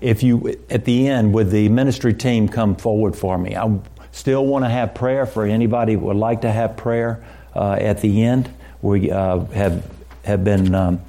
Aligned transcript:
if 0.00 0.22
you, 0.22 0.58
at 0.70 0.84
the 0.84 1.08
end, 1.08 1.34
would 1.34 1.50
the 1.50 1.68
ministry 1.68 2.14
team 2.14 2.48
come 2.48 2.76
forward 2.76 3.16
for 3.16 3.36
me? 3.36 3.56
I 3.56 3.78
still 4.12 4.44
want 4.46 4.64
to 4.64 4.68
have 4.68 4.94
prayer 4.94 5.26
for 5.26 5.44
anybody 5.44 5.96
would 5.96 6.16
like 6.16 6.42
to 6.42 6.50
have 6.50 6.76
prayer 6.76 7.24
uh, 7.54 7.72
at 7.72 8.00
the 8.00 8.22
end. 8.22 8.50
We 8.82 9.10
uh, 9.10 9.40
have 9.46 9.84
have 10.24 10.44
been 10.44 10.74
um, 10.74 11.00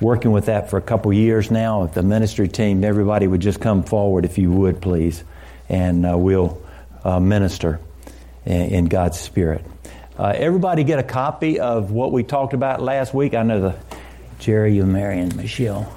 working 0.00 0.30
with 0.30 0.46
that 0.46 0.70
for 0.70 0.76
a 0.76 0.82
couple 0.82 1.12
years 1.12 1.50
now. 1.50 1.84
If 1.84 1.94
the 1.94 2.02
ministry 2.02 2.48
team, 2.48 2.84
everybody 2.84 3.26
would 3.26 3.40
just 3.40 3.60
come 3.60 3.82
forward, 3.82 4.24
if 4.24 4.38
you 4.38 4.50
would, 4.50 4.80
please, 4.80 5.24
and 5.68 6.06
uh, 6.06 6.16
we'll 6.16 6.62
uh, 7.04 7.20
minister 7.20 7.80
in, 8.44 8.62
in, 8.70 8.84
God's 8.86 9.18
Spirit. 9.18 9.64
Uh, 10.18 10.32
everybody 10.34 10.84
get 10.84 10.98
a 10.98 11.02
copy 11.02 11.60
of 11.60 11.90
what 11.90 12.12
we 12.12 12.22
talked 12.22 12.54
about 12.54 12.82
last 12.82 13.14
week. 13.14 13.34
I 13.34 13.42
know 13.42 13.60
the 13.60 13.76
Jerry, 14.38 14.74
you, 14.74 14.84
Marion, 14.84 15.34
Michelle. 15.36 15.94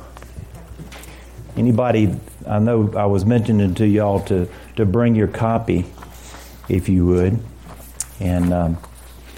Anybody, 1.59 2.17
I 2.47 2.59
know 2.59 2.93
I 2.95 3.05
was 3.07 3.25
mentioning 3.25 3.75
to 3.75 3.85
y'all 3.85 4.21
to, 4.21 4.47
to 4.77 4.85
bring 4.85 5.13
your 5.13 5.27
copy, 5.27 5.83
if 6.69 6.87
you 6.87 7.05
would. 7.05 7.37
And 8.21 8.53
um, 8.53 8.77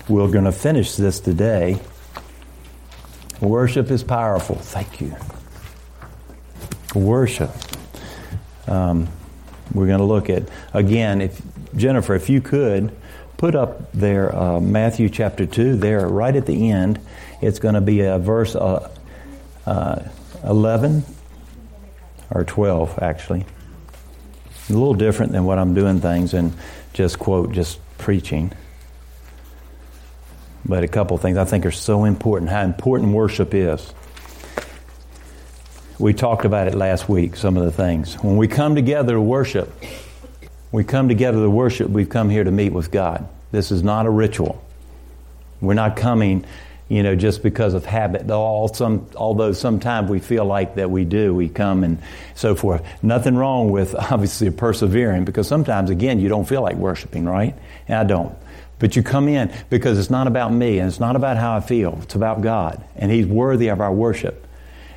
we're 0.08 0.30
going 0.30 0.46
to 0.46 0.52
finish 0.52 0.96
this 0.96 1.20
today. 1.20 1.80
Worship 3.40 3.90
is 3.90 4.04
powerful. 4.04 4.56
Thank 4.56 5.02
you. 5.02 5.16
Worship. 6.94 7.50
Um, 8.68 9.08
we're 9.74 9.88
going 9.88 9.98
to 9.98 10.06
look 10.06 10.30
at, 10.30 10.48
again, 10.76 11.22
if 11.22 11.42
Jennifer, 11.76 12.14
if 12.14 12.30
you 12.30 12.40
could, 12.40 12.96
put 13.38 13.56
up 13.56 13.92
there 13.94 14.36
uh, 14.36 14.60
Matthew 14.60 15.10
chapter 15.10 15.48
2, 15.48 15.78
there 15.78 16.08
right 16.08 16.36
at 16.36 16.46
the 16.46 16.70
end. 16.70 17.00
It's 17.42 17.58
going 17.58 17.74
to 17.74 17.82
be 17.82 18.02
a 18.02 18.20
verse 18.20 18.56
uh, 18.56 18.96
uh, 19.66 20.04
11 20.44 21.04
or 22.32 22.44
12, 22.44 23.00
actually. 23.02 23.46
A 24.70 24.74
little 24.74 24.94
different 24.94 25.32
than 25.32 25.46
what 25.46 25.60
I'm 25.60 25.74
doing 25.74 26.00
things 26.00 26.34
and 26.34 26.54
just 26.94 27.20
quote, 27.20 27.52
just 27.52 27.80
preaching. 27.98 28.52
But 30.66 30.84
a 30.84 30.88
couple 30.88 31.18
things 31.18 31.38
I 31.38 31.46
think 31.46 31.66
are 31.66 31.72
so 31.72 32.06
important, 32.06 32.50
how 32.52 32.62
important 32.62 33.14
worship 33.14 33.54
is. 33.54 33.94
We 36.00 36.14
talked 36.14 36.46
about 36.46 36.68
it 36.68 36.76
last 36.76 37.10
week, 37.10 37.36
some 37.36 37.58
of 37.58 37.64
the 37.64 37.72
things. 37.72 38.16
When 38.16 38.38
we 38.38 38.48
come 38.48 38.76
together 38.76 39.14
to 39.14 39.22
worship, 39.22 39.72
we 40.72 40.84
come 40.84 41.08
together 41.08 41.40
to 41.40 41.50
worship, 41.50 41.90
we've 41.90 42.10
come 42.10 42.30
here 42.30 42.44
to 42.44 42.52
meet 42.52 42.74
with 42.74 42.92
God. 42.92 43.28
This 43.52 43.72
is 43.72 43.84
not 43.84 44.06
a 44.06 44.10
ritual. 44.10 44.64
We're 45.60 45.74
not 45.74 45.96
coming 45.96 46.46
you 46.92 47.04
know, 47.04 47.16
just 47.16 47.42
because 47.42 47.74
of 47.74 47.86
habit. 47.86 48.30
All 48.30 48.68
some, 48.68 49.08
although 49.16 49.54
sometimes 49.54 50.10
we 50.10 50.20
feel 50.20 50.44
like 50.44 50.76
that 50.76 50.92
we 50.92 51.06
do, 51.06 51.34
we 51.34 51.48
come 51.48 51.86
and 51.86 52.00
so 52.36 52.54
forth. 52.54 52.86
Nothing 53.02 53.38
wrong 53.38 53.72
with 53.72 53.96
obviously 54.12 54.52
persevering 54.52 55.24
because 55.24 55.48
sometimes, 55.48 55.90
again, 55.90 56.20
you 56.20 56.28
don't 56.28 56.44
feel 56.44 56.62
like 56.62 56.76
worshiping, 56.76 57.24
right? 57.24 57.56
And 57.88 57.98
I 57.98 58.04
don't. 58.04 58.38
But 58.78 58.98
you 58.98 59.04
come 59.04 59.30
in 59.30 59.54
because 59.70 59.98
it's 59.98 60.10
not 60.10 60.28
about 60.28 60.52
me 60.52 60.80
and 60.80 60.90
it's 60.90 61.00
not 61.00 61.16
about 61.16 61.38
how 61.38 61.56
I 61.56 61.62
feel. 61.62 61.98
It's 62.02 62.16
about 62.16 62.42
God, 62.42 62.84
and 62.98 63.10
He's 63.10 63.26
worthy 63.26 63.70
of 63.70 63.80
our 63.80 63.94
worship. 63.94 64.46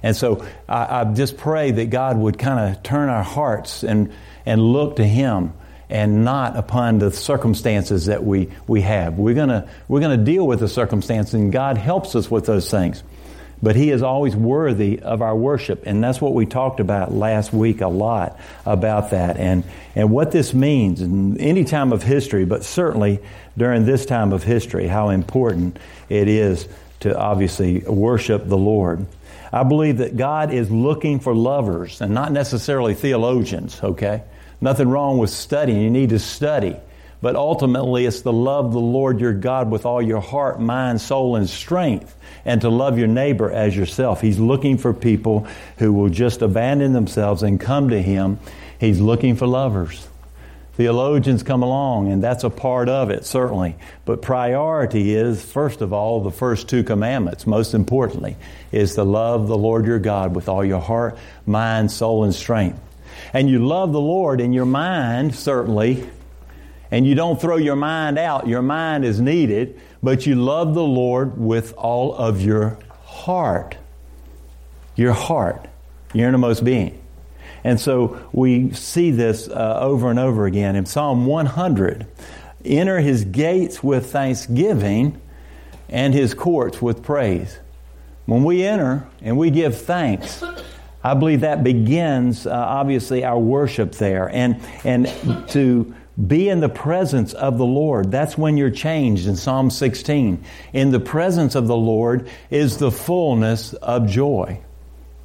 And 0.02 0.16
so 0.16 0.44
I, 0.68 1.02
I 1.02 1.04
just 1.14 1.36
pray 1.36 1.70
that 1.70 1.90
God 1.90 2.18
would 2.18 2.40
kind 2.40 2.74
of 2.74 2.82
turn 2.82 3.08
our 3.08 3.22
hearts 3.22 3.84
and, 3.84 4.12
and 4.44 4.60
look 4.60 4.96
to 4.96 5.04
Him 5.04 5.52
and 5.94 6.24
not 6.24 6.56
upon 6.56 6.98
the 6.98 7.12
circumstances 7.12 8.06
that 8.06 8.24
we, 8.24 8.50
we 8.66 8.80
have. 8.80 9.16
We're 9.16 9.34
going 9.34 9.62
we're 9.86 10.00
gonna 10.00 10.16
deal 10.16 10.44
with 10.44 10.58
the 10.58 10.66
circumstances, 10.66 11.34
and 11.34 11.52
God 11.52 11.78
helps 11.78 12.16
us 12.16 12.28
with 12.28 12.46
those 12.46 12.68
things. 12.68 13.04
But 13.62 13.76
He 13.76 13.90
is 13.90 14.02
always 14.02 14.34
worthy 14.34 14.98
of 14.98 15.22
our 15.22 15.36
worship, 15.36 15.84
and 15.86 16.02
that's 16.02 16.20
what 16.20 16.34
we 16.34 16.46
talked 16.46 16.80
about 16.80 17.12
last 17.12 17.52
week 17.52 17.80
a 17.80 17.86
lot 17.86 18.40
about 18.66 19.10
that, 19.10 19.36
and, 19.36 19.62
and 19.94 20.10
what 20.10 20.32
this 20.32 20.52
means 20.52 21.00
in 21.00 21.38
any 21.38 21.62
time 21.62 21.92
of 21.92 22.02
history, 22.02 22.44
but 22.44 22.64
certainly 22.64 23.20
during 23.56 23.86
this 23.86 24.04
time 24.04 24.32
of 24.32 24.42
history, 24.42 24.88
how 24.88 25.10
important 25.10 25.78
it 26.08 26.26
is 26.26 26.66
to 27.00 27.16
obviously 27.16 27.78
worship 27.86 28.48
the 28.48 28.58
Lord. 28.58 29.06
I 29.52 29.62
believe 29.62 29.98
that 29.98 30.16
God 30.16 30.52
is 30.52 30.72
looking 30.72 31.20
for 31.20 31.36
lovers 31.36 32.00
and 32.00 32.12
not 32.12 32.32
necessarily 32.32 32.94
theologians, 32.94 33.78
okay? 33.80 34.24
Nothing 34.64 34.88
wrong 34.88 35.18
with 35.18 35.28
studying. 35.28 35.82
You 35.82 35.90
need 35.90 36.08
to 36.08 36.18
study. 36.18 36.74
But 37.20 37.36
ultimately, 37.36 38.06
it's 38.06 38.22
to 38.22 38.30
love 38.30 38.72
the 38.72 38.80
Lord 38.80 39.20
your 39.20 39.34
God 39.34 39.70
with 39.70 39.84
all 39.84 40.00
your 40.00 40.22
heart, 40.22 40.58
mind, 40.58 41.02
soul, 41.02 41.36
and 41.36 41.50
strength, 41.50 42.16
and 42.46 42.62
to 42.62 42.70
love 42.70 42.96
your 42.98 43.06
neighbor 43.06 43.52
as 43.52 43.76
yourself. 43.76 44.22
He's 44.22 44.38
looking 44.38 44.78
for 44.78 44.94
people 44.94 45.46
who 45.76 45.92
will 45.92 46.08
just 46.08 46.40
abandon 46.40 46.94
themselves 46.94 47.42
and 47.42 47.60
come 47.60 47.90
to 47.90 48.00
Him. 48.00 48.38
He's 48.80 49.02
looking 49.02 49.36
for 49.36 49.46
lovers. 49.46 50.08
Theologians 50.76 51.42
come 51.42 51.62
along, 51.62 52.10
and 52.10 52.22
that's 52.22 52.42
a 52.42 52.48
part 52.48 52.88
of 52.88 53.10
it, 53.10 53.26
certainly. 53.26 53.76
But 54.06 54.22
priority 54.22 55.14
is, 55.14 55.44
first 55.44 55.82
of 55.82 55.92
all, 55.92 56.22
the 56.22 56.30
first 56.30 56.70
two 56.70 56.84
commandments, 56.84 57.46
most 57.46 57.74
importantly, 57.74 58.38
is 58.72 58.94
to 58.94 59.04
love 59.04 59.46
the 59.46 59.58
Lord 59.58 59.84
your 59.84 59.98
God 59.98 60.34
with 60.34 60.48
all 60.48 60.64
your 60.64 60.80
heart, 60.80 61.18
mind, 61.44 61.90
soul, 61.90 62.24
and 62.24 62.34
strength 62.34 62.80
and 63.34 63.50
you 63.50 63.66
love 63.66 63.92
the 63.92 64.00
Lord 64.00 64.40
in 64.40 64.52
your 64.52 64.64
mind, 64.64 65.34
certainly, 65.34 66.08
and 66.90 67.04
you 67.04 67.16
don't 67.16 67.40
throw 67.40 67.56
your 67.56 67.74
mind 67.74 68.16
out, 68.16 68.46
your 68.46 68.62
mind 68.62 69.04
is 69.04 69.20
needed, 69.20 69.80
but 70.02 70.24
you 70.24 70.36
love 70.36 70.74
the 70.74 70.84
Lord 70.84 71.36
with 71.36 71.74
all 71.74 72.14
of 72.14 72.40
your 72.40 72.78
heart. 73.02 73.76
Your 74.94 75.12
heart, 75.12 75.66
your 76.12 76.28
innermost 76.28 76.64
being. 76.64 77.02
And 77.64 77.80
so 77.80 78.24
we 78.32 78.72
see 78.72 79.10
this 79.10 79.48
uh, 79.48 79.78
over 79.80 80.10
and 80.10 80.20
over 80.20 80.46
again. 80.46 80.76
In 80.76 80.86
Psalm 80.86 81.26
100, 81.26 82.06
enter 82.64 83.00
his 83.00 83.24
gates 83.24 83.82
with 83.82 84.12
thanksgiving 84.12 85.20
and 85.88 86.14
his 86.14 86.34
courts 86.34 86.80
with 86.80 87.02
praise. 87.02 87.58
When 88.26 88.44
we 88.44 88.64
enter 88.64 89.08
and 89.20 89.36
we 89.36 89.50
give 89.50 89.76
thanks, 89.76 90.44
I 91.04 91.12
believe 91.12 91.42
that 91.42 91.62
begins, 91.62 92.46
uh, 92.46 92.50
obviously, 92.50 93.24
our 93.24 93.38
worship 93.38 93.92
there. 93.92 94.28
And, 94.30 94.60
and 94.84 95.06
to 95.50 95.94
be 96.26 96.48
in 96.48 96.60
the 96.60 96.70
presence 96.70 97.34
of 97.34 97.58
the 97.58 97.66
Lord, 97.66 98.10
that's 98.10 98.38
when 98.38 98.56
you're 98.56 98.70
changed 98.70 99.28
in 99.28 99.36
Psalm 99.36 99.70
16. 99.70 100.42
In 100.72 100.90
the 100.90 101.00
presence 101.00 101.54
of 101.54 101.66
the 101.66 101.76
Lord 101.76 102.28
is 102.50 102.78
the 102.78 102.90
fullness 102.90 103.74
of 103.74 104.08
joy. 104.08 104.60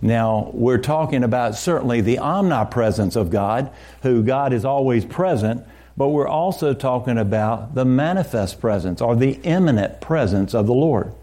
Now, 0.01 0.51
we're 0.53 0.79
talking 0.79 1.23
about 1.23 1.55
certainly 1.55 2.01
the 2.01 2.19
omnipresence 2.19 3.15
of 3.15 3.29
God, 3.29 3.71
who 4.01 4.21
God 4.23 4.51
is 4.51 4.65
always 4.65 5.05
present, 5.05 5.65
but 5.95 6.09
we're 6.09 6.27
also 6.27 6.73
talking 6.73 7.17
about 7.17 7.75
the 7.75 7.85
manifest 7.85 8.59
presence 8.59 9.01
or 9.01 9.15
the 9.15 9.39
imminent 9.43 10.01
presence 10.01 10.53
of 10.53 10.67
the 10.67 10.73
Lord. 10.73 11.13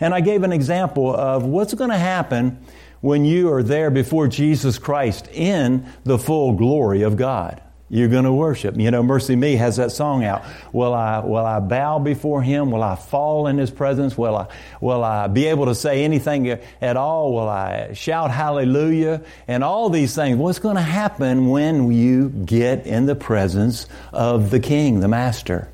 And 0.00 0.14
I 0.14 0.20
gave 0.20 0.42
an 0.42 0.52
example 0.52 1.14
of 1.14 1.44
what's 1.44 1.74
going 1.74 1.90
to 1.90 1.98
happen 1.98 2.64
when 3.00 3.24
you 3.24 3.52
are 3.52 3.62
there 3.62 3.90
before 3.90 4.28
Jesus 4.28 4.78
Christ 4.78 5.28
in 5.32 5.90
the 6.04 6.18
full 6.18 6.52
glory 6.52 7.02
of 7.02 7.16
God. 7.16 7.62
You're 7.92 8.08
going 8.08 8.24
to 8.24 8.32
worship. 8.32 8.76
You 8.76 8.92
know, 8.92 9.02
MercyMe 9.02 9.58
has 9.58 9.76
that 9.76 9.90
song 9.90 10.22
out. 10.22 10.44
Will 10.72 10.94
I, 10.94 11.18
will 11.18 11.44
I 11.44 11.58
bow 11.58 11.98
before 11.98 12.40
Him? 12.40 12.70
Will 12.70 12.84
I 12.84 12.94
fall 12.94 13.48
in 13.48 13.58
His 13.58 13.72
presence? 13.72 14.16
Will 14.16 14.36
I, 14.36 14.46
will 14.80 15.02
I 15.02 15.26
be 15.26 15.46
able 15.46 15.66
to 15.66 15.74
say 15.74 16.04
anything 16.04 16.48
at 16.48 16.96
all? 16.96 17.34
Will 17.34 17.48
I 17.48 17.94
shout 17.94 18.30
hallelujah? 18.30 19.22
And 19.48 19.64
all 19.64 19.90
these 19.90 20.14
things. 20.14 20.36
What's 20.36 20.60
going 20.60 20.76
to 20.76 20.82
happen 20.82 21.48
when 21.48 21.90
you 21.90 22.28
get 22.28 22.86
in 22.86 23.06
the 23.06 23.16
presence 23.16 23.86
of 24.12 24.50
the 24.50 24.60
King, 24.60 25.00
the 25.00 25.08
Master? 25.08 25.68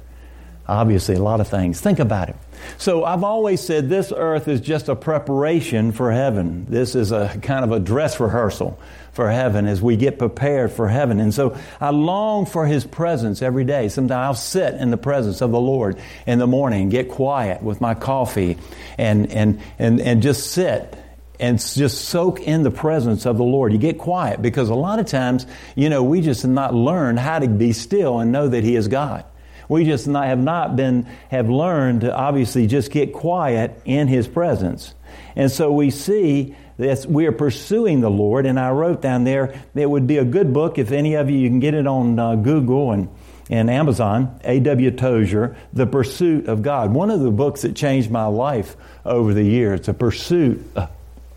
Obviously, 0.67 1.17
a 1.17 1.23
lot 1.23 1.41
of 1.41 1.49
things. 1.49 1.83
Think 1.83 1.99
about 1.99 2.31
it. 2.31 2.37
So 2.79 3.05
I've 3.05 3.25
always 3.25 3.61
said 3.61 3.89
this 3.89 4.13
earth 4.15 4.49
is 4.49 4.61
just 4.61 4.89
a 4.89 4.97
preparation 4.97 5.93
for 5.93 6.13
heaven. 6.13 6.67
This 6.69 6.95
is 6.95 7.13
a 7.13 7.39
kind 7.43 7.65
of 7.65 7.73
a 7.73 7.81
dress 7.81 8.21
rehearsal 8.21 8.79
for 9.13 9.31
heaven 9.31 9.67
as 9.67 9.81
we 9.81 9.97
get 9.97 10.19
prepared 10.19 10.71
for 10.71 10.87
heaven. 10.87 11.21
And 11.21 11.33
so 11.33 11.57
I 11.81 11.91
long 11.91 12.45
for 12.45 12.67
His 12.67 12.85
presence 12.85 13.41
every 13.41 13.65
day. 13.65 13.89
Sometimes 13.89 14.13
I'll 14.13 14.35
sit 14.35 14.75
in 14.75 14.91
the 14.91 14.99
presence 14.99 15.41
of 15.41 15.51
the 15.51 15.61
Lord 15.61 15.99
in 16.27 16.39
the 16.39 16.47
morning 16.47 16.91
get 16.91 17.11
quiet 17.11 17.63
with 17.63 17.81
my 17.81 17.95
coffee 17.95 18.59
and, 18.99 19.33
and, 19.33 19.61
and, 19.79 20.01
and 20.01 20.23
just 20.23 20.53
sit 20.53 20.97
and 21.41 21.59
just 21.59 22.07
soak 22.07 22.41
in 22.41 22.63
the 22.63 22.71
presence 22.71 23.27
of 23.27 23.37
the 23.39 23.45
Lord. 23.45 23.73
You 23.73 23.79
get 23.79 23.99
quiet 23.99 24.41
because 24.41 24.69
a 24.69 24.75
lot 24.75 24.99
of 24.99 25.07
times, 25.07 25.47
you 25.75 25.89
know, 25.89 26.03
we 26.03 26.21
just 26.21 26.43
have 26.43 26.51
not 26.51 26.75
learned 26.75 27.19
how 27.19 27.39
to 27.39 27.49
be 27.49 27.73
still 27.73 28.21
and 28.21 28.33
know 28.33 28.49
that 28.49 28.65
He 28.65 28.77
is 28.77 28.89
God. 28.89 29.25
We 29.69 29.85
just 29.85 30.07
not, 30.07 30.27
have 30.27 30.39
not 30.39 30.77
been, 30.77 31.07
have 31.31 31.49
learned 31.49 32.03
to 32.03 32.15
obviously 32.15 32.67
just 32.67 32.91
get 32.91 33.13
quiet 33.13 33.81
in 33.85 34.09
His 34.09 34.29
presence. 34.29 34.95
And 35.35 35.51
so 35.51 35.73
we 35.73 35.91
see 35.91 36.55
that 36.79 37.07
we 37.07 37.27
are 37.27 37.33
pursuing 37.33 38.01
the 38.01 38.11
Lord. 38.11 38.47
And 38.47 38.59
I 38.59 38.71
wrote 38.71 39.01
down 39.01 39.25
there, 39.25 39.61
it 39.75 39.89
would 39.89 40.07
be 40.07 40.19
a 40.19 40.25
good 40.25 40.53
book 40.53 40.79
if 40.79 40.93
any 40.93 41.15
of 41.15 41.31
you, 41.31 41.39
you 41.39 41.49
can 41.49 41.61
get 41.61 41.75
it 41.75 41.87
on 41.87 42.19
uh, 42.19 42.37
Google 42.37 42.93
and, 42.93 43.09
and 43.49 43.71
Amazon, 43.71 44.39
A.W. 44.45 44.91
Tozer, 44.93 45.57
The 45.73 45.87
Pursuit 45.87 46.49
of 46.49 46.63
God. 46.63 46.93
One 46.93 47.11
of 47.11 47.21
the 47.21 47.31
books 47.31 47.63
that 47.63 47.75
changed 47.75 48.11
my 48.11 48.27
life 48.27 48.77
over 49.05 49.33
the 49.33 49.45
years, 49.45 49.83
The 49.87 49.95
Pursuit 49.95 50.65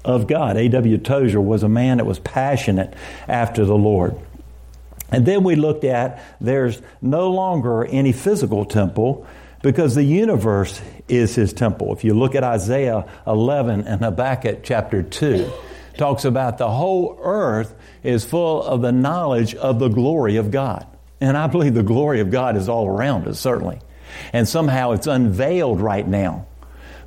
of 0.04 0.28
God. 0.28 0.58
A.W. 0.58 0.98
Tozer 0.98 1.42
was 1.42 1.64
a 1.64 1.70
man 1.70 1.98
that 1.98 2.06
was 2.06 2.20
passionate 2.20 2.94
after 3.28 3.66
the 3.66 3.78
Lord. 3.78 4.16
And 5.12 5.26
then 5.26 5.44
we 5.44 5.56
looked 5.56 5.84
at 5.84 6.24
there's 6.40 6.82
no 7.02 7.32
longer 7.32 7.86
any 7.86 8.12
physical 8.12 8.66
temple 8.66 9.26
because 9.62 9.96
the 9.96 10.04
universe 10.04 10.82
is 11.08 11.36
his 11.36 11.54
temple. 11.54 11.94
If 11.94 12.04
you 12.04 12.14
look 12.14 12.36
at 12.36 12.44
Isaiah 12.44 13.06
11 13.28 13.88
and 13.88 14.02
Habakkuk 14.02 14.60
chapter 14.64 15.04
2, 15.04 15.52
talks 15.98 16.24
about 16.26 16.58
the 16.58 16.70
whole 16.70 17.20
earth 17.22 17.76
is 18.04 18.24
full 18.24 18.64
of 18.64 18.82
the 18.82 18.92
knowledge 18.92 19.54
of 19.56 19.80
the 19.80 19.90
glory 19.90 20.38
of 20.38 20.50
God. 20.50 20.88
And 21.20 21.36
I 21.38 21.48
believe 21.48 21.74
the 21.74 21.84
glory 21.84 22.22
of 22.22 22.32
God 22.32 22.56
is 22.56 22.70
all 22.70 22.88
around 22.88 23.28
us, 23.28 23.40
certainly. 23.40 23.80
And 24.32 24.48
somehow 24.48 24.92
it's 24.92 25.08
unveiled 25.08 25.82
right 25.82 26.08
now. 26.08 26.48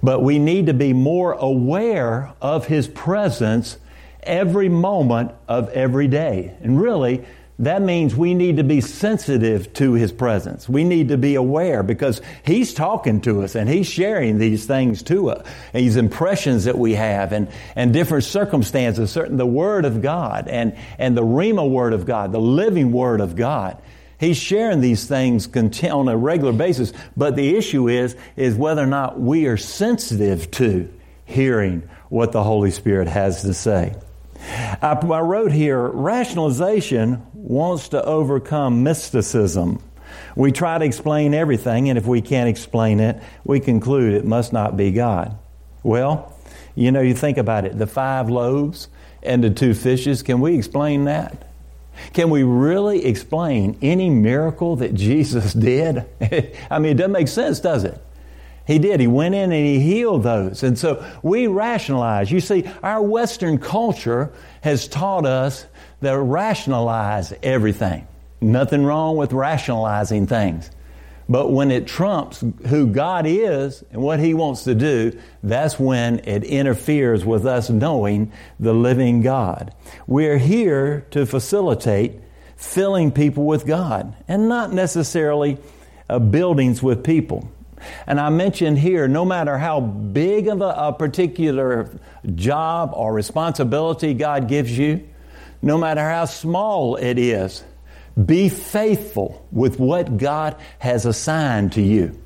But 0.02 0.22
we 0.22 0.38
need 0.38 0.66
to 0.66 0.74
be 0.74 0.92
more 0.92 1.32
aware 1.32 2.34
of 2.42 2.66
His 2.66 2.86
presence 2.86 3.78
every 4.22 4.68
moment 4.68 5.32
of 5.48 5.70
every 5.70 6.08
day. 6.08 6.54
And 6.60 6.80
really, 6.80 7.24
that 7.62 7.80
means 7.80 8.16
we 8.16 8.34
need 8.34 8.56
to 8.56 8.64
be 8.64 8.80
sensitive 8.80 9.72
to 9.74 9.92
His 9.92 10.10
presence. 10.10 10.68
We 10.68 10.82
need 10.82 11.08
to 11.08 11.16
be 11.16 11.36
aware 11.36 11.84
because 11.84 12.20
He's 12.44 12.74
talking 12.74 13.20
to 13.20 13.42
us 13.42 13.54
and 13.54 13.70
He's 13.70 13.86
sharing 13.86 14.38
these 14.38 14.66
things 14.66 15.04
to 15.04 15.30
us, 15.30 15.46
these 15.72 15.96
impressions 15.96 16.64
that 16.64 16.76
we 16.76 16.94
have 16.94 17.32
and, 17.32 17.46
and 17.76 17.92
different 17.92 18.24
circumstances, 18.24 19.12
certain 19.12 19.36
the 19.36 19.46
Word 19.46 19.84
of 19.84 20.02
God 20.02 20.48
and, 20.48 20.76
and 20.98 21.16
the 21.16 21.22
Rhema 21.22 21.68
Word 21.68 21.92
of 21.92 22.04
God, 22.04 22.32
the 22.32 22.40
living 22.40 22.90
Word 22.90 23.20
of 23.20 23.36
God. 23.36 23.80
He's 24.18 24.36
sharing 24.36 24.80
these 24.80 25.06
things 25.06 25.48
on 25.56 26.08
a 26.08 26.16
regular 26.16 26.52
basis, 26.52 26.92
but 27.16 27.36
the 27.36 27.56
issue 27.56 27.88
is, 27.88 28.16
is 28.34 28.56
whether 28.56 28.82
or 28.82 28.86
not 28.86 29.20
we 29.20 29.46
are 29.46 29.56
sensitive 29.56 30.50
to 30.52 30.92
hearing 31.26 31.88
what 32.08 32.32
the 32.32 32.42
Holy 32.42 32.72
Spirit 32.72 33.06
has 33.06 33.42
to 33.42 33.54
say. 33.54 33.94
I, 34.42 34.92
I 34.92 35.20
wrote 35.20 35.52
here, 35.52 35.88
rationalization 35.88 37.24
wants 37.32 37.88
to 37.90 38.04
overcome 38.04 38.82
mysticism. 38.82 39.82
We 40.36 40.52
try 40.52 40.78
to 40.78 40.84
explain 40.84 41.34
everything, 41.34 41.88
and 41.88 41.98
if 41.98 42.06
we 42.06 42.20
can't 42.20 42.48
explain 42.48 43.00
it, 43.00 43.22
we 43.44 43.60
conclude 43.60 44.14
it 44.14 44.24
must 44.24 44.52
not 44.52 44.76
be 44.76 44.90
God. 44.90 45.36
Well, 45.82 46.36
you 46.74 46.90
know, 46.90 47.00
you 47.00 47.14
think 47.14 47.38
about 47.38 47.64
it 47.64 47.78
the 47.78 47.86
five 47.86 48.30
loaves 48.30 48.88
and 49.22 49.44
the 49.44 49.50
two 49.50 49.74
fishes, 49.74 50.22
can 50.22 50.40
we 50.40 50.56
explain 50.56 51.04
that? 51.04 51.48
Can 52.12 52.30
we 52.30 52.42
really 52.42 53.04
explain 53.04 53.78
any 53.82 54.10
miracle 54.10 54.76
that 54.76 54.94
Jesus 54.94 55.52
did? 55.52 56.04
I 56.70 56.78
mean, 56.78 56.92
it 56.92 56.94
doesn't 56.94 57.12
make 57.12 57.28
sense, 57.28 57.60
does 57.60 57.84
it? 57.84 58.00
He 58.66 58.78
did. 58.78 59.00
He 59.00 59.06
went 59.06 59.34
in 59.34 59.52
and 59.52 59.66
he 59.66 59.80
healed 59.80 60.22
those. 60.22 60.62
And 60.62 60.78
so 60.78 61.04
we 61.22 61.46
rationalize. 61.46 62.30
You 62.30 62.40
see, 62.40 62.64
our 62.82 63.02
Western 63.02 63.58
culture 63.58 64.32
has 64.60 64.86
taught 64.86 65.26
us 65.26 65.66
to 66.02 66.18
rationalize 66.18 67.34
everything. 67.42 68.06
Nothing 68.40 68.84
wrong 68.84 69.16
with 69.16 69.32
rationalizing 69.32 70.26
things. 70.26 70.70
But 71.28 71.50
when 71.50 71.70
it 71.70 71.86
trumps 71.86 72.44
who 72.66 72.88
God 72.88 73.26
is 73.26 73.84
and 73.90 74.02
what 74.02 74.20
He 74.20 74.34
wants 74.34 74.64
to 74.64 74.74
do, 74.74 75.18
that's 75.42 75.78
when 75.78 76.18
it 76.20 76.44
interferes 76.44 77.24
with 77.24 77.46
us 77.46 77.70
knowing 77.70 78.32
the 78.60 78.74
living 78.74 79.22
God. 79.22 79.74
We're 80.06 80.38
here 80.38 81.06
to 81.12 81.24
facilitate 81.24 82.20
filling 82.56 83.12
people 83.12 83.44
with 83.46 83.66
God 83.66 84.14
and 84.28 84.48
not 84.48 84.72
necessarily 84.72 85.58
uh, 86.08 86.18
buildings 86.18 86.82
with 86.82 87.02
people. 87.04 87.48
And 88.06 88.20
I 88.20 88.30
mentioned 88.30 88.78
here, 88.78 89.08
no 89.08 89.24
matter 89.24 89.58
how 89.58 89.80
big 89.80 90.48
of 90.48 90.60
a, 90.60 90.74
a 90.76 90.92
particular 90.92 91.90
job 92.34 92.92
or 92.94 93.12
responsibility 93.12 94.14
God 94.14 94.48
gives 94.48 94.76
you, 94.76 95.08
no 95.60 95.78
matter 95.78 96.00
how 96.00 96.24
small 96.26 96.96
it 96.96 97.18
is, 97.18 97.64
be 98.24 98.48
faithful 98.48 99.46
with 99.50 99.78
what 99.78 100.18
God 100.18 100.56
has 100.78 101.06
assigned 101.06 101.72
to 101.72 101.82
you. 101.82 102.21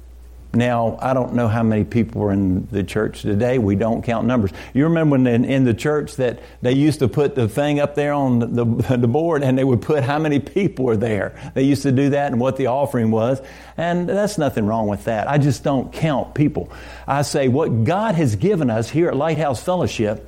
Now, 0.57 0.99
I 1.01 1.13
don't 1.13 1.35
know 1.35 1.49
how 1.49 1.63
many 1.63 1.85
people 1.85 2.23
are 2.23 2.33
in 2.33 2.67
the 2.69 2.83
church 2.83 3.23
today. 3.23 3.59
We 3.59 3.77
don't 3.77 4.03
count 4.03 4.27
numbers. 4.27 4.53
You 4.73 4.85
remember 4.85 5.13
when 5.13 5.27
in, 5.27 5.45
in 5.45 5.65
the 5.65 5.75
church 5.75 6.17
that 6.17 6.41
they 6.63 6.73
used 6.73 7.01
to 7.01 7.09
put 7.09 7.35
the 7.35 7.49
thing 7.49 7.79
up 7.79 7.95
there 7.95 8.15
on 8.15 8.39
the, 8.39 8.65
the, 8.65 8.97
the, 8.97 9.09
board 9.09 9.43
and 9.43 9.59
they 9.59 9.65
would 9.65 9.83
put 9.83 10.03
how 10.03 10.19
many 10.19 10.41
people 10.41 10.87
were 10.87 10.97
there. 10.97 11.53
They 11.55 11.63
used 11.63 11.83
to 11.83 11.93
do 11.93 12.11
that 12.11 12.33
and 12.33 12.41
what 12.41 12.57
the 12.57 12.69
offering 12.69 13.11
was. 13.11 13.41
And 13.77 14.09
that's 14.09 14.39
nothing 14.39 14.67
wrong 14.67 14.89
with 14.89 15.05
that. 15.05 15.29
I 15.29 15.37
just 15.37 15.63
don't 15.63 15.93
count 15.93 16.35
people. 16.35 16.73
I 17.07 17.23
say 17.23 17.49
what 17.49 17.85
God 17.85 18.15
has 18.15 18.37
given 18.37 18.71
us 18.71 18.89
here 18.89 19.09
at 19.09 19.17
Lighthouse 19.17 19.63
Fellowship 19.63 20.27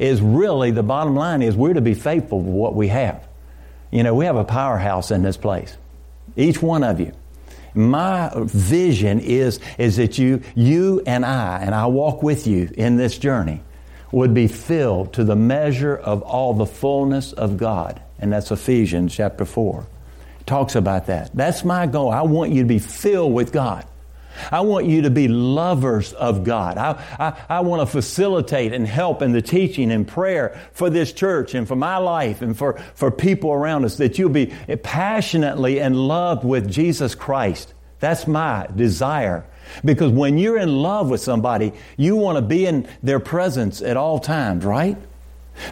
is 0.00 0.20
really 0.20 0.72
the 0.72 0.82
bottom 0.82 1.14
line 1.14 1.42
is 1.42 1.54
we're 1.54 1.74
to 1.74 1.80
be 1.80 1.94
faithful 1.94 2.40
with 2.40 2.54
what 2.54 2.74
we 2.74 2.88
have. 2.88 3.26
You 3.92 4.02
know, 4.02 4.14
we 4.14 4.24
have 4.24 4.36
a 4.36 4.44
powerhouse 4.44 5.10
in 5.12 5.22
this 5.22 5.36
place. 5.36 5.76
Each 6.36 6.60
one 6.60 6.82
of 6.82 6.98
you. 6.98 7.12
My 7.74 8.32
vision 8.36 9.20
is, 9.20 9.60
is 9.78 9.96
that 9.96 10.18
you, 10.18 10.42
you 10.54 11.02
and 11.06 11.24
I, 11.24 11.60
and 11.60 11.74
I 11.74 11.86
walk 11.86 12.22
with 12.22 12.46
you 12.46 12.70
in 12.74 12.96
this 12.96 13.18
journey, 13.18 13.62
would 14.12 14.34
be 14.34 14.48
filled 14.48 15.12
to 15.14 15.24
the 15.24 15.36
measure 15.36 15.96
of 15.96 16.22
all 16.22 16.54
the 16.54 16.66
fullness 16.66 17.32
of 17.32 17.56
God. 17.56 18.02
And 18.18 18.32
that's 18.32 18.50
Ephesians 18.50 19.14
chapter 19.14 19.44
4. 19.44 19.86
It 20.40 20.46
talks 20.46 20.74
about 20.74 21.06
that. 21.06 21.30
That's 21.34 21.64
my 21.64 21.86
goal. 21.86 22.10
I 22.10 22.22
want 22.22 22.52
you 22.52 22.62
to 22.62 22.68
be 22.68 22.78
filled 22.78 23.32
with 23.32 23.52
God. 23.52 23.86
I 24.50 24.60
want 24.60 24.86
you 24.86 25.02
to 25.02 25.10
be 25.10 25.28
lovers 25.28 26.12
of 26.12 26.44
God. 26.44 26.78
I, 26.78 27.02
I, 27.18 27.56
I, 27.56 27.60
want 27.60 27.82
to 27.82 27.86
facilitate 27.86 28.72
and 28.72 28.86
help 28.86 29.22
in 29.22 29.32
the 29.32 29.42
teaching 29.42 29.90
and 29.90 30.06
prayer 30.06 30.60
for 30.72 30.90
this 30.90 31.12
church 31.12 31.54
and 31.54 31.66
for 31.66 31.76
my 31.76 31.98
life 31.98 32.42
and 32.42 32.56
for, 32.56 32.78
for 32.94 33.10
people 33.10 33.52
around 33.52 33.84
us 33.84 33.96
that 33.98 34.18
you'll 34.18 34.30
be 34.30 34.52
passionately 34.82 35.78
in 35.78 35.94
love 35.94 36.44
with 36.44 36.70
Jesus 36.70 37.14
Christ. 37.14 37.74
That's 37.98 38.26
my 38.26 38.66
desire. 38.74 39.46
Because 39.84 40.10
when 40.10 40.38
you're 40.38 40.58
in 40.58 40.82
love 40.82 41.10
with 41.10 41.20
somebody, 41.20 41.72
you 41.96 42.16
want 42.16 42.36
to 42.36 42.42
be 42.42 42.66
in 42.66 42.88
their 43.02 43.20
presence 43.20 43.82
at 43.82 43.96
all 43.96 44.18
times, 44.18 44.64
right? 44.64 44.96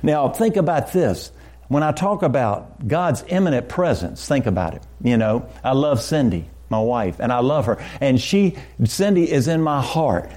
Now, 0.02 0.28
think 0.28 0.56
about 0.56 0.92
this. 0.92 1.32
When 1.68 1.82
I 1.82 1.92
talk 1.92 2.22
about 2.22 2.86
God's 2.86 3.24
imminent 3.28 3.68
presence, 3.68 4.26
think 4.26 4.46
about 4.46 4.74
it. 4.74 4.82
You 5.02 5.16
know, 5.16 5.48
I 5.64 5.72
love 5.72 6.00
Cindy 6.00 6.48
my 6.70 6.80
wife, 6.80 7.16
and 7.20 7.32
I 7.32 7.40
love 7.40 7.66
her. 7.66 7.84
And 8.00 8.20
she, 8.20 8.56
Cindy, 8.84 9.30
is 9.30 9.48
in 9.48 9.62
my 9.62 9.82
heart. 9.82 10.30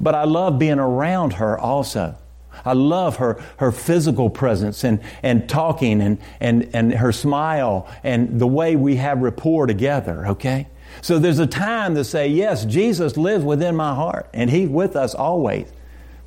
But 0.00 0.14
I 0.14 0.24
love 0.24 0.58
being 0.58 0.78
around 0.78 1.34
her 1.34 1.58
also. 1.58 2.16
I 2.64 2.72
love 2.72 3.16
her, 3.16 3.42
her 3.58 3.70
physical 3.70 4.30
presence 4.30 4.84
and, 4.84 5.00
and 5.22 5.48
talking 5.48 6.00
and, 6.00 6.18
and, 6.40 6.70
and 6.72 6.92
her 6.94 7.12
smile 7.12 7.88
and 8.02 8.40
the 8.40 8.46
way 8.46 8.76
we 8.76 8.96
have 8.96 9.20
rapport 9.20 9.66
together, 9.66 10.28
okay? 10.28 10.66
So 11.02 11.18
there's 11.18 11.38
a 11.38 11.46
time 11.46 11.94
to 11.94 12.04
say, 12.04 12.28
yes, 12.28 12.64
Jesus 12.64 13.16
lives 13.16 13.44
within 13.44 13.76
my 13.76 13.94
heart 13.94 14.28
and 14.32 14.50
He's 14.50 14.68
with 14.68 14.96
us 14.96 15.14
always. 15.14 15.70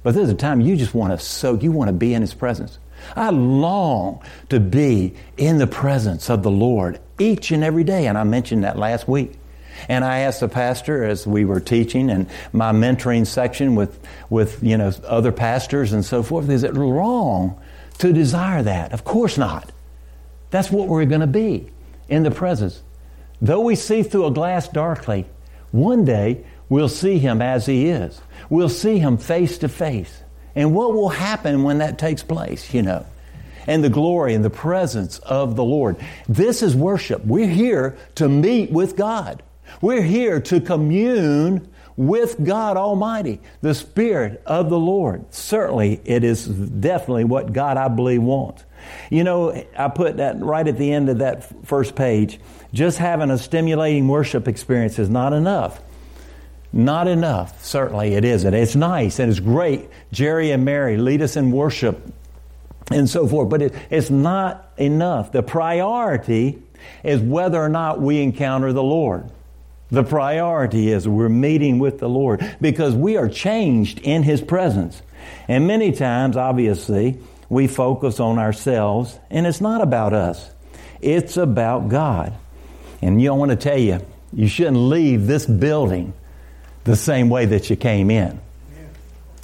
But 0.04 0.14
there's 0.14 0.30
a 0.30 0.36
time 0.36 0.62
you 0.62 0.76
just 0.78 0.94
want 0.94 1.18
to 1.18 1.24
soak, 1.24 1.64
you 1.64 1.72
want 1.72 1.90
to 1.90 1.94
be 1.94 2.14
in 2.14 2.22
His 2.22 2.34
presence. 2.34 2.80
I 3.16 3.30
long 3.30 4.22
to 4.50 4.60
be 4.60 5.16
in 5.38 5.58
the 5.58 5.68
presence 5.68 6.30
of 6.30 6.44
the 6.44 6.52
Lord 6.52 7.00
each 7.20 7.52
and 7.52 7.64
every 7.64 7.84
day. 7.84 8.08
And 8.08 8.18
I 8.18 8.24
mentioned 8.24 8.64
that 8.64 8.78
last 8.78 9.08
week. 9.08 9.34
And 9.88 10.04
I 10.04 10.20
asked 10.20 10.42
the 10.42 10.50
pastor 10.50 11.06
as 11.06 11.26
we 11.26 11.46
were 11.46 11.60
teaching 11.60 12.10
and 12.10 12.30
my 12.52 12.72
mentoring 12.72 13.26
section 13.26 13.76
with, 13.76 14.00
with 14.30 14.62
you 14.62 14.78
know, 14.78 14.92
other 15.06 15.32
pastors 15.32 15.94
and 15.94 16.04
so 16.04 16.22
forth, 16.22 16.50
is 16.50 16.64
it 16.64 16.76
wrong 16.76 17.60
to 18.00 18.12
desire 18.12 18.64
that? 18.64 18.92
Of 18.92 19.06
course 19.06 19.38
not. 19.38 19.72
That's 20.50 20.72
what 20.72 20.88
we're 20.88 21.06
going 21.06 21.22
to 21.22 21.28
be 21.28 21.70
in 22.10 22.24
the 22.24 22.32
presence. 22.32 22.82
Though 23.42 23.62
we 23.62 23.76
see 23.76 24.04
through 24.04 24.26
a 24.26 24.32
glass 24.32 24.68
darkly, 24.68 25.26
one 25.72 26.04
day 26.04 26.44
we'll 26.68 26.90
see 26.90 27.20
him 27.20 27.42
as 27.42 27.66
he 27.66 27.88
is. 27.88 28.20
We'll 28.50 28.70
see 28.70 28.98
him 29.00 29.18
face 29.18 29.60
to 29.60 29.70
face. 29.70 30.24
And 30.60 30.76
what 30.76 30.94
will 30.94 31.08
happen 31.08 31.64
when 31.64 31.78
that 31.78 31.98
takes 31.98 32.22
place, 32.22 32.74
you 32.74 32.82
know? 32.82 33.06
And 33.66 33.82
the 33.82 33.90
glory 33.90 34.34
and 34.34 34.44
the 34.44 34.50
presence 34.50 35.18
of 35.20 35.56
the 35.56 35.64
Lord. 35.64 35.96
This 36.28 36.62
is 36.62 36.76
worship. 36.76 37.26
We're 37.26 37.48
here 37.48 37.98
to 38.16 38.28
meet 38.28 38.70
with 38.70 38.98
God. 38.98 39.42
We're 39.80 40.02
here 40.02 40.42
to 40.42 40.60
commune 40.60 41.70
with 41.96 42.44
God 42.44 42.76
Almighty, 42.76 43.40
the 43.62 43.74
Spirit 43.74 44.42
of 44.46 44.70
the 44.70 44.78
Lord. 44.78 45.34
Certainly, 45.34 46.02
it 46.04 46.26
is 46.26 46.46
definitely 46.46 47.24
what 47.24 47.54
God, 47.54 47.78
I 47.78 47.88
believe, 47.88 48.22
wants. 48.22 48.66
You 49.10 49.24
know, 49.24 49.64
I 49.78 49.88
put 49.88 50.18
that 50.18 50.42
right 50.42 50.68
at 50.68 50.78
the 50.78 50.92
end 50.92 51.08
of 51.08 51.20
that 51.20 51.66
first 51.66 51.96
page. 51.96 52.38
Just 52.74 52.98
having 52.98 53.32
a 53.32 53.38
stimulating 53.38 54.10
worship 54.10 54.46
experience 54.50 55.00
is 55.00 55.10
not 55.10 55.32
enough. 55.32 55.80
Not 56.72 57.08
enough. 57.08 57.64
Certainly 57.64 58.14
it 58.14 58.24
isn't. 58.24 58.54
It's 58.54 58.76
nice 58.76 59.20
and 59.20 59.30
it's 59.30 59.40
great. 59.40 59.90
Jerry 60.12 60.52
and 60.52 60.66
Mary 60.66 60.98
lead 60.98 61.22
us 61.22 61.36
in 61.36 61.52
worship 61.52 62.14
and 62.92 63.10
so 63.10 63.28
forth, 63.28 63.50
but 63.50 63.62
it, 63.62 63.74
it's 63.90 64.10
not 64.10 64.72
enough. 64.78 65.32
The 65.32 65.44
priority 65.44 66.62
is 67.04 67.20
whether 67.20 67.62
or 67.62 67.70
not 67.70 68.02
we 68.02 68.22
encounter 68.22 68.74
the 68.74 68.84
Lord. 68.84 69.30
The 69.92 70.04
priority 70.04 70.92
is 70.92 71.08
we're 71.08 71.30
meeting 71.30 71.80
with 71.80 72.00
the 72.00 72.10
Lord 72.10 72.58
because 72.62 72.94
we 72.94 73.18
are 73.18 73.28
changed 73.28 74.00
in 74.00 74.24
His 74.24 74.42
presence. 74.42 75.02
And 75.48 75.66
many 75.66 75.92
times, 75.92 76.38
obviously, 76.38 77.20
we 77.50 77.68
focus 77.68 78.20
on 78.20 78.38
ourselves, 78.38 79.20
and 79.32 79.48
it's 79.48 79.62
not 79.62 79.82
about 79.82 80.14
us. 80.14 80.52
It's 81.02 81.38
about 81.38 81.90
God. 81.90 82.34
And 83.02 83.22
you 83.22 83.32
I 83.32 83.36
want 83.36 83.50
to 83.50 83.58
tell 83.58 83.78
you, 83.78 84.00
you 84.32 84.48
shouldn't 84.48 84.78
leave 84.78 85.26
this 85.26 85.48
building 85.48 86.14
the 86.90 86.96
same 86.96 87.30
way 87.30 87.46
that 87.46 87.70
you 87.70 87.76
came 87.76 88.10
in. 88.10 88.40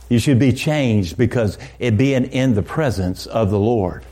You 0.09 0.17
should 0.17 0.39
be 0.39 0.51
changed 0.51 1.15
because 1.15 1.59
it 1.77 1.95
being 1.95 2.25
in 2.25 2.55
the 2.55 2.63
presence 2.63 3.27
of 3.27 3.51
the 3.51 3.59
Lord, 3.59 4.03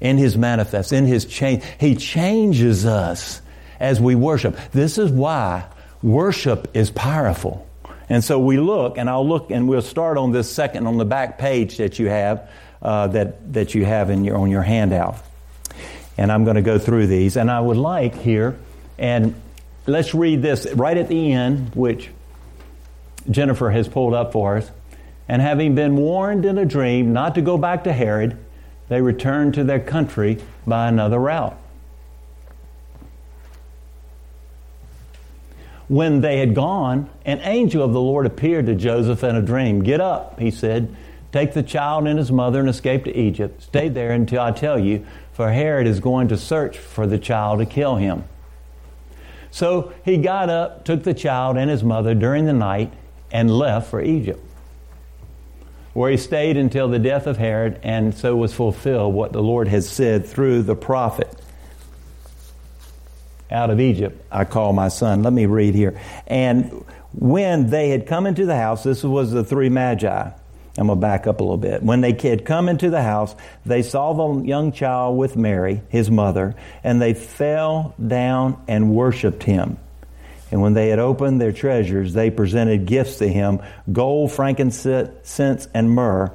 in 0.00 0.18
His 0.18 0.36
manifest, 0.36 0.92
in 0.92 1.06
His 1.06 1.24
change. 1.24 1.62
He 1.78 1.94
changes 1.94 2.84
us 2.84 3.40
as 3.78 4.00
we 4.00 4.16
worship. 4.16 4.58
This 4.72 4.98
is 4.98 5.10
why 5.10 5.66
worship 6.02 6.68
is 6.74 6.90
powerful. 6.90 7.64
And 8.08 8.24
so 8.24 8.40
we 8.40 8.58
look, 8.58 8.98
and 8.98 9.08
I'll 9.08 9.26
look, 9.26 9.52
and 9.52 9.68
we'll 9.68 9.82
start 9.82 10.18
on 10.18 10.32
this 10.32 10.50
second 10.50 10.88
on 10.88 10.98
the 10.98 11.04
back 11.04 11.38
page 11.38 11.76
that 11.76 12.00
you 12.00 12.08
have, 12.08 12.50
uh, 12.82 13.06
that 13.08 13.52
that 13.52 13.74
you 13.74 13.84
have 13.84 14.10
in 14.10 14.24
your 14.24 14.36
on 14.36 14.50
your 14.50 14.62
handout. 14.62 15.16
And 16.16 16.32
I'm 16.32 16.42
going 16.42 16.56
to 16.56 16.62
go 16.62 16.78
through 16.78 17.06
these, 17.06 17.36
and 17.36 17.50
I 17.50 17.60
would 17.60 17.76
like 17.76 18.16
here, 18.16 18.58
and 18.98 19.34
let's 19.86 20.12
read 20.12 20.42
this 20.42 20.66
right 20.74 20.96
at 20.96 21.06
the 21.06 21.32
end, 21.32 21.76
which 21.76 22.10
Jennifer 23.30 23.70
has 23.70 23.88
pulled 23.88 24.14
up 24.14 24.32
for 24.32 24.56
us. 24.56 24.70
And 25.28 25.42
having 25.42 25.74
been 25.74 25.96
warned 25.96 26.44
in 26.44 26.56
a 26.56 26.64
dream 26.64 27.12
not 27.12 27.34
to 27.34 27.42
go 27.42 27.58
back 27.58 27.84
to 27.84 27.92
Herod, 27.92 28.38
they 28.88 29.02
returned 29.02 29.54
to 29.54 29.64
their 29.64 29.80
country 29.80 30.38
by 30.66 30.88
another 30.88 31.18
route. 31.18 31.56
When 35.88 36.20
they 36.20 36.38
had 36.38 36.54
gone, 36.54 37.08
an 37.24 37.40
angel 37.40 37.82
of 37.82 37.92
the 37.92 38.00
Lord 38.00 38.26
appeared 38.26 38.66
to 38.66 38.74
Joseph 38.74 39.24
in 39.24 39.36
a 39.36 39.42
dream. 39.42 39.82
Get 39.82 40.00
up, 40.00 40.38
he 40.38 40.50
said. 40.50 40.94
Take 41.32 41.52
the 41.52 41.62
child 41.62 42.06
and 42.06 42.18
his 42.18 42.32
mother 42.32 42.60
and 42.60 42.68
escape 42.68 43.04
to 43.04 43.14
Egypt. 43.14 43.62
Stay 43.62 43.88
there 43.88 44.12
until 44.12 44.40
I 44.40 44.50
tell 44.52 44.78
you, 44.78 45.06
for 45.32 45.50
Herod 45.50 45.86
is 45.86 46.00
going 46.00 46.28
to 46.28 46.36
search 46.36 46.78
for 46.78 47.06
the 47.06 47.18
child 47.18 47.58
to 47.60 47.66
kill 47.66 47.96
him. 47.96 48.24
So 49.50 49.92
he 50.04 50.18
got 50.18 50.50
up, 50.50 50.84
took 50.84 51.04
the 51.04 51.14
child 51.14 51.56
and 51.56 51.70
his 51.70 51.82
mother 51.82 52.14
during 52.14 52.44
the 52.44 52.52
night, 52.52 52.92
and 53.30 53.50
left 53.50 53.90
for 53.90 54.00
Egypt, 54.00 54.42
where 55.92 56.10
he 56.10 56.16
stayed 56.16 56.56
until 56.56 56.88
the 56.88 56.98
death 56.98 57.26
of 57.26 57.36
Herod, 57.36 57.80
and 57.82 58.14
so 58.14 58.36
was 58.36 58.54
fulfilled 58.54 59.14
what 59.14 59.32
the 59.32 59.42
Lord 59.42 59.68
had 59.68 59.84
said 59.84 60.26
through 60.26 60.62
the 60.62 60.76
prophet 60.76 61.34
out 63.50 63.70
of 63.70 63.80
Egypt, 63.80 64.22
I 64.30 64.44
call 64.44 64.72
my 64.72 64.88
son. 64.88 65.22
Let 65.22 65.32
me 65.32 65.46
read 65.46 65.74
here. 65.74 65.98
And 66.26 66.84
when 67.12 67.70
they 67.70 67.90
had 67.90 68.06
come 68.06 68.26
into 68.26 68.46
the 68.46 68.56
house, 68.56 68.82
this 68.82 69.02
was 69.02 69.30
the 69.30 69.44
three 69.44 69.68
magi. 69.68 70.30
I'm 70.76 70.86
going 70.86 70.96
to 70.96 71.00
back 71.00 71.26
up 71.26 71.40
a 71.40 71.42
little 71.42 71.56
bit. 71.56 71.82
When 71.82 72.02
they 72.02 72.12
had 72.12 72.44
come 72.44 72.68
into 72.68 72.88
the 72.88 73.02
house, 73.02 73.34
they 73.66 73.82
saw 73.82 74.12
the 74.12 74.46
young 74.46 74.70
child 74.70 75.18
with 75.18 75.36
Mary, 75.36 75.82
his 75.88 76.08
mother, 76.10 76.54
and 76.84 77.02
they 77.02 77.14
fell 77.14 77.94
down 78.04 78.62
and 78.68 78.94
worshiped 78.94 79.42
him. 79.42 79.78
And 80.50 80.62
when 80.62 80.74
they 80.74 80.88
had 80.88 80.98
opened 80.98 81.40
their 81.40 81.52
treasures, 81.52 82.14
they 82.14 82.30
presented 82.30 82.86
gifts 82.86 83.18
to 83.18 83.28
him 83.28 83.60
gold, 83.90 84.32
frankincense, 84.32 85.68
and 85.74 85.90
myrrh. 85.90 86.32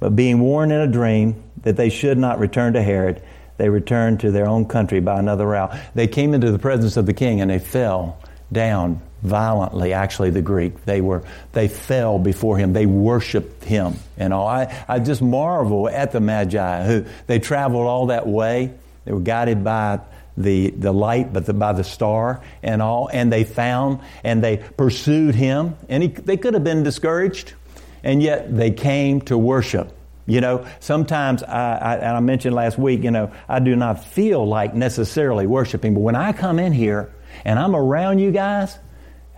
But 0.00 0.16
being 0.16 0.40
warned 0.40 0.72
in 0.72 0.80
a 0.80 0.86
dream 0.86 1.42
that 1.62 1.76
they 1.76 1.90
should 1.90 2.18
not 2.18 2.38
return 2.38 2.72
to 2.72 2.82
Herod, 2.82 3.22
they 3.58 3.68
returned 3.68 4.20
to 4.20 4.30
their 4.30 4.48
own 4.48 4.64
country 4.64 5.00
by 5.00 5.18
another 5.18 5.46
route. 5.46 5.76
They 5.94 6.08
came 6.08 6.34
into 6.34 6.50
the 6.50 6.58
presence 6.58 6.96
of 6.96 7.06
the 7.06 7.12
king 7.12 7.40
and 7.40 7.50
they 7.50 7.58
fell 7.58 8.18
down 8.50 9.00
violently. 9.22 9.92
Actually, 9.92 10.30
the 10.30 10.42
Greek 10.42 10.84
they 10.84 11.00
were 11.00 11.22
they 11.52 11.68
fell 11.68 12.18
before 12.18 12.58
him. 12.58 12.72
They 12.72 12.86
worshipped 12.86 13.64
him 13.64 13.94
and 14.18 14.32
all. 14.32 14.48
I, 14.48 14.84
I 14.88 14.98
just 14.98 15.22
marvel 15.22 15.88
at 15.88 16.12
the 16.12 16.20
Magi 16.20 16.84
who 16.84 17.04
they 17.26 17.38
traveled 17.38 17.86
all 17.86 18.06
that 18.06 18.26
way. 18.26 18.72
They 19.04 19.12
were 19.12 19.20
guided 19.20 19.62
by 19.62 20.00
the, 20.36 20.70
the 20.70 20.92
light, 20.92 21.32
but 21.32 21.46
the, 21.46 21.54
by 21.54 21.72
the 21.72 21.84
star 21.84 22.42
and 22.62 22.80
all. 22.80 23.08
And 23.12 23.32
they 23.32 23.44
found 23.44 24.00
and 24.24 24.42
they 24.42 24.58
pursued 24.58 25.34
him. 25.34 25.76
And 25.88 26.02
he, 26.02 26.08
they 26.08 26.36
could 26.36 26.54
have 26.54 26.64
been 26.64 26.82
discouraged, 26.82 27.54
and 28.02 28.22
yet 28.22 28.54
they 28.54 28.70
came 28.70 29.20
to 29.22 29.36
worship. 29.36 29.92
You 30.26 30.40
know, 30.40 30.66
sometimes 30.78 31.42
I, 31.42 31.74
I, 31.74 31.94
and 31.96 32.16
I 32.16 32.20
mentioned 32.20 32.54
last 32.54 32.78
week, 32.78 33.02
you 33.02 33.10
know, 33.10 33.32
I 33.48 33.58
do 33.58 33.74
not 33.74 34.04
feel 34.04 34.46
like 34.46 34.74
necessarily 34.74 35.46
worshiping, 35.46 35.94
but 35.94 36.00
when 36.00 36.14
I 36.14 36.32
come 36.32 36.60
in 36.60 36.72
here 36.72 37.12
and 37.44 37.58
I'm 37.58 37.74
around 37.74 38.20
you 38.20 38.30
guys, 38.30 38.78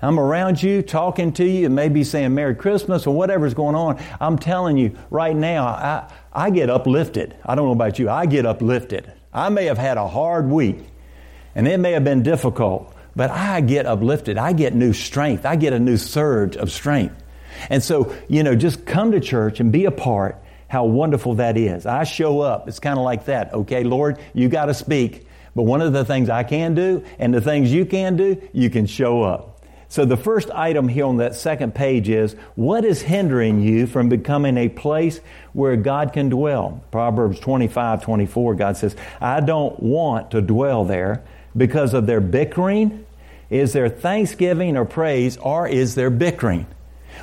I'm 0.03 0.21
around 0.21 0.63
you 0.63 0.83
talking 0.83 1.33
to 1.35 1.45
you 1.45 1.67
and 1.67 1.75
maybe 1.75 2.05
saying 2.05 2.35
Merry 2.35 2.55
Christmas 2.55 3.07
or 3.07 3.15
whatever's 3.15 3.55
going 3.55 3.75
on. 3.75 4.03
I'm 4.21 4.39
telling 4.39 4.77
you 4.77 4.99
right 5.09 5.35
now, 5.35 5.65
I, 5.65 6.13
I 6.31 6.51
get 6.51 6.69
uplifted. 6.69 7.35
I 7.45 7.55
don't 7.55 7.67
know 7.67 7.73
about 7.73 7.99
you. 7.99 8.11
I 8.11 8.27
get 8.27 8.45
uplifted. 8.45 9.11
I 9.35 9.49
may 9.49 9.67
have 9.67 9.79
had 9.79 9.97
a 9.97 10.07
hard 10.07 10.49
week 10.49 10.79
and 11.55 11.69
it 11.69 11.79
may 11.79 11.93
have 11.93 12.05
been 12.05 12.23
difficult, 12.23 12.95
but 13.17 13.31
I 13.31 13.61
get 13.61 13.87
uplifted. 13.87 14.39
I 14.39 14.53
get 14.53 14.75
new 14.75 14.93
strength. 14.93 15.45
I 15.45 15.57
get 15.57 15.73
a 15.73 15.79
new 15.79 15.97
surge 15.97 16.57
of 16.57 16.71
strength. 16.71 17.23
And 17.71 17.83
so, 17.83 18.15
you 18.29 18.43
know, 18.43 18.55
just 18.55 18.87
come 18.87 19.13
to 19.13 19.21
church 19.21 19.61
and 19.61 19.71
be 19.71 19.85
a 19.85 19.91
part 19.91 20.41
how 20.69 20.85
wonderful 20.85 21.35
that 21.37 21.57
is. 21.57 21.87
I 21.87 22.05
show 22.05 22.41
up. 22.41 22.69
It's 22.69 22.81
kind 22.81 22.99
of 22.99 23.05
like 23.05 23.27
that. 23.27 23.53
Okay, 23.55 23.85
Lord, 23.85 24.19
you 24.33 24.49
got 24.49 24.67
to 24.67 24.75
speak. 24.75 25.27
But 25.55 25.63
one 25.63 25.81
of 25.81 25.93
the 25.93 26.05
things 26.05 26.29
I 26.29 26.43
can 26.43 26.75
do 26.75 27.05
and 27.19 27.33
the 27.33 27.41
things 27.41 27.73
you 27.73 27.87
can 27.87 28.17
do, 28.17 28.43
you 28.53 28.71
can 28.71 28.87
show 28.87 29.23
up. 29.23 29.54
So 29.95 30.05
the 30.05 30.17
first 30.17 30.51
item 30.51 30.89
here 30.89 31.05
on 31.05 31.19
that 31.19 31.37
second 31.37 31.73
page 31.73 32.09
is 32.09 32.35
what 32.57 32.85
is 32.85 33.01
hindering 33.01 33.61
you 33.63 33.87
from 33.87 34.09
becoming 34.09 34.59
a 34.59 34.69
place 34.69 35.21
where 35.53 35.77
God 35.77 36.13
can 36.13 36.31
dwell? 36.31 36.83
Proverbs 36.91 37.39
25, 37.39 38.03
24, 38.03 38.57
God 38.57 38.77
says, 38.77 38.97
I 39.21 39.39
don't 39.39 39.79
want 39.79 40.33
to 40.33 40.43
dwell 40.43 40.85
there 40.85 41.23
because 41.57 41.95
of 41.95 42.07
their 42.07 42.21
bickering. 42.21 43.07
Is 43.51 43.73
there 43.73 43.89
thanksgiving 43.89 44.77
or 44.77 44.85
praise 44.85 45.37
or 45.37 45.69
is 45.69 45.95
there 45.95 46.11
bickering? 46.11 46.67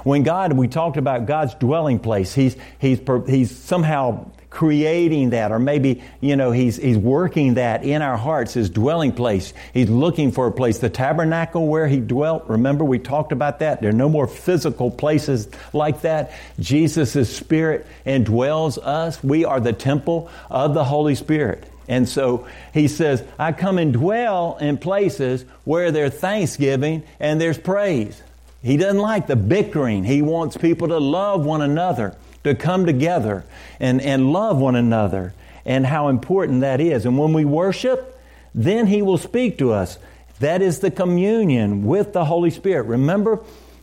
When 0.06 0.24
God, 0.24 0.54
we 0.54 0.70
talked 0.70 0.96
about 0.96 1.26
God's 1.26 1.54
dwelling 1.56 2.00
place, 2.00 2.34
He's, 2.34 2.56
he's, 2.80 3.02
he's 3.28 3.54
somehow 3.54 4.32
creating 4.52 5.32
that, 5.32 5.52
or 5.52 5.58
maybe, 5.58 6.04
you 6.20 6.36
know, 6.36 6.52
he's, 6.52 6.76
he's 6.76 6.98
working 6.98 7.56
that 7.56 7.84
in 7.84 8.04
our 8.04 8.18
hearts, 8.18 8.54
his 8.54 8.70
dwelling 8.70 9.14
place. 9.14 9.54
He's 9.74 9.90
looking 9.90 10.32
for 10.32 10.46
a 10.46 10.52
place. 10.52 10.78
The 10.78 10.90
tabernacle 10.90 11.68
where 11.68 11.88
he 11.88 12.00
dwelt, 12.00 12.48
remember 12.48 12.84
we 12.84 13.00
talked 13.00 13.32
about 13.32 13.60
that? 13.60 13.82
There 13.82 13.90
are 13.90 13.94
no 13.94 14.10
more 14.10 14.28
physical 14.28 14.92
places 14.92 15.48
like 15.74 16.02
that. 16.02 16.34
Jesus' 16.60 17.36
Spirit 17.36 17.88
indwells 18.06 18.78
us. 18.78 19.24
We 19.24 19.46
are 19.46 19.60
the 19.60 19.74
temple 19.74 20.30
of 20.50 20.74
the 20.76 20.84
Holy 20.84 21.16
Spirit. 21.16 21.64
And 21.88 22.08
so 22.08 22.48
he 22.74 22.88
says, 22.88 23.24
I 23.40 23.54
come 23.54 23.78
and 23.78 23.94
dwell 23.94 24.58
in 24.60 24.78
places 24.78 25.46
where 25.64 25.92
there's 25.92 26.14
thanksgiving 26.14 27.04
and 27.20 27.40
there's 27.40 27.58
praise. 27.58 28.22
He 28.62 28.78
doesn't 28.78 29.00
like 29.00 29.28
the 29.28 29.36
bickering. 29.36 30.04
He 30.04 30.22
wants 30.22 30.56
people 30.58 30.90
to 30.90 31.00
love 31.00 31.46
one 31.46 31.62
another, 31.62 32.16
to 32.44 32.56
come 32.56 32.86
together 32.86 33.44
and, 33.80 34.02
and 34.02 34.32
love 34.32 34.58
one 34.58 34.76
another, 34.76 35.34
and 35.66 35.86
how 35.86 36.08
important 36.08 36.62
that 36.62 36.82
is. 36.82 37.06
And 37.06 37.18
when 37.18 37.34
we 37.34 37.46
worship, 37.46 38.20
then 38.54 38.88
He 38.88 39.02
will 39.02 39.18
speak 39.18 39.58
to 39.60 39.72
us. 39.72 39.98
That 40.40 40.62
is 40.62 40.80
the 40.80 40.92
communion 40.92 41.86
with 41.86 42.14
the 42.14 42.26
Holy 42.26 42.50
Spirit. 42.50 42.84
Remember, 42.84 43.40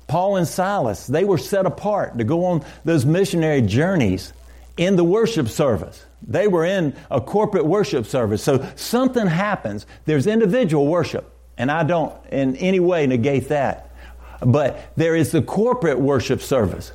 Paul 0.09 0.37
and 0.37 0.49
Silas, 0.49 1.07
they 1.07 1.25
were 1.25 1.39
set 1.39 1.67
apart 1.67 2.19
to 2.19 2.25
go 2.25 2.47
on 2.47 2.65
those 2.85 3.05
missionary 3.07 3.63
journeys 3.63 4.33
in 4.77 4.97
the 4.97 5.05
worship 5.05 5.49
service. 5.49 6.05
They 6.27 6.49
were 6.49 6.65
in 6.65 6.97
a 7.11 7.21
corporate 7.21 7.67
worship 7.67 8.07
service. 8.07 8.43
So 8.43 8.67
something 8.75 9.27
happens. 9.27 9.87
There's 10.07 10.27
individual 10.27 10.87
worship, 10.87 11.31
and 11.57 11.71
I 11.71 11.85
don't 11.85 12.15
in 12.33 12.57
any 12.57 12.81
way 12.81 13.07
negate 13.07 13.49
that. 13.49 13.93
But 14.41 14.93
there 14.97 15.15
is 15.15 15.31
the 15.31 15.43
corporate 15.43 16.01
worship 16.01 16.41
service. 16.41 16.93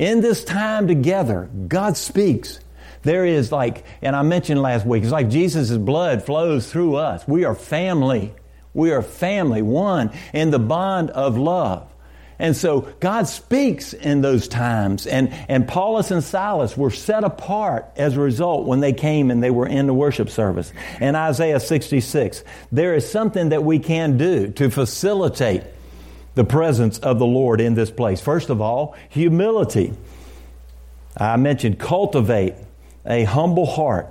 In 0.00 0.22
this 0.22 0.42
time 0.44 0.88
together, 0.88 1.50
God 1.68 1.94
speaks. 1.94 2.58
There 3.02 3.26
is 3.26 3.52
like, 3.52 3.84
and 4.00 4.16
I 4.16 4.22
mentioned 4.22 4.62
last 4.62 4.86
week, 4.86 5.02
it's 5.02 5.12
like 5.12 5.28
Jesus' 5.28 5.76
blood 5.76 6.22
flows 6.24 6.72
through 6.72 6.94
us. 6.94 7.28
We 7.28 7.44
are 7.44 7.54
family. 7.54 8.32
We 8.72 8.92
are 8.92 9.02
family, 9.02 9.60
one 9.60 10.10
in 10.32 10.52
the 10.52 10.58
bond 10.58 11.10
of 11.10 11.36
love. 11.36 11.86
And 12.38 12.56
so 12.56 12.88
God 13.00 13.28
speaks 13.28 13.92
in 13.92 14.22
those 14.22 14.48
times. 14.48 15.06
And, 15.06 15.34
and 15.50 15.68
Paulus 15.68 16.10
and 16.10 16.24
Silas 16.24 16.78
were 16.78 16.90
set 16.90 17.22
apart 17.22 17.84
as 17.96 18.16
a 18.16 18.20
result 18.20 18.66
when 18.66 18.80
they 18.80 18.94
came 18.94 19.30
and 19.30 19.42
they 19.42 19.50
were 19.50 19.66
in 19.66 19.86
the 19.86 19.92
worship 19.92 20.30
service. 20.30 20.72
In 20.98 21.14
Isaiah 21.14 21.60
66, 21.60 22.42
there 22.72 22.94
is 22.94 23.10
something 23.10 23.50
that 23.50 23.64
we 23.64 23.78
can 23.78 24.16
do 24.16 24.48
to 24.52 24.70
facilitate 24.70 25.62
the 26.40 26.44
presence 26.46 26.98
of 27.00 27.18
the 27.18 27.26
Lord 27.26 27.60
in 27.60 27.74
this 27.74 27.90
place. 27.90 28.18
First 28.18 28.48
of 28.48 28.62
all, 28.62 28.96
humility. 29.10 29.92
I 31.14 31.36
mentioned 31.36 31.78
cultivate 31.78 32.54
a 33.04 33.24
humble 33.24 33.66
heart. 33.66 34.06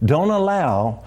Don't 0.00 0.30
allow 0.30 1.02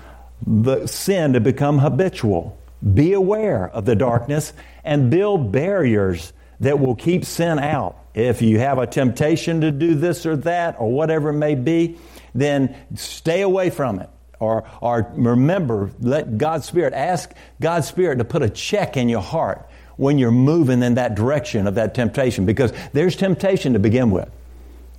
the 0.46 0.86
sin 0.86 1.32
to 1.34 1.40
become 1.40 1.80
habitual. 1.80 2.58
Be 2.94 3.14
aware 3.14 3.70
of 3.70 3.86
the 3.86 3.96
darkness 3.96 4.52
and 4.84 5.10
build 5.10 5.54
barriers 5.54 6.34
that 6.60 6.82
will 6.82 6.96
keep 6.96 7.24
sin 7.24 7.60
out. 7.60 7.96
If 8.14 8.42
you 8.42 8.60
have 8.60 8.78
a 8.78 8.88
temptation 8.88 9.62
to 9.62 9.72
do 9.72 9.96
this 9.96 10.26
or 10.26 10.36
that 10.36 10.76
or 10.82 10.92
whatever 10.92 11.30
it 11.30 11.38
may 11.38 11.56
be, 11.56 11.98
then 12.36 12.76
stay 12.96 13.42
away 13.42 13.70
from 13.70 14.02
it. 14.02 14.10
Or, 14.38 14.70
or 14.82 15.14
remember, 15.16 15.92
let 16.02 16.38
God's 16.38 16.66
Spirit, 16.66 16.94
ask 16.94 17.34
God's 17.62 17.88
Spirit 17.88 18.18
to 18.18 18.26
put 18.26 18.42
a 18.42 18.50
check 18.50 18.98
in 18.98 19.08
your 19.08 19.22
heart 19.22 19.66
when 19.98 20.18
you're 20.18 20.32
moving 20.32 20.82
in 20.82 20.96
that 20.96 21.16
direction 21.16 21.68
of 21.68 21.76
that 21.76 21.94
temptation 21.94 22.46
because 22.46 22.72
there's 22.94 23.16
temptation 23.16 23.74
to 23.74 23.80
begin 23.80 24.12
with. 24.12 24.30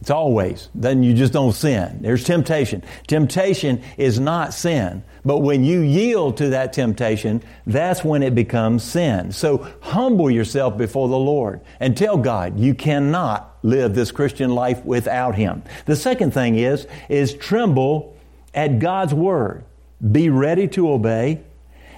It's 0.00 0.11
always. 0.11 0.69
Then 0.75 1.02
you 1.02 1.12
just 1.12 1.33
don't 1.33 1.52
sin. 1.52 1.99
There's 2.02 2.23
temptation. 2.23 2.85
Temptation 3.09 3.83
is 3.97 4.21
not 4.21 4.55
sin. 4.55 5.02
But 5.25 5.38
when 5.38 5.64
you 5.64 5.81
yield 5.81 6.37
to 6.37 6.50
that 6.50 6.73
temptation, 6.73 7.43
that's 7.67 8.05
when 8.05 8.23
it 8.23 8.35
becomes 8.35 8.85
sin. 8.85 9.33
So 9.33 9.67
humble 9.81 10.31
yourself 10.31 10.78
before 10.78 11.09
the 11.09 11.19
Lord 11.19 11.61
and 11.81 11.97
tell 11.97 12.17
God 12.17 12.61
you 12.61 12.75
cannot 12.75 13.57
live 13.62 13.95
this 13.95 14.12
Christian 14.12 14.50
life 14.50 14.85
without 14.85 15.35
Him. 15.35 15.64
The 15.87 15.97
second 15.97 16.33
thing 16.33 16.55
is, 16.55 16.87
is 17.09 17.35
tremble 17.35 18.17
at 18.55 18.78
God's 18.78 19.14
word. 19.14 19.64
Be 20.12 20.31
ready 20.31 20.69
to 20.69 20.90
obey 20.90 21.40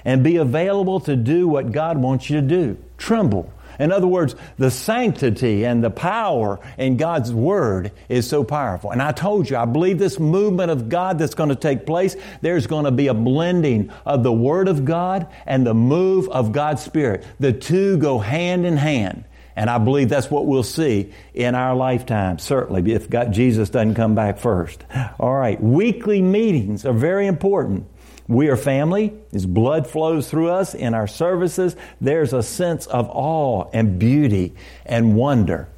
and 0.06 0.24
be 0.24 0.36
available 0.36 1.00
to 1.00 1.16
do 1.16 1.46
what 1.46 1.72
God 1.72 1.98
wants 1.98 2.30
you 2.30 2.40
to 2.40 2.46
do. 2.46 2.78
Tremble. 3.00 3.50
In 3.78 3.92
other 3.92 4.06
words, 4.06 4.36
the 4.58 4.70
sanctity 4.70 5.64
and 5.64 5.82
the 5.82 5.90
power 5.90 6.60
in 6.76 6.98
God's 6.98 7.32
Word 7.32 7.92
is 8.10 8.28
so 8.28 8.44
powerful. 8.44 8.90
And 8.90 9.00
I 9.00 9.12
told 9.12 9.48
you, 9.48 9.56
I 9.56 9.64
believe 9.64 9.98
this 9.98 10.20
movement 10.20 10.70
of 10.70 10.90
God 10.90 11.18
that's 11.18 11.34
going 11.34 11.48
to 11.48 11.56
take 11.56 11.86
place, 11.86 12.14
there's 12.42 12.66
going 12.66 12.84
to 12.84 12.90
be 12.90 13.06
a 13.06 13.14
blending 13.14 13.90
of 14.04 14.22
the 14.22 14.32
Word 14.32 14.68
of 14.68 14.84
God 14.84 15.28
and 15.46 15.66
the 15.66 15.72
move 15.72 16.28
of 16.28 16.52
God's 16.52 16.82
Spirit. 16.82 17.24
The 17.40 17.54
two 17.54 17.96
go 17.96 18.18
hand 18.18 18.66
in 18.66 18.76
hand. 18.76 19.24
And 19.56 19.70
I 19.70 19.78
believe 19.78 20.10
that's 20.10 20.30
what 20.30 20.46
we'll 20.46 20.62
see 20.62 21.12
in 21.32 21.54
our 21.54 21.74
lifetime, 21.74 22.38
certainly, 22.38 22.92
if 22.92 23.08
God, 23.08 23.32
Jesus 23.32 23.70
doesn't 23.70 23.94
come 23.94 24.14
back 24.14 24.38
first. 24.38 24.84
All 25.18 25.34
right, 25.34 25.60
weekly 25.60 26.20
meetings 26.22 26.84
are 26.84 26.92
very 26.92 27.26
important. 27.26 27.86
We 28.30 28.46
are 28.46 28.56
family. 28.56 29.12
His 29.32 29.44
blood 29.44 29.88
flows 29.88 30.30
through 30.30 30.50
us 30.50 30.74
in 30.74 30.94
our 30.94 31.08
services. 31.08 31.74
There's 32.00 32.32
a 32.32 32.44
sense 32.44 32.86
of 32.86 33.10
awe 33.10 33.68
and 33.72 33.98
beauty 33.98 34.54
and 34.86 35.16
wonder. 35.16 35.68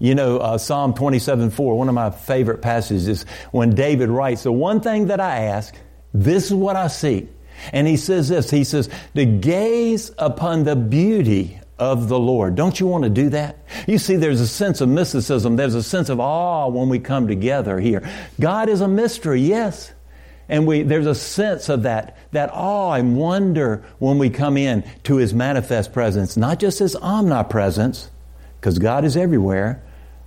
You 0.00 0.16
know, 0.16 0.38
uh, 0.38 0.58
Psalm 0.58 0.94
27 0.94 1.50
4, 1.50 1.78
one 1.78 1.88
of 1.88 1.94
my 1.94 2.10
favorite 2.10 2.62
passages 2.62 3.26
when 3.52 3.76
David 3.76 4.08
writes, 4.08 4.42
The 4.42 4.50
one 4.50 4.80
thing 4.80 5.06
that 5.06 5.20
I 5.20 5.44
ask, 5.44 5.72
this 6.12 6.46
is 6.46 6.54
what 6.54 6.74
I 6.74 6.88
seek. 6.88 7.28
And 7.72 7.86
he 7.86 7.96
says 7.96 8.28
this 8.28 8.50
He 8.50 8.64
says, 8.64 8.88
To 9.14 9.24
gaze 9.24 10.10
upon 10.18 10.64
the 10.64 10.74
beauty 10.74 11.60
of 11.78 12.08
the 12.08 12.18
Lord. 12.18 12.56
Don't 12.56 12.80
you 12.80 12.88
want 12.88 13.04
to 13.04 13.10
do 13.10 13.28
that? 13.28 13.58
You 13.86 13.98
see, 13.98 14.16
there's 14.16 14.40
a 14.40 14.48
sense 14.48 14.80
of 14.80 14.88
mysticism, 14.88 15.54
there's 15.54 15.76
a 15.76 15.82
sense 15.82 16.08
of 16.08 16.18
awe 16.18 16.66
when 16.66 16.88
we 16.88 16.98
come 16.98 17.28
together 17.28 17.78
here. 17.78 18.02
God 18.40 18.68
is 18.68 18.80
a 18.80 18.88
mystery, 18.88 19.42
yes. 19.42 19.92
And 20.50 20.66
we, 20.66 20.82
there's 20.82 21.06
a 21.06 21.14
sense 21.14 21.68
of 21.68 21.84
that, 21.84 22.18
that 22.32 22.50
awe 22.52 22.94
and 22.94 23.16
wonder 23.16 23.84
when 24.00 24.18
we 24.18 24.30
come 24.30 24.56
in 24.56 24.82
to 25.04 25.16
His 25.16 25.32
manifest 25.32 25.92
presence, 25.92 26.36
not 26.36 26.58
just 26.58 26.80
His 26.80 26.96
omnipresence, 26.96 28.10
because 28.60 28.80
God 28.80 29.04
is 29.04 29.16
everywhere, 29.16 29.80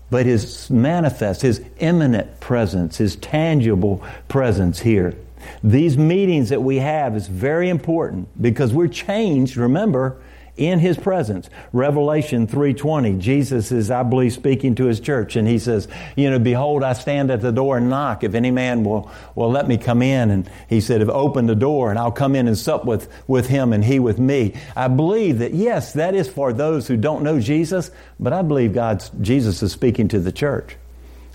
but 0.10 0.26
His 0.26 0.70
manifest, 0.70 1.42
His 1.42 1.62
imminent 1.78 2.40
presence, 2.40 2.98
His 2.98 3.18
tangible 3.18 4.02
presence 4.30 4.80
here. 4.80 5.14
These 5.62 5.98
meetings 5.98 6.50
that 6.50 6.64
we 6.64 6.78
have 6.78 7.18
is 7.18 7.28
very 7.28 7.68
important 7.68 8.30
because 8.42 8.74
we're 8.74 8.88
changed, 8.88 9.58
remember, 9.58 10.22
in 10.56 10.80
his 10.80 10.98
presence. 10.98 11.50
Revelation 11.72 12.46
3:20, 12.48 13.18
Jesus 13.18 13.72
is 13.72 13.90
I 13.90 14.04
believe 14.04 14.34
speaking 14.34 14.76
to 14.76 14.86
his 14.86 15.00
church 15.00 15.36
and 15.36 15.48
he 15.48 15.58
says, 15.58 15.88
you 16.16 16.30
know, 16.30 16.38
behold 16.38 16.84
I 16.84 16.94
stand 16.94 17.32
at 17.32 17.42
the 17.42 17.52
door 17.52 17.78
and 17.78 17.90
knock 17.90 18.24
if 18.24 18.36
any 18.36 18.52
man 18.52 18.84
will 18.84 19.10
will 19.36 19.50
let 19.50 19.68
me 19.68 19.78
come 19.78 20.02
in 20.02 20.30
and 20.30 20.50
he 20.68 20.80
said, 20.80 21.02
"If 21.02 21.10
open 21.10 21.48
the 21.48 21.56
door 21.56 21.90
and 21.90 21.98
I'll 21.98 22.12
come 22.12 22.36
in 22.36 22.48
and 22.48 22.58
sup 22.58 22.86
with 22.86 23.10
with 23.28 23.48
him 23.48 23.74
and 23.74 23.84
he 23.84 24.00
with 24.00 24.20
me." 24.20 24.54
I 24.76 24.88
believe 24.90 25.40
that 25.40 25.54
yes, 25.54 25.94
that 25.94 26.14
is 26.14 26.28
for 26.28 26.54
those 26.54 26.88
who 26.88 26.98
don't 26.98 27.24
know 27.24 27.40
Jesus, 27.40 27.90
but 28.20 28.34
I 28.34 28.44
believe 28.44 28.74
God's 28.74 29.10
Jesus 29.22 29.64
is 29.64 29.72
speaking 29.72 30.08
to 30.10 30.20
the 30.20 30.32
church. 30.32 30.78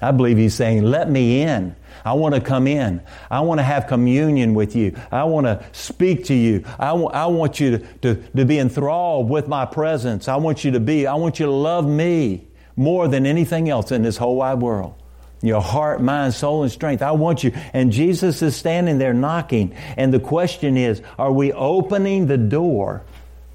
I 0.00 0.12
believe 0.12 0.36
he's 0.36 0.54
saying, 0.54 0.84
"Let 0.84 1.10
me 1.10 1.42
in." 1.42 1.74
I 2.04 2.12
want 2.14 2.34
to 2.34 2.40
come 2.40 2.66
in. 2.66 3.00
I 3.30 3.40
want 3.40 3.58
to 3.58 3.64
have 3.64 3.86
communion 3.86 4.54
with 4.54 4.76
you. 4.76 4.96
I 5.10 5.24
want 5.24 5.46
to 5.46 5.64
speak 5.72 6.24
to 6.26 6.34
you. 6.34 6.64
I, 6.78 6.88
w- 6.88 7.08
I 7.08 7.26
want 7.26 7.60
you 7.60 7.78
to, 7.78 7.86
to, 8.02 8.14
to 8.36 8.44
be 8.44 8.58
enthralled 8.58 9.28
with 9.28 9.48
my 9.48 9.64
presence. 9.64 10.28
I 10.28 10.36
want 10.36 10.64
you 10.64 10.72
to 10.72 10.80
be, 10.80 11.06
I 11.06 11.14
want 11.14 11.40
you 11.40 11.46
to 11.46 11.52
love 11.52 11.86
me 11.86 12.46
more 12.76 13.08
than 13.08 13.26
anything 13.26 13.68
else 13.68 13.90
in 13.90 14.02
this 14.02 14.16
whole 14.16 14.36
wide 14.36 14.60
world. 14.60 14.94
Your 15.40 15.60
heart, 15.60 16.02
mind, 16.02 16.34
soul, 16.34 16.62
and 16.64 16.72
strength. 16.72 17.02
I 17.02 17.12
want 17.12 17.44
you. 17.44 17.52
And 17.72 17.92
Jesus 17.92 18.42
is 18.42 18.56
standing 18.56 18.98
there 18.98 19.14
knocking. 19.14 19.74
And 19.96 20.12
the 20.12 20.20
question 20.20 20.76
is, 20.76 21.00
are 21.18 21.30
we 21.32 21.52
opening 21.52 22.26
the 22.26 22.38
door 22.38 23.02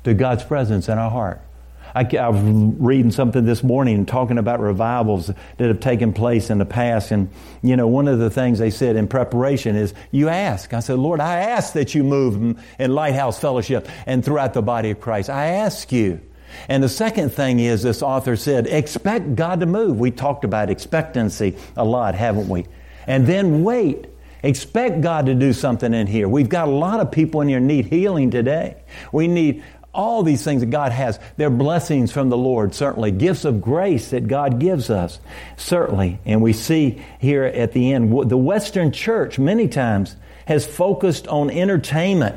to 0.05 0.13
God's 0.13 0.43
presence 0.43 0.87
in 0.87 0.97
our 0.97 1.11
heart? 1.11 1.41
I, 1.95 2.07
I 2.17 2.29
was 2.29 2.41
reading 2.41 3.11
something 3.11 3.45
this 3.45 3.63
morning 3.63 4.05
talking 4.05 4.37
about 4.37 4.59
revivals 4.59 5.27
that 5.27 5.67
have 5.67 5.79
taken 5.79 6.13
place 6.13 6.49
in 6.49 6.57
the 6.57 6.65
past. 6.65 7.11
And, 7.11 7.29
you 7.61 7.75
know, 7.75 7.87
one 7.87 8.07
of 8.07 8.19
the 8.19 8.29
things 8.29 8.59
they 8.59 8.71
said 8.71 8.95
in 8.95 9.07
preparation 9.07 9.75
is 9.75 9.93
you 10.11 10.29
ask. 10.29 10.73
I 10.73 10.79
said, 10.79 10.97
Lord, 10.97 11.19
I 11.19 11.39
ask 11.41 11.73
that 11.73 11.93
you 11.93 12.03
move 12.03 12.59
in 12.79 12.95
Lighthouse 12.95 13.39
Fellowship 13.39 13.87
and 14.05 14.23
throughout 14.23 14.53
the 14.53 14.61
body 14.61 14.91
of 14.91 14.99
Christ. 14.99 15.29
I 15.29 15.47
ask 15.47 15.91
you. 15.91 16.21
And 16.67 16.83
the 16.83 16.89
second 16.89 17.31
thing 17.31 17.59
is, 17.59 17.81
this 17.81 18.01
author 18.03 18.35
said, 18.35 18.67
expect 18.67 19.35
God 19.35 19.59
to 19.61 19.65
move. 19.65 19.99
We 19.99 20.11
talked 20.11 20.45
about 20.45 20.69
expectancy 20.69 21.57
a 21.75 21.83
lot, 21.83 22.15
haven't 22.15 22.47
we? 22.47 22.65
And 23.07 23.25
then 23.25 23.63
wait. 23.63 24.07
Expect 24.43 25.01
God 25.01 25.27
to 25.27 25.35
do 25.35 25.53
something 25.53 25.93
in 25.93 26.05
here. 26.05 26.27
We've 26.27 26.49
got 26.49 26.67
a 26.67 26.71
lot 26.71 26.99
of 26.99 27.11
people 27.11 27.41
in 27.41 27.47
here 27.47 27.61
need 27.61 27.85
healing 27.85 28.29
today. 28.29 28.75
We 29.11 29.27
need 29.27 29.63
all 29.93 30.23
these 30.23 30.43
things 30.43 30.61
that 30.61 30.69
God 30.69 30.91
has, 30.91 31.19
they're 31.37 31.49
blessings 31.49 32.11
from 32.11 32.29
the 32.29 32.37
Lord, 32.37 32.73
certainly. 32.73 33.11
Gifts 33.11 33.45
of 33.45 33.61
grace 33.61 34.09
that 34.09 34.27
God 34.27 34.59
gives 34.59 34.89
us, 34.89 35.19
certainly. 35.55 36.19
And 36.25 36.41
we 36.41 36.53
see 36.53 37.01
here 37.19 37.43
at 37.43 37.73
the 37.73 37.93
end, 37.93 38.29
the 38.29 38.37
Western 38.37 38.91
church 38.91 39.37
many 39.37 39.67
times 39.67 40.15
has 40.45 40.65
focused 40.65 41.27
on 41.27 41.49
entertainment, 41.49 42.35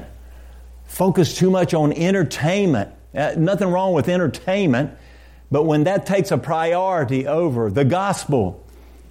focused 0.85 1.39
too 1.39 1.51
much 1.51 1.73
on 1.75 1.93
entertainment. 1.93 2.93
Uh, 3.15 3.35
nothing 3.37 3.69
wrong 3.69 3.95
with 3.95 4.09
entertainment, 4.09 4.93
but 5.51 5.63
when 5.63 5.85
that 5.85 6.05
takes 6.05 6.31
a 6.31 6.39
priority 6.39 7.27
over 7.27 7.71
the 7.71 7.85
gospel 7.85 8.63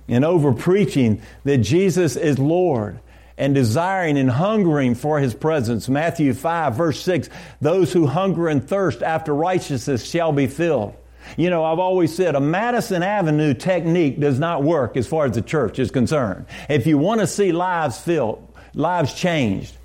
and 0.08 0.24
over 0.24 0.54
preaching 0.54 1.22
that 1.44 1.58
Jesus 1.58 2.16
is 2.16 2.38
Lord, 2.38 3.00
and 3.38 3.54
desiring 3.54 4.18
and 4.18 4.30
hungering 4.30 4.96
for 4.96 5.20
his 5.20 5.34
presence. 5.34 5.90
Matthew 5.90 6.34
5, 6.34 6.76
verse 6.76 7.02
6 7.02 7.30
Those 7.62 7.92
who 7.92 8.08
hunger 8.08 8.48
and 8.48 8.68
thirst 8.68 9.02
after 9.04 9.34
righteousness 9.34 10.10
shall 10.10 10.32
be 10.32 10.48
filled. 10.48 10.96
You 11.38 11.50
know, 11.50 11.64
I've 11.64 11.80
always 11.80 12.16
said 12.16 12.36
a 12.36 12.40
Madison 12.40 13.04
Avenue 13.04 13.54
technique 13.54 14.20
does 14.20 14.40
not 14.40 14.64
work 14.64 14.96
as 14.96 15.08
far 15.08 15.26
as 15.26 15.34
the 15.34 15.42
church 15.42 15.80
is 15.80 15.92
concerned. 15.92 16.46
If 16.70 16.88
you 16.88 16.98
want 16.98 17.22
to 17.22 17.28
see 17.28 17.52
lives 17.52 18.00
filled, 18.00 18.48
lives 18.74 19.14
changed, 19.14 19.76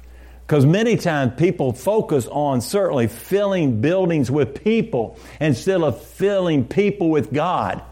because 0.47 0.67
many 0.67 0.97
times 0.97 1.33
people 1.37 1.73
focus 1.73 2.27
on 2.27 2.61
certainly 2.61 3.07
filling 3.07 3.81
buildings 3.81 4.31
with 4.31 4.63
people 4.63 5.19
instead 5.41 5.81
of 5.81 6.03
filling 6.03 6.67
people 6.67 7.09
with 7.09 7.33
God. 7.33 7.83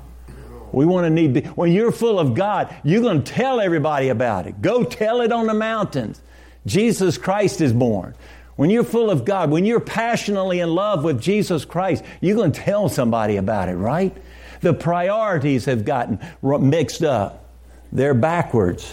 We 0.72 0.86
want 0.86 1.04
to 1.04 1.10
need, 1.10 1.46
when 1.48 1.72
you're 1.72 1.92
full 1.92 2.18
of 2.18 2.34
God, 2.34 2.74
you're 2.84 3.02
going 3.02 3.22
to 3.22 3.32
tell 3.32 3.60
everybody 3.60 4.08
about 4.08 4.46
it. 4.46 4.60
Go 4.60 4.84
tell 4.84 5.20
it 5.20 5.32
on 5.32 5.46
the 5.46 5.54
mountains. 5.54 6.20
Jesus 6.66 7.18
Christ 7.18 7.60
is 7.60 7.72
born. 7.72 8.14
When 8.56 8.70
you're 8.70 8.84
full 8.84 9.10
of 9.10 9.24
God, 9.24 9.50
when 9.50 9.64
you're 9.64 9.80
passionately 9.80 10.60
in 10.60 10.74
love 10.74 11.04
with 11.04 11.20
Jesus 11.20 11.64
Christ, 11.64 12.04
you're 12.20 12.36
going 12.36 12.52
to 12.52 12.60
tell 12.60 12.88
somebody 12.88 13.36
about 13.36 13.68
it, 13.68 13.76
right? 13.76 14.16
The 14.60 14.74
priorities 14.74 15.66
have 15.66 15.84
gotten 15.84 16.18
mixed 16.42 17.04
up. 17.04 17.44
They're 17.92 18.14
backwards. 18.14 18.92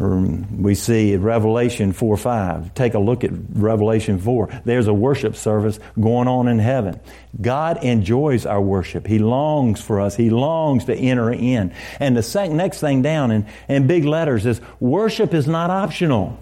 Um, 0.00 0.60
we 0.62 0.74
see 0.74 1.16
Revelation 1.16 1.92
4 1.92 2.16
5. 2.16 2.74
Take 2.74 2.94
a 2.94 2.98
look 2.98 3.22
at 3.22 3.30
Revelation 3.52 4.18
4. 4.18 4.62
There's 4.64 4.88
a 4.88 4.94
worship 4.94 5.36
service 5.36 5.78
going 6.00 6.26
on 6.26 6.48
in 6.48 6.58
heaven. 6.58 6.98
God 7.40 7.84
enjoys 7.84 8.44
our 8.44 8.60
worship. 8.60 9.06
He 9.06 9.20
longs 9.20 9.80
for 9.80 10.00
us. 10.00 10.16
He 10.16 10.30
longs 10.30 10.86
to 10.86 10.94
enter 10.94 11.32
in. 11.32 11.72
And 12.00 12.16
the 12.16 12.48
next 12.52 12.80
thing 12.80 13.02
down 13.02 13.30
in, 13.30 13.46
in 13.68 13.86
big 13.86 14.04
letters 14.04 14.46
is 14.46 14.60
worship 14.80 15.32
is 15.32 15.46
not 15.46 15.70
optional. 15.70 16.40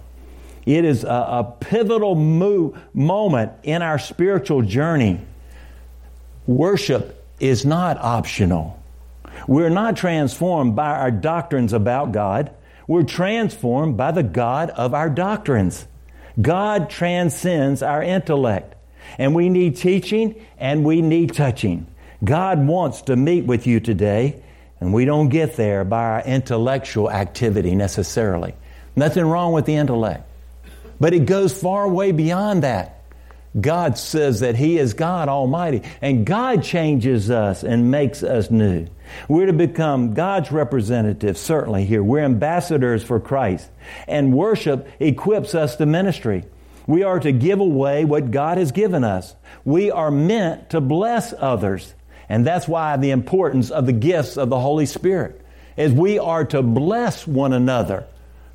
It 0.64 0.84
is 0.84 1.04
a, 1.04 1.08
a 1.08 1.56
pivotal 1.60 2.14
move, 2.14 2.78
moment 2.94 3.52
in 3.64 3.82
our 3.82 3.98
spiritual 3.98 4.62
journey. 4.62 5.20
Worship 6.46 7.22
is 7.38 7.66
not 7.66 7.98
optional. 7.98 8.82
We're 9.46 9.70
not 9.70 9.96
transformed 9.96 10.76
by 10.76 10.90
our 10.90 11.10
doctrines 11.10 11.72
about 11.72 12.12
God. 12.12 12.54
We're 12.87 13.05
transformed 13.05 13.97
by 13.97 14.12
the 14.12 14.23
God 14.23 14.71
of 14.71 14.95
our 14.95 15.11
doctrines. 15.11 15.87
God 16.40 16.90
transcends 16.90 17.83
our 17.83 18.03
intellect. 18.03 18.75
And 19.18 19.35
we 19.35 19.49
need 19.49 19.77
teaching 19.77 20.45
and 20.59 20.85
we 20.85 21.03
need 21.03 21.35
touching. 21.35 21.87
God 22.25 22.66
wants 22.66 23.03
to 23.03 23.16
meet 23.16 23.45
with 23.45 23.66
you 23.66 23.81
today, 23.81 24.42
and 24.81 24.95
we 24.95 25.05
don't 25.05 25.29
get 25.29 25.57
there 25.57 25.85
by 25.85 26.05
our 26.05 26.23
intellectual 26.23 27.11
activity 27.11 27.75
necessarily. 27.75 28.55
Nothing 28.95 29.25
wrong 29.25 29.53
with 29.53 29.66
the 29.66 29.75
intellect. 29.75 30.29
But 31.01 31.14
it 31.14 31.27
goes 31.27 31.59
far 31.59 31.88
way 31.88 32.12
beyond 32.12 32.62
that. 32.62 33.01
God 33.60 33.98
says 33.98 34.40
that 34.40 34.56
He 34.56 34.78
is 34.78 34.94
God 34.94 35.28
Almighty, 35.28 35.82
and 36.00 36.24
God 36.24 36.62
changes 36.62 37.30
us 37.30 37.62
and 37.62 37.90
makes 37.90 38.22
us 38.22 38.50
new. 38.50 38.86
We're 39.28 39.46
to 39.46 39.52
become 39.52 40.14
God's 40.14 40.50
representatives, 40.50 41.38
certainly 41.38 41.84
here. 41.84 42.02
We're 42.02 42.20
ambassadors 42.20 43.04
for 43.04 43.20
Christ, 43.20 43.68
and 44.08 44.32
worship 44.32 44.88
equips 44.98 45.54
us 45.54 45.76
to 45.76 45.86
ministry. 45.86 46.44
We 46.86 47.02
are 47.02 47.20
to 47.20 47.32
give 47.32 47.60
away 47.60 48.04
what 48.04 48.30
God 48.30 48.58
has 48.58 48.72
given 48.72 49.04
us. 49.04 49.34
We 49.64 49.90
are 49.90 50.10
meant 50.10 50.70
to 50.70 50.80
bless 50.80 51.32
others. 51.38 51.94
And 52.28 52.46
that's 52.46 52.66
why 52.66 52.96
the 52.96 53.10
importance 53.10 53.70
of 53.70 53.86
the 53.86 53.92
gifts 53.92 54.36
of 54.36 54.48
the 54.48 54.58
Holy 54.58 54.86
Spirit 54.86 55.40
is 55.76 55.92
we 55.92 56.18
are 56.18 56.44
to 56.46 56.62
bless 56.62 57.26
one 57.26 57.52
another. 57.52 58.06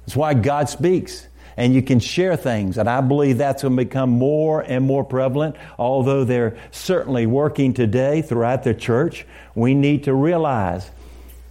That's 0.06 0.16
why 0.16 0.34
God 0.34 0.70
speaks 0.70 1.28
and 1.58 1.74
you 1.74 1.82
can 1.82 2.00
share 2.00 2.36
things. 2.36 2.78
And 2.78 2.88
I 2.88 3.02
believe 3.02 3.40
that's 3.40 3.64
going 3.64 3.76
to 3.76 3.84
become 3.84 4.12
more 4.12 4.62
and 4.62 4.86
more 4.86 5.04
prevalent, 5.04 5.56
although 5.78 6.24
they're 6.24 6.58
certainly 6.72 7.26
working 7.26 7.74
today 7.74 8.22
throughout 8.22 8.64
the 8.64 8.76
church. 8.76 9.26
We 9.56 9.74
need 9.74 10.04
to 10.04 10.14
realize 10.14 10.90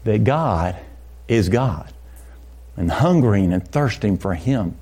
that 0.05 0.23
God 0.23 0.77
is 1.27 1.49
God 1.49 1.92
and 2.77 2.90
hungering 2.90 3.53
and 3.53 3.66
thirsting 3.66 4.16
for 4.16 4.35
Him. 4.35 4.77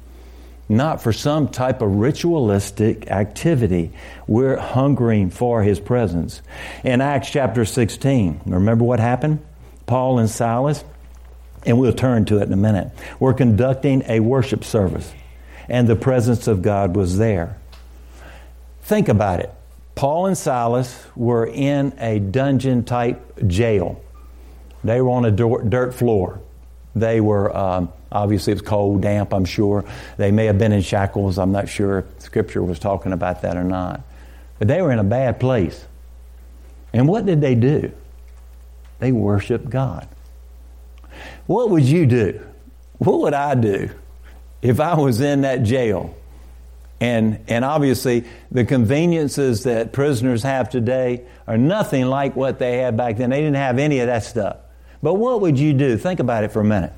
Not 0.69 1.03
for 1.03 1.13
some 1.13 1.49
type 1.49 1.83
of 1.83 1.97
ritualistic 1.97 3.11
activity. 3.11 3.93
We're 4.27 4.57
hungering 4.57 5.31
for 5.31 5.63
His 5.63 5.79
presence. 5.79 6.41
In 6.83 7.01
Acts 7.01 7.31
chapter 7.31 7.65
16, 7.65 8.43
remember 8.47 8.85
what 8.85 8.99
happened? 9.01 9.45
Paul 9.87 10.19
and 10.19 10.31
Silas, 10.31 10.83
and 11.66 11.79
we'll 11.79 11.92
turn 11.92 12.24
to 12.27 12.38
it 12.38 12.44
in 12.44 12.53
a 12.53 12.57
minute. 12.57 12.90
We're 13.18 13.35
conducting 13.35 14.03
a 14.09 14.20
worship 14.20 14.64
service, 14.64 15.12
and 15.68 15.88
the 15.88 15.96
presence 15.96 16.46
of 16.46 16.62
God 16.62 16.96
was 16.96 17.18
there. 17.18 17.59
Think 18.83 19.09
about 19.09 19.40
it. 19.40 19.53
Paul 19.94 20.27
and 20.27 20.37
Silas 20.37 21.07
were 21.14 21.46
in 21.46 21.94
a 21.98 22.18
dungeon 22.18 22.85
type 22.85 23.46
jail. 23.46 24.03
They 24.83 25.00
were 25.00 25.11
on 25.11 25.24
a 25.24 25.31
dirt 25.31 25.94
floor. 25.94 26.40
They 26.96 27.20
were, 27.20 27.57
um, 27.57 27.92
obviously, 28.12 28.53
it 28.53 28.57
was 28.57 28.62
cold, 28.62 29.03
damp, 29.03 29.33
I'm 29.33 29.44
sure. 29.44 29.85
They 30.16 30.31
may 30.31 30.46
have 30.46 30.59
been 30.59 30.72
in 30.72 30.83
shackles. 30.83 31.38
I'm 31.38 31.53
not 31.53 31.68
sure 31.68 32.00
if 32.00 32.20
Scripture 32.22 32.62
was 32.62 32.79
talking 32.79 33.12
about 33.12 33.42
that 33.42 33.57
or 33.57 33.64
not. 33.64 34.03
But 34.59 34.68
they 34.68 34.83
were 34.83 34.92
in 34.92 34.98
a 34.98 35.05
bad 35.05 35.40
place. 35.40 35.87
And 36.92 37.09
what 37.09 37.27
did 37.27 37.40
they 37.40 37.55
do? 37.55 37.92
They 39.00 39.11
worshiped 39.11 39.68
God. 39.68 40.09
What 41.47 41.71
would 41.71 41.85
you 41.85 42.07
do? 42.07 42.41
What 42.99 43.21
would 43.21 43.35
I 43.35 43.55
do 43.55 43.91
if 44.63 44.81
I 44.81 44.95
was 44.95 45.21
in 45.21 45.43
that 45.43 45.63
jail? 45.63 46.15
And, 47.01 47.41
and 47.49 47.65
obviously, 47.65 48.25
the 48.51 48.65
conveniences 48.65 49.65
that 49.65 49.93
prisoners 49.93 50.43
have 50.43 50.71
today 50.71 51.25
are 51.47 51.59
nothing 51.59 52.07
like 52.07 52.35
what 52.35 52.59
they 52.59 52.79
had 52.79 52.97
back 52.97 53.17
then. 53.17 53.31
They 53.31 53.41
didn't 53.41 53.57
have 53.57 53.79
any 53.79 53.99
of 54.01 54.07
that 54.07 54.25
stuff. 54.25 54.57
But 55.03 55.15
what 55.15 55.43
would 55.43 55.59
you 55.59 55.75
do? 55.75 55.99
Think 55.99 56.21
about 56.21 56.45
it 56.45 56.53
for 56.53 56.61
a 56.61 56.65
minute. 56.65 56.93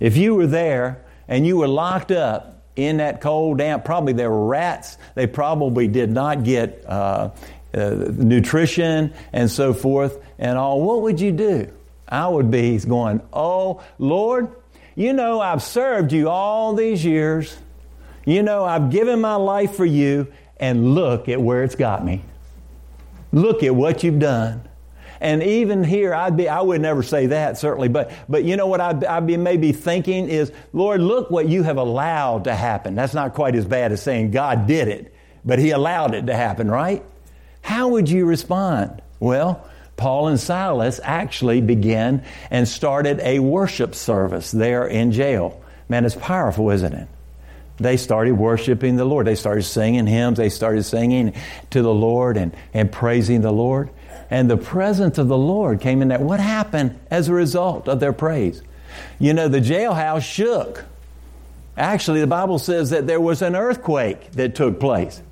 If 0.00 0.16
you 0.16 0.34
were 0.34 0.48
there 0.48 1.04
and 1.28 1.46
you 1.46 1.58
were 1.58 1.68
locked 1.68 2.10
up 2.10 2.64
in 2.74 2.96
that 2.96 3.20
cold, 3.20 3.58
damp, 3.58 3.84
probably 3.84 4.14
there 4.14 4.30
were 4.30 4.46
rats. 4.46 4.98
They 5.14 5.28
probably 5.28 5.86
did 5.86 6.10
not 6.10 6.42
get 6.42 6.82
uh, 6.86 7.30
uh, 7.72 7.90
nutrition 8.10 9.12
and 9.32 9.48
so 9.48 9.74
forth 9.74 10.18
and 10.38 10.58
all. 10.58 10.80
What 10.82 11.02
would 11.02 11.20
you 11.20 11.30
do? 11.30 11.72
I 12.10 12.28
would 12.28 12.50
be 12.50 12.78
going, 12.78 13.20
Oh, 13.32 13.82
Lord, 13.98 14.48
you 14.94 15.12
know, 15.12 15.40
I've 15.40 15.62
served 15.62 16.12
you 16.12 16.28
all 16.28 16.74
these 16.74 17.04
years. 17.04 17.56
You 18.24 18.42
know, 18.42 18.64
I've 18.64 18.90
given 18.90 19.20
my 19.20 19.36
life 19.36 19.74
for 19.76 19.86
you, 19.86 20.32
and 20.58 20.94
look 20.94 21.28
at 21.28 21.40
where 21.40 21.64
it's 21.64 21.74
got 21.74 22.04
me. 22.04 22.22
Look 23.32 23.62
at 23.62 23.74
what 23.74 24.04
you've 24.04 24.18
done. 24.18 24.68
And 25.20 25.42
even 25.42 25.84
here, 25.84 26.14
I'd 26.14 26.36
be, 26.36 26.48
I 26.48 26.60
would 26.60 26.80
never 26.80 27.02
say 27.02 27.26
that, 27.26 27.58
certainly, 27.58 27.88
but, 27.88 28.10
but 28.28 28.44
you 28.44 28.56
know 28.56 28.66
what 28.66 28.80
I'd, 28.80 29.04
I'd 29.04 29.26
be 29.26 29.36
maybe 29.36 29.72
thinking 29.72 30.28
is, 30.28 30.50
Lord, 30.72 31.02
look 31.02 31.30
what 31.30 31.46
you 31.48 31.62
have 31.62 31.76
allowed 31.76 32.44
to 32.44 32.54
happen. 32.54 32.94
That's 32.94 33.12
not 33.12 33.34
quite 33.34 33.54
as 33.54 33.66
bad 33.66 33.92
as 33.92 34.02
saying 34.02 34.30
God 34.30 34.66
did 34.66 34.88
it, 34.88 35.14
but 35.44 35.58
He 35.58 35.70
allowed 35.70 36.14
it 36.14 36.26
to 36.26 36.34
happen, 36.34 36.70
right? 36.70 37.02
How 37.60 37.88
would 37.88 38.08
you 38.08 38.24
respond? 38.24 39.02
Well, 39.18 39.66
Paul 40.00 40.28
and 40.28 40.40
Silas 40.40 40.98
actually 41.04 41.60
began 41.60 42.24
and 42.50 42.66
started 42.66 43.20
a 43.20 43.38
worship 43.38 43.94
service 43.94 44.50
there 44.50 44.86
in 44.86 45.12
jail. 45.12 45.62
Man, 45.90 46.06
it's 46.06 46.16
powerful, 46.16 46.70
isn't 46.70 46.94
it? 46.94 47.06
They 47.76 47.98
started 47.98 48.32
worshiping 48.32 48.96
the 48.96 49.04
Lord. 49.04 49.26
They 49.26 49.34
started 49.34 49.64
singing 49.64 50.06
hymns. 50.06 50.38
They 50.38 50.48
started 50.48 50.84
singing 50.84 51.34
to 51.70 51.82
the 51.82 51.92
Lord 51.92 52.38
and, 52.38 52.56
and 52.72 52.90
praising 52.90 53.42
the 53.42 53.52
Lord. 53.52 53.90
And 54.30 54.50
the 54.50 54.56
presence 54.56 55.18
of 55.18 55.28
the 55.28 55.36
Lord 55.36 55.82
came 55.82 56.00
in 56.00 56.08
there. 56.08 56.18
What 56.18 56.40
happened 56.40 56.98
as 57.10 57.28
a 57.28 57.34
result 57.34 57.86
of 57.86 58.00
their 58.00 58.14
praise? 58.14 58.62
You 59.18 59.34
know, 59.34 59.48
the 59.48 59.60
jailhouse 59.60 60.22
shook. 60.22 60.82
Actually, 61.76 62.20
the 62.20 62.26
Bible 62.26 62.58
says 62.58 62.88
that 62.88 63.06
there 63.06 63.20
was 63.20 63.42
an 63.42 63.54
earthquake 63.54 64.32
that 64.32 64.54
took 64.54 64.80
place. 64.80 65.22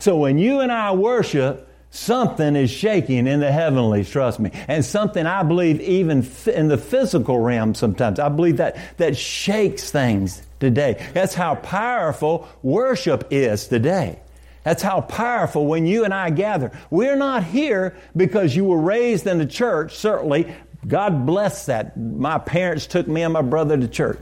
So 0.00 0.16
when 0.16 0.38
you 0.38 0.58
and 0.58 0.72
I 0.72 0.92
worship, 0.94 1.65
Something 1.96 2.56
is 2.56 2.70
shaking 2.70 3.26
in 3.26 3.40
the 3.40 3.50
heavenlies, 3.50 4.10
trust 4.10 4.38
me. 4.38 4.50
And 4.68 4.84
something 4.84 5.24
I 5.24 5.42
believe 5.42 5.80
even 5.80 6.28
in 6.52 6.68
the 6.68 6.76
physical 6.76 7.40
realm 7.40 7.74
sometimes. 7.74 8.20
I 8.20 8.28
believe 8.28 8.58
that 8.58 8.76
that 8.98 9.16
shakes 9.16 9.90
things 9.90 10.42
today. 10.60 11.02
That's 11.14 11.32
how 11.32 11.54
powerful 11.54 12.48
worship 12.62 13.28
is 13.30 13.66
today. 13.66 14.20
That's 14.62 14.82
how 14.82 15.00
powerful 15.00 15.64
when 15.64 15.86
you 15.86 16.04
and 16.04 16.12
I 16.12 16.28
gather. 16.28 16.70
We're 16.90 17.16
not 17.16 17.44
here 17.44 17.96
because 18.14 18.54
you 18.54 18.66
were 18.66 18.80
raised 18.80 19.26
in 19.26 19.38
the 19.38 19.46
church, 19.46 19.96
certainly. 19.96 20.54
God 20.86 21.24
bless 21.24 21.64
that. 21.64 21.96
My 21.96 22.38
parents 22.38 22.86
took 22.86 23.08
me 23.08 23.22
and 23.22 23.32
my 23.32 23.42
brother 23.42 23.74
to 23.74 23.88
church. 23.88 24.20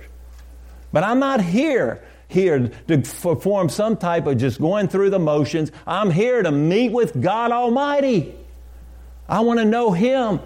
But 0.93 1.03
I'm 1.03 1.19
not 1.19 1.41
here 1.41 2.05
here 2.29 2.71
to 2.89 2.99
perform 2.99 3.69
some 3.69 3.97
type 3.97 4.27
of 4.27 4.39
just 4.39 4.61
going 4.61 4.89
through 4.89 5.11
the 5.11 5.19
motions. 5.19 5.71
I'm 5.87 6.11
here 6.11 6.43
to 6.43 6.51
meet 6.51 6.91
with 6.93 7.21
God 7.21 7.53
Almighty. 7.53 8.35
I 9.29 9.41
want 9.41 9.59
to 9.61 9.65
know 9.65 9.93
Him 9.93 10.41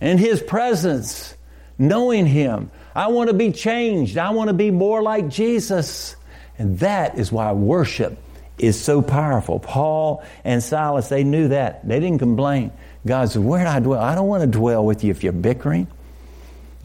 and 0.00 0.18
His 0.18 0.42
presence, 0.42 1.34
knowing 1.78 2.26
Him. 2.26 2.70
I 2.94 3.08
want 3.08 3.28
to 3.28 3.34
be 3.34 3.52
changed. 3.52 4.18
I 4.18 4.30
want 4.30 4.48
to 4.48 4.54
be 4.54 4.70
more 4.70 5.02
like 5.02 5.28
Jesus. 5.28 6.16
And 6.58 6.78
that 6.78 7.18
is 7.18 7.30
why 7.30 7.52
worship 7.52 8.18
is 8.58 8.80
so 8.80 9.02
powerful. 9.02 9.58
Paul 9.58 10.24
and 10.44 10.62
Silas, 10.62 11.08
they 11.08 11.24
knew 11.24 11.48
that. 11.48 11.86
They 11.86 12.00
didn't 12.00 12.18
complain. 12.18 12.72
God 13.06 13.30
said, 13.30 13.42
Where 13.42 13.64
do 13.64 13.70
I 13.70 13.80
dwell? 13.80 14.00
I 14.00 14.14
don't 14.14 14.28
want 14.28 14.42
to 14.42 14.46
dwell 14.46 14.84
with 14.84 15.04
you 15.04 15.10
if 15.10 15.22
you're 15.22 15.32
bickering. 15.32 15.86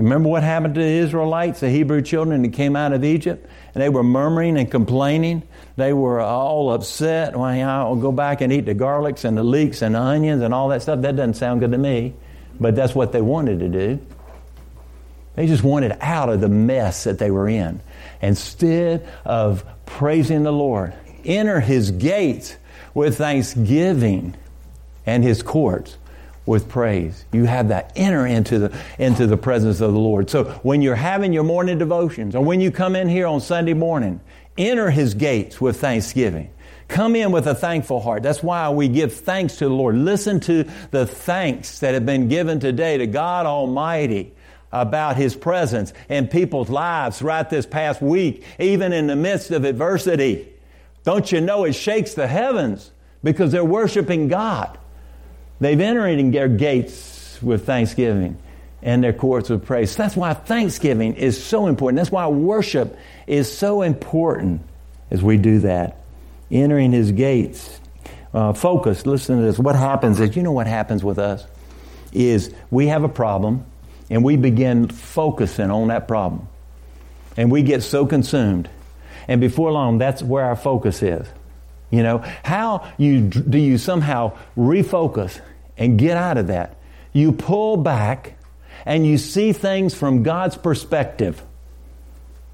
Remember 0.02 0.30
what 0.30 0.42
happened 0.42 0.76
to 0.76 0.82
the 0.82 0.88
Israelites, 0.88 1.60
the 1.60 1.70
Hebrew 1.70 2.02
children 2.02 2.42
that 2.42 2.54
came 2.54 2.76
out 2.76 2.92
of 2.92 3.04
Egypt? 3.04 3.48
And 3.74 3.84
they 3.84 3.90
were 3.90 4.04
murmuring 4.04 4.58
and 4.58 4.70
complaining. 4.70 5.44
They 5.78 5.94
were 5.94 6.20
all 6.20 6.74
upset. 6.74 7.36
Well, 7.36 7.46
I'll 7.46 7.96
go 7.96 8.12
back 8.12 8.42
and 8.42 8.52
eat 8.52 8.66
the 8.66 8.74
garlics 8.74 9.26
and 9.26 9.38
the 9.38 9.44
leeks 9.44 9.82
and 9.82 9.94
the 9.96 10.00
onions 10.00 10.42
and 10.42 10.54
all 10.54 10.70
that 10.70 10.82
stuff. 10.82 11.02
That 11.02 11.16
doesn't 11.16 11.36
sound 11.36 11.60
good 11.60 11.72
to 11.72 11.78
me. 11.78 12.16
But 12.60 12.76
that's 12.76 12.96
what 12.96 13.12
they 13.12 13.22
wanted 13.22 13.60
to 13.60 13.70
do. 13.70 14.00
They 15.36 15.48
just 15.48 15.64
wanted 15.64 15.96
out 16.02 16.30
of 16.30 16.42
the 16.42 16.50
mess 16.50 17.04
that 17.06 17.20
they 17.20 17.32
were 17.32 17.48
in. 17.48 17.80
Instead 18.22 19.08
of 19.24 19.64
praising 19.86 20.44
the 20.44 20.52
Lord, 20.52 20.94
enter 21.24 21.60
his 21.60 21.92
gates 21.92 22.58
with 22.94 23.18
thanksgiving 23.18 24.36
and 25.06 25.24
his 25.24 25.42
courts 25.44 25.98
with 26.52 26.68
praise. 26.68 27.26
You 27.32 27.46
have 27.46 27.70
that 27.70 27.94
enter 27.96 28.28
into 28.28 28.60
the 28.60 28.78
into 29.00 29.26
the 29.26 29.38
presence 29.38 29.80
of 29.80 29.94
the 29.94 30.00
Lord. 30.00 30.30
So 30.30 30.44
when 30.64 30.82
you're 30.82 30.96
having 30.96 31.32
your 31.32 31.46
morning 31.46 31.78
devotions 31.78 32.36
or 32.36 32.44
when 32.44 32.60
you 32.60 32.72
come 32.72 32.96
in 32.96 33.08
here 33.08 33.26
on 33.26 33.40
Sunday 33.40 33.74
morning, 33.74 34.20
enter 34.58 34.92
his 34.92 35.14
gates 35.14 35.62
with 35.62 35.80
thanksgiving. 35.80 36.52
Come 36.90 37.16
in 37.16 37.32
with 37.32 37.48
a 37.48 37.56
thankful 37.56 38.02
heart. 38.02 38.22
That's 38.22 38.44
why 38.44 38.70
we 38.70 38.90
give 38.90 39.14
thanks 39.14 39.56
to 39.58 39.66
the 39.66 39.74
Lord. 39.74 39.96
Listen 39.96 40.42
to 40.42 40.66
the 40.92 41.08
thanks 41.08 41.80
that 41.80 41.94
have 41.94 42.06
been 42.06 42.28
given 42.28 42.60
today 42.60 42.98
to 42.98 43.08
God 43.08 43.46
Almighty 43.46 44.34
about 44.74 45.16
His 45.16 45.34
presence 45.34 45.94
in 46.10 46.28
people's 46.28 46.70
lives 46.70 47.20
throughout 47.20 47.50
this 47.50 47.66
past 47.66 48.02
week, 48.02 48.44
even 48.60 48.92
in 48.92 49.08
the 49.08 49.16
midst 49.16 49.52
of 49.52 49.64
adversity. 49.64 50.50
Don't 51.06 51.32
you 51.32 51.40
know 51.40 51.64
it 51.64 51.74
shakes 51.74 52.14
the 52.14 52.28
heavens 52.28 52.92
because 53.24 53.54
they're 53.54 53.64
worshiping 53.64 54.28
God. 54.28 54.78
They've 55.62 55.80
entered 55.80 56.08
in 56.08 56.32
their 56.32 56.48
gates 56.48 57.40
with 57.42 57.66
thanksgiving 57.68 58.38
and 58.82 59.04
their 59.04 59.14
courts 59.14 59.50
with 59.50 59.64
praise. 59.64 59.96
That's 59.96 60.16
why 60.16 60.34
thanksgiving 60.34 61.14
is 61.14 61.42
so 61.42 61.68
important. 61.68 61.98
That's 61.98 62.12
why 62.12 62.28
worship 62.28 62.98
is 63.28 63.56
so 63.56 63.84
important 63.84 64.64
as 65.12 65.22
we 65.22 65.38
do 65.38 65.60
that. 65.60 65.98
Entering 66.50 66.92
his 66.92 67.12
gates 67.12 67.80
uh, 68.34 68.54
focused, 68.54 69.06
listen 69.06 69.38
to 69.38 69.44
this. 69.44 69.60
What 69.60 69.76
happens 69.76 70.20
is, 70.20 70.36
you 70.36 70.42
know 70.42 70.52
what 70.52 70.66
happens 70.66 71.04
with 71.04 71.20
us? 71.20 71.46
Is 72.12 72.52
we 72.72 72.88
have 72.88 73.04
a 73.04 73.10
problem 73.10 73.64
and 74.10 74.24
we 74.24 74.38
begin 74.38 74.88
focusing 74.88 75.70
on 75.70 75.90
that 75.90 76.08
problem. 76.08 76.48
And 77.38 77.52
we 77.52 77.62
get 77.62 77.84
so 77.84 78.08
consumed. 78.08 78.68
And 79.28 79.40
before 79.40 79.72
long, 79.72 80.00
that's 80.00 80.24
where 80.24 80.44
our 80.44 80.56
focus 80.56 81.04
is. 81.04 81.28
You 81.92 82.04
know, 82.04 82.18
how 82.44 82.92
you, 82.98 83.22
do 83.22 83.58
you 83.58 83.78
somehow 83.78 84.38
refocus 84.58 85.40
and 85.82 85.98
get 85.98 86.16
out 86.16 86.38
of 86.38 86.48
that? 86.48 86.78
You 87.12 87.32
pull 87.32 87.76
back 87.76 88.38
and 88.86 89.06
you 89.06 89.18
see 89.18 89.52
things 89.52 89.96
from 89.96 90.22
God's 90.22 90.56
perspective. 90.56 91.44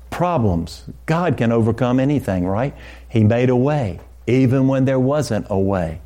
Problems. 0.09 0.83
God 1.05 1.35
can 1.35 1.51
overcome 1.51 1.99
anything, 1.99 2.47
right? 2.47 2.73
He 3.09 3.25
made 3.25 3.49
a 3.49 3.55
way, 3.55 3.99
even 4.25 4.69
when 4.69 4.85
there 4.85 4.99
wasn't 4.99 5.45
a 5.49 5.59
way. 5.59 5.99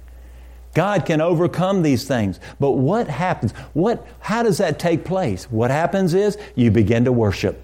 God 0.73 1.05
can 1.05 1.21
overcome 1.21 1.83
these 1.83 2.05
things. 2.05 2.39
But 2.59 2.71
what 2.71 3.07
happens? 3.07 3.51
What, 3.73 4.05
how 4.19 4.41
does 4.41 4.57
that 4.57 4.79
take 4.79 5.05
place? 5.05 5.43
What 5.51 5.69
happens 5.69 6.15
is 6.15 6.37
you 6.55 6.71
begin 6.71 7.05
to 7.05 7.11
worship. 7.11 7.61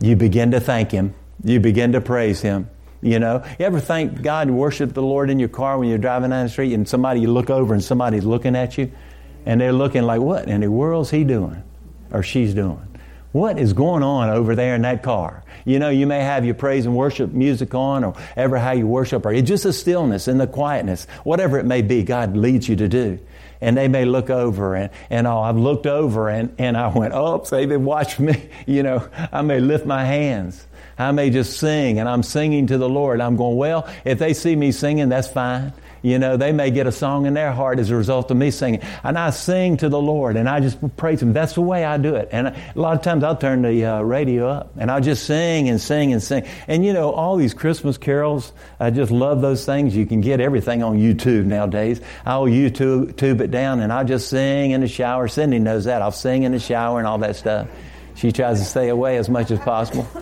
You 0.00 0.16
begin 0.16 0.52
to 0.52 0.60
thank 0.60 0.92
Him. 0.92 1.14
You 1.44 1.60
begin 1.60 1.92
to 1.92 2.00
praise 2.00 2.40
Him. 2.40 2.70
You 3.00 3.20
know, 3.20 3.44
you 3.58 3.64
ever 3.64 3.78
thank 3.78 4.22
God 4.22 4.48
and 4.48 4.58
worship 4.58 4.92
the 4.92 5.02
Lord 5.02 5.30
in 5.30 5.38
your 5.38 5.48
car 5.48 5.78
when 5.78 5.88
you're 5.88 5.98
driving 5.98 6.30
down 6.30 6.46
the 6.46 6.50
street 6.50 6.72
and 6.72 6.88
somebody, 6.88 7.20
you 7.20 7.30
look 7.30 7.48
over 7.48 7.72
and 7.72 7.82
somebody's 7.82 8.24
looking 8.24 8.56
at 8.56 8.76
you 8.76 8.90
and 9.46 9.60
they're 9.60 9.72
looking 9.72 10.02
like, 10.02 10.20
what 10.20 10.48
in 10.48 10.62
the 10.62 10.70
world's 10.70 11.10
he 11.10 11.22
doing 11.22 11.62
or 12.10 12.22
she's 12.22 12.54
doing? 12.54 12.82
What 13.30 13.58
is 13.58 13.72
going 13.72 14.02
on 14.02 14.30
over 14.30 14.56
there 14.56 14.74
in 14.74 14.82
that 14.82 15.02
car? 15.02 15.44
You 15.64 15.78
know, 15.78 15.90
you 15.90 16.06
may 16.06 16.20
have 16.20 16.44
your 16.44 16.54
praise 16.54 16.86
and 16.86 16.96
worship 16.96 17.30
music 17.30 17.74
on 17.74 18.02
or 18.02 18.14
ever 18.36 18.58
how 18.58 18.72
you 18.72 18.86
worship 18.86 19.26
or 19.26 19.40
just 19.42 19.64
the 19.64 19.72
stillness 19.72 20.26
and 20.26 20.40
the 20.40 20.46
quietness, 20.46 21.06
whatever 21.24 21.58
it 21.58 21.66
may 21.66 21.82
be, 21.82 22.02
God 22.02 22.36
leads 22.36 22.68
you 22.68 22.76
to 22.76 22.88
do. 22.88 23.18
And 23.60 23.76
they 23.76 23.88
may 23.88 24.04
look 24.04 24.30
over 24.30 24.74
and, 24.74 24.90
and 25.10 25.26
oh, 25.26 25.40
I've 25.40 25.56
looked 25.56 25.86
over 25.86 26.28
and, 26.28 26.54
and 26.58 26.76
I 26.76 26.88
went, 26.88 27.12
oh, 27.14 27.44
they've 27.50 27.68
been 27.68 27.84
watching 27.84 28.26
me. 28.26 28.50
You 28.66 28.82
know, 28.82 29.08
I 29.32 29.42
may 29.42 29.60
lift 29.60 29.86
my 29.86 30.04
hands. 30.04 30.66
I 30.98 31.10
may 31.12 31.30
just 31.30 31.58
sing 31.58 31.98
and 31.98 32.08
I'm 32.08 32.22
singing 32.22 32.66
to 32.68 32.78
the 32.78 32.88
Lord. 32.88 33.20
I'm 33.20 33.36
going, 33.36 33.56
well, 33.56 33.88
if 34.04 34.18
they 34.18 34.34
see 34.34 34.54
me 34.54 34.72
singing, 34.72 35.08
that's 35.08 35.28
fine. 35.28 35.72
You 36.02 36.18
know, 36.18 36.36
they 36.36 36.52
may 36.52 36.70
get 36.70 36.86
a 36.86 36.92
song 36.92 37.26
in 37.26 37.34
their 37.34 37.52
heart 37.52 37.78
as 37.78 37.90
a 37.90 37.96
result 37.96 38.30
of 38.30 38.36
me 38.36 38.50
singing. 38.50 38.80
And 39.02 39.18
I 39.18 39.30
sing 39.30 39.78
to 39.78 39.88
the 39.88 40.00
Lord 40.00 40.36
and 40.36 40.48
I 40.48 40.60
just 40.60 40.78
praise 40.96 41.20
Him. 41.20 41.32
That's 41.32 41.54
the 41.54 41.60
way 41.60 41.84
I 41.84 41.98
do 41.98 42.14
it. 42.14 42.28
And 42.30 42.48
a 42.48 42.56
lot 42.74 42.96
of 42.96 43.02
times 43.02 43.24
I'll 43.24 43.36
turn 43.36 43.62
the 43.62 43.84
uh, 43.84 44.00
radio 44.02 44.48
up 44.48 44.70
and 44.76 44.90
I'll 44.90 45.00
just 45.00 45.26
sing 45.26 45.68
and 45.68 45.80
sing 45.80 46.12
and 46.12 46.22
sing. 46.22 46.44
And 46.68 46.84
you 46.84 46.92
know, 46.92 47.10
all 47.10 47.36
these 47.36 47.54
Christmas 47.54 47.98
carols, 47.98 48.52
I 48.78 48.90
just 48.90 49.10
love 49.10 49.40
those 49.40 49.64
things. 49.64 49.96
You 49.96 50.06
can 50.06 50.20
get 50.20 50.40
everything 50.40 50.82
on 50.82 50.98
YouTube 50.98 51.46
nowadays. 51.46 52.00
I'll 52.24 52.46
YouTube 52.46 53.16
tube 53.16 53.40
it 53.40 53.50
down 53.50 53.80
and 53.80 53.92
I'll 53.92 54.04
just 54.04 54.28
sing 54.28 54.70
in 54.70 54.80
the 54.80 54.88
shower. 54.88 55.26
Cindy 55.28 55.58
knows 55.58 55.86
that. 55.86 56.02
I'll 56.02 56.12
sing 56.12 56.44
in 56.44 56.52
the 56.52 56.60
shower 56.60 56.98
and 56.98 57.06
all 57.08 57.18
that 57.18 57.36
stuff. 57.36 57.68
She 58.14 58.32
tries 58.32 58.58
to 58.60 58.64
stay 58.64 58.88
away 58.88 59.16
as 59.16 59.28
much 59.28 59.50
as 59.50 59.58
possible. 59.60 60.08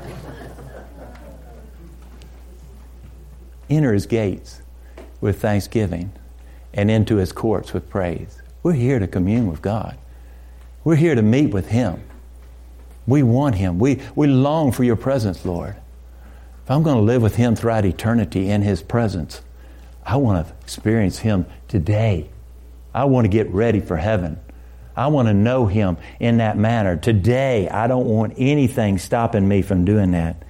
Enter 3.68 3.92
his 3.92 4.06
gates 4.06 4.62
with 5.20 5.40
thanksgiving 5.40 6.12
and 6.74 6.90
into 6.90 7.16
his 7.16 7.32
courts 7.32 7.72
with 7.72 7.88
praise. 7.88 8.42
We're 8.62 8.72
here 8.72 8.98
to 8.98 9.06
commune 9.06 9.46
with 9.48 9.62
God. 9.62 9.96
We're 10.84 10.96
here 10.96 11.14
to 11.14 11.22
meet 11.22 11.52
with 11.52 11.68
him. 11.68 12.02
We 13.06 13.22
want 13.22 13.54
him. 13.54 13.78
We, 13.78 14.00
we 14.14 14.26
long 14.26 14.72
for 14.72 14.84
your 14.84 14.96
presence, 14.96 15.44
Lord. 15.44 15.76
If 16.64 16.70
I'm 16.70 16.82
going 16.82 16.96
to 16.96 17.02
live 17.02 17.22
with 17.22 17.36
him 17.36 17.54
throughout 17.54 17.84
eternity 17.84 18.50
in 18.50 18.62
his 18.62 18.82
presence, 18.82 19.42
I 20.04 20.16
want 20.16 20.46
to 20.46 20.54
experience 20.62 21.20
him 21.20 21.46
today. 21.68 22.28
I 22.92 23.04
want 23.04 23.24
to 23.24 23.28
get 23.28 23.48
ready 23.50 23.80
for 23.80 23.96
heaven. 23.96 24.40
I 24.96 25.08
want 25.08 25.28
to 25.28 25.34
know 25.34 25.66
him 25.66 25.98
in 26.18 26.38
that 26.38 26.56
manner. 26.56 26.96
Today, 26.96 27.68
I 27.68 27.86
don't 27.86 28.06
want 28.06 28.34
anything 28.36 28.98
stopping 28.98 29.46
me 29.46 29.62
from 29.62 29.84
doing 29.84 30.12
that. 30.12 30.42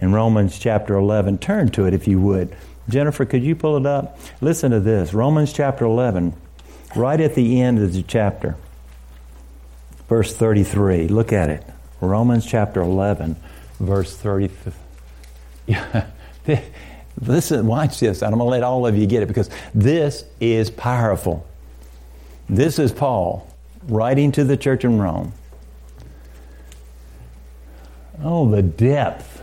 In 0.00 0.12
Romans 0.12 0.58
chapter 0.58 0.96
11, 0.96 1.38
turn 1.38 1.68
to 1.70 1.84
it 1.86 1.92
if 1.92 2.08
you 2.08 2.18
would. 2.20 2.56
Jennifer, 2.90 3.24
could 3.24 3.42
you 3.42 3.54
pull 3.54 3.76
it 3.76 3.86
up? 3.86 4.18
Listen 4.40 4.70
to 4.72 4.80
this 4.80 5.14
Romans 5.14 5.52
chapter 5.52 5.84
11, 5.84 6.34
right 6.96 7.20
at 7.20 7.34
the 7.34 7.60
end 7.60 7.78
of 7.78 7.92
the 7.92 8.02
chapter, 8.02 8.56
verse 10.08 10.34
33. 10.34 11.08
Look 11.08 11.32
at 11.32 11.48
it. 11.50 11.64
Romans 12.00 12.46
chapter 12.46 12.80
11, 12.80 13.36
verse 13.78 14.16
33. 14.16 14.72
Listen, 17.20 17.66
watch 17.66 18.00
this. 18.00 18.22
I'm 18.22 18.30
going 18.30 18.38
to 18.40 18.44
let 18.44 18.62
all 18.62 18.86
of 18.86 18.96
you 18.96 19.06
get 19.06 19.22
it 19.22 19.26
because 19.26 19.50
this 19.74 20.24
is 20.40 20.70
powerful. 20.70 21.46
This 22.48 22.78
is 22.78 22.92
Paul 22.92 23.46
writing 23.86 24.32
to 24.32 24.44
the 24.44 24.56
church 24.56 24.84
in 24.84 24.98
Rome. 24.98 25.32
Oh, 28.22 28.50
the 28.50 28.62
depth 28.62 29.42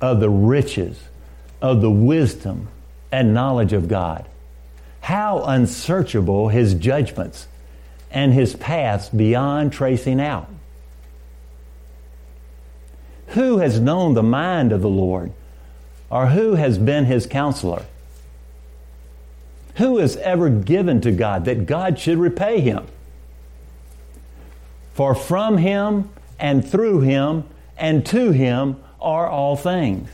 of 0.00 0.20
the 0.20 0.30
riches 0.30 0.98
of 1.60 1.80
the 1.80 1.90
wisdom 1.90 2.68
and 3.12 3.34
knowledge 3.34 3.72
of 3.72 3.88
God. 3.88 4.26
How 5.00 5.42
unsearchable 5.42 6.48
his 6.48 6.74
judgments 6.74 7.46
and 8.10 8.32
his 8.32 8.54
paths 8.56 9.08
beyond 9.08 9.72
tracing 9.72 10.20
out. 10.20 10.48
Who 13.28 13.58
has 13.58 13.78
known 13.78 14.14
the 14.14 14.22
mind 14.22 14.72
of 14.72 14.82
the 14.82 14.88
Lord, 14.88 15.32
or 16.10 16.26
who 16.26 16.54
has 16.54 16.78
been 16.78 17.04
his 17.04 17.26
counselor? 17.26 17.84
Who 19.76 19.98
has 19.98 20.16
ever 20.16 20.50
given 20.50 21.00
to 21.02 21.12
God 21.12 21.44
that 21.44 21.66
God 21.66 21.98
should 21.98 22.18
repay 22.18 22.60
him? 22.60 22.86
For 24.94 25.14
from 25.14 25.56
him 25.58 26.10
and 26.38 26.68
through 26.68 27.00
him 27.00 27.44
and 27.78 28.04
to 28.06 28.32
him 28.32 28.82
are 29.00 29.28
all 29.28 29.56
things. 29.56 30.10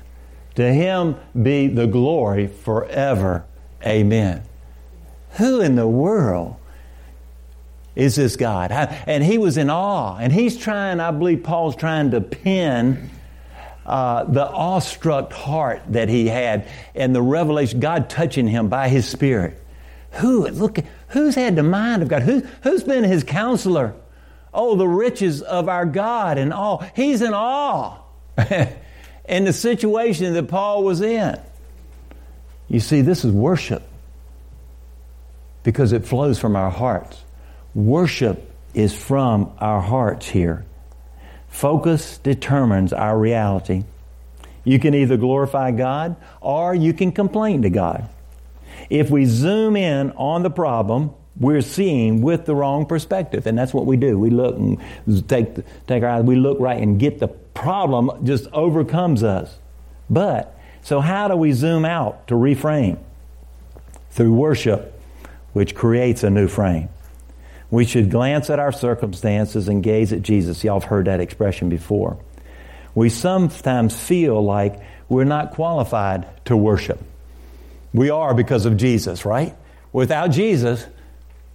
To 0.56 0.72
him 0.72 1.16
be 1.40 1.68
the 1.68 1.86
glory 1.86 2.46
forever. 2.46 3.44
Amen. 3.84 4.42
Who 5.32 5.60
in 5.60 5.76
the 5.76 5.86
world 5.86 6.56
is 7.94 8.16
this 8.16 8.36
God? 8.36 8.72
And 8.72 9.22
he 9.22 9.38
was 9.38 9.58
in 9.58 9.70
awe. 9.70 10.16
And 10.16 10.32
he's 10.32 10.56
trying, 10.56 10.98
I 10.98 11.10
believe 11.10 11.42
Paul's 11.42 11.76
trying 11.76 12.10
to 12.12 12.20
pin 12.22 13.10
uh, 13.84 14.24
the 14.24 14.46
awestruck 14.46 15.32
heart 15.32 15.82
that 15.88 16.08
he 16.08 16.26
had 16.26 16.66
and 16.94 17.14
the 17.14 17.22
revelation, 17.22 17.78
God 17.78 18.08
touching 18.08 18.48
him 18.48 18.68
by 18.68 18.88
his 18.88 19.06
Spirit. 19.06 19.62
Who, 20.12 20.48
look, 20.48 20.78
who's 21.08 21.34
had 21.34 21.54
the 21.54 21.62
mind 21.62 22.02
of 22.02 22.08
God? 22.08 22.22
Who, 22.22 22.40
who's 22.62 22.82
been 22.82 23.04
his 23.04 23.22
counselor? 23.22 23.94
Oh, 24.54 24.74
the 24.74 24.88
riches 24.88 25.42
of 25.42 25.68
our 25.68 25.84
God 25.84 26.38
and 26.38 26.52
all. 26.52 26.84
He's 26.96 27.20
in 27.20 27.34
awe. 27.34 27.98
and 29.28 29.46
the 29.46 29.52
situation 29.52 30.34
that 30.34 30.48
Paul 30.48 30.84
was 30.84 31.00
in. 31.00 31.38
You 32.68 32.80
see, 32.80 33.00
this 33.00 33.24
is 33.24 33.32
worship 33.32 33.82
because 35.62 35.92
it 35.92 36.04
flows 36.04 36.38
from 36.38 36.56
our 36.56 36.70
hearts. 36.70 37.22
Worship 37.74 38.52
is 38.74 38.94
from 38.94 39.52
our 39.58 39.80
hearts 39.80 40.28
here. 40.28 40.64
Focus 41.48 42.18
determines 42.18 42.92
our 42.92 43.18
reality. 43.18 43.84
You 44.64 44.78
can 44.78 44.94
either 44.94 45.16
glorify 45.16 45.70
God 45.70 46.16
or 46.40 46.74
you 46.74 46.92
can 46.92 47.12
complain 47.12 47.62
to 47.62 47.70
God. 47.70 48.08
If 48.90 49.10
we 49.10 49.24
zoom 49.24 49.76
in 49.76 50.10
on 50.12 50.42
the 50.42 50.50
problem, 50.50 51.12
we're 51.38 51.62
seeing 51.62 52.22
with 52.22 52.46
the 52.46 52.54
wrong 52.54 52.86
perspective. 52.86 53.46
And 53.46 53.56
that's 53.56 53.72
what 53.72 53.86
we 53.86 53.96
do. 53.96 54.18
We 54.18 54.30
look 54.30 54.56
and 54.56 54.78
take, 55.28 55.54
take 55.86 56.02
our 56.02 56.08
eyes, 56.08 56.24
we 56.24 56.36
look 56.36 56.58
right 56.60 56.80
and 56.80 56.98
get 56.98 57.18
the 57.18 57.28
problem 57.56 58.24
just 58.24 58.46
overcomes 58.52 59.22
us. 59.22 59.58
But, 60.08 60.56
so 60.82 61.00
how 61.00 61.26
do 61.28 61.36
we 61.36 61.52
zoom 61.52 61.84
out 61.84 62.28
to 62.28 62.34
reframe? 62.34 62.98
Through 64.10 64.34
worship, 64.34 65.00
which 65.52 65.74
creates 65.74 66.22
a 66.22 66.30
new 66.30 66.46
frame. 66.46 66.88
We 67.70 67.84
should 67.84 68.10
glance 68.10 68.48
at 68.48 68.58
our 68.58 68.72
circumstances 68.72 69.68
and 69.68 69.82
gaze 69.82 70.12
at 70.12 70.22
Jesus. 70.22 70.62
Y'all 70.62 70.80
have 70.80 70.88
heard 70.88 71.06
that 71.06 71.20
expression 71.20 71.68
before. 71.68 72.18
We 72.94 73.08
sometimes 73.08 73.98
feel 73.98 74.42
like 74.42 74.80
we're 75.08 75.24
not 75.24 75.50
qualified 75.50 76.26
to 76.46 76.56
worship. 76.56 77.02
We 77.92 78.10
are 78.10 78.34
because 78.34 78.66
of 78.66 78.76
Jesus, 78.76 79.24
right? 79.24 79.54
Without 79.92 80.28
Jesus, 80.28 80.86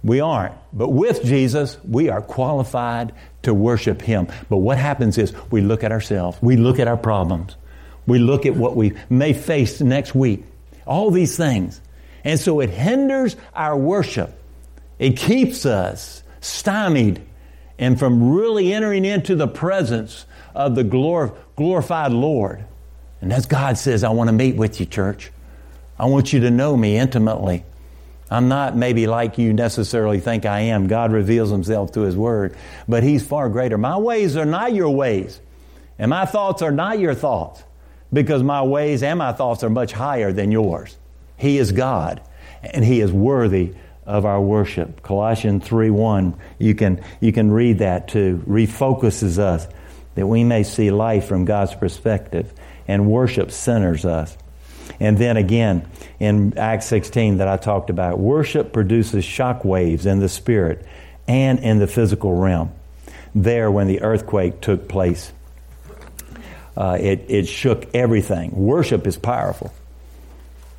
we 0.04 0.20
aren't. 0.20 0.54
But 0.72 0.88
with 0.88 1.24
Jesus, 1.24 1.78
we 1.84 2.08
are 2.08 2.20
qualified 2.20 3.12
to 3.42 3.54
worship 3.54 4.02
Him. 4.02 4.28
But 4.48 4.58
what 4.58 4.78
happens 4.78 5.18
is 5.18 5.32
we 5.50 5.60
look 5.60 5.84
at 5.84 5.92
ourselves, 5.92 6.38
we 6.40 6.56
look 6.56 6.78
at 6.78 6.88
our 6.88 6.96
problems, 6.96 7.56
we 8.06 8.18
look 8.18 8.46
at 8.46 8.56
what 8.56 8.76
we 8.76 8.94
may 9.08 9.32
face 9.32 9.80
next 9.80 10.14
week, 10.14 10.44
all 10.86 11.10
these 11.10 11.36
things. 11.36 11.80
And 12.24 12.38
so 12.38 12.60
it 12.60 12.70
hinders 12.70 13.36
our 13.54 13.76
worship. 13.76 14.38
It 14.98 15.16
keeps 15.16 15.66
us 15.66 16.22
stymied 16.40 17.22
and 17.78 17.98
from 17.98 18.32
really 18.32 18.72
entering 18.72 19.04
into 19.04 19.34
the 19.34 19.48
presence 19.48 20.24
of 20.54 20.74
the 20.74 20.84
glor- 20.84 21.34
glorified 21.56 22.12
Lord. 22.12 22.64
And 23.20 23.32
as 23.32 23.46
God 23.46 23.78
says, 23.78 24.04
I 24.04 24.10
want 24.10 24.28
to 24.28 24.32
meet 24.32 24.56
with 24.56 24.78
you, 24.78 24.86
church. 24.86 25.32
I 25.98 26.06
want 26.06 26.32
you 26.32 26.40
to 26.40 26.50
know 26.50 26.76
me 26.76 26.96
intimately. 26.96 27.64
I'm 28.32 28.48
not 28.48 28.74
maybe 28.76 29.06
like 29.06 29.36
you 29.36 29.52
necessarily 29.52 30.18
think 30.18 30.46
I 30.46 30.60
am. 30.60 30.86
God 30.86 31.12
reveals 31.12 31.50
himself 31.50 31.92
through 31.92 32.04
his 32.04 32.16
word, 32.16 32.56
but 32.88 33.02
he's 33.02 33.26
far 33.26 33.50
greater. 33.50 33.76
My 33.76 33.98
ways 33.98 34.36
are 34.36 34.46
not 34.46 34.72
your 34.72 34.88
ways, 34.88 35.38
and 35.98 36.08
my 36.08 36.24
thoughts 36.24 36.62
are 36.62 36.72
not 36.72 36.98
your 36.98 37.14
thoughts, 37.14 37.62
because 38.10 38.42
my 38.42 38.62
ways 38.62 39.02
and 39.02 39.18
my 39.18 39.32
thoughts 39.32 39.62
are 39.62 39.70
much 39.70 39.92
higher 39.92 40.32
than 40.32 40.50
yours. 40.50 40.96
He 41.36 41.58
is 41.58 41.72
God, 41.72 42.22
and 42.62 42.82
he 42.82 43.00
is 43.00 43.12
worthy 43.12 43.74
of 44.06 44.24
our 44.24 44.40
worship. 44.40 45.02
Colossians 45.02 45.66
3 45.66 45.90
1, 45.90 46.34
you 46.58 46.74
can, 46.74 47.04
you 47.20 47.32
can 47.32 47.50
read 47.50 47.80
that 47.80 48.08
too. 48.08 48.42
Refocuses 48.48 49.38
us 49.38 49.68
that 50.14 50.26
we 50.26 50.42
may 50.42 50.62
see 50.62 50.90
life 50.90 51.26
from 51.26 51.44
God's 51.44 51.74
perspective, 51.74 52.50
and 52.88 53.10
worship 53.10 53.50
centers 53.50 54.06
us. 54.06 54.38
And 55.00 55.18
then 55.18 55.36
again, 55.36 55.88
in 56.20 56.56
Acts 56.58 56.86
16 56.86 57.38
that 57.38 57.48
I 57.48 57.56
talked 57.56 57.90
about, 57.90 58.18
worship 58.18 58.72
produces 58.72 59.24
shock 59.24 59.64
waves 59.64 60.06
in 60.06 60.20
the 60.20 60.28
spirit 60.28 60.86
and 61.26 61.58
in 61.58 61.78
the 61.78 61.86
physical 61.86 62.34
realm. 62.34 62.72
There, 63.34 63.70
when 63.70 63.86
the 63.86 64.02
earthquake 64.02 64.60
took 64.60 64.88
place, 64.88 65.32
uh, 66.76 66.98
it, 67.00 67.26
it 67.28 67.48
shook 67.48 67.94
everything. 67.94 68.50
Worship 68.52 69.06
is 69.06 69.16
powerful. 69.16 69.72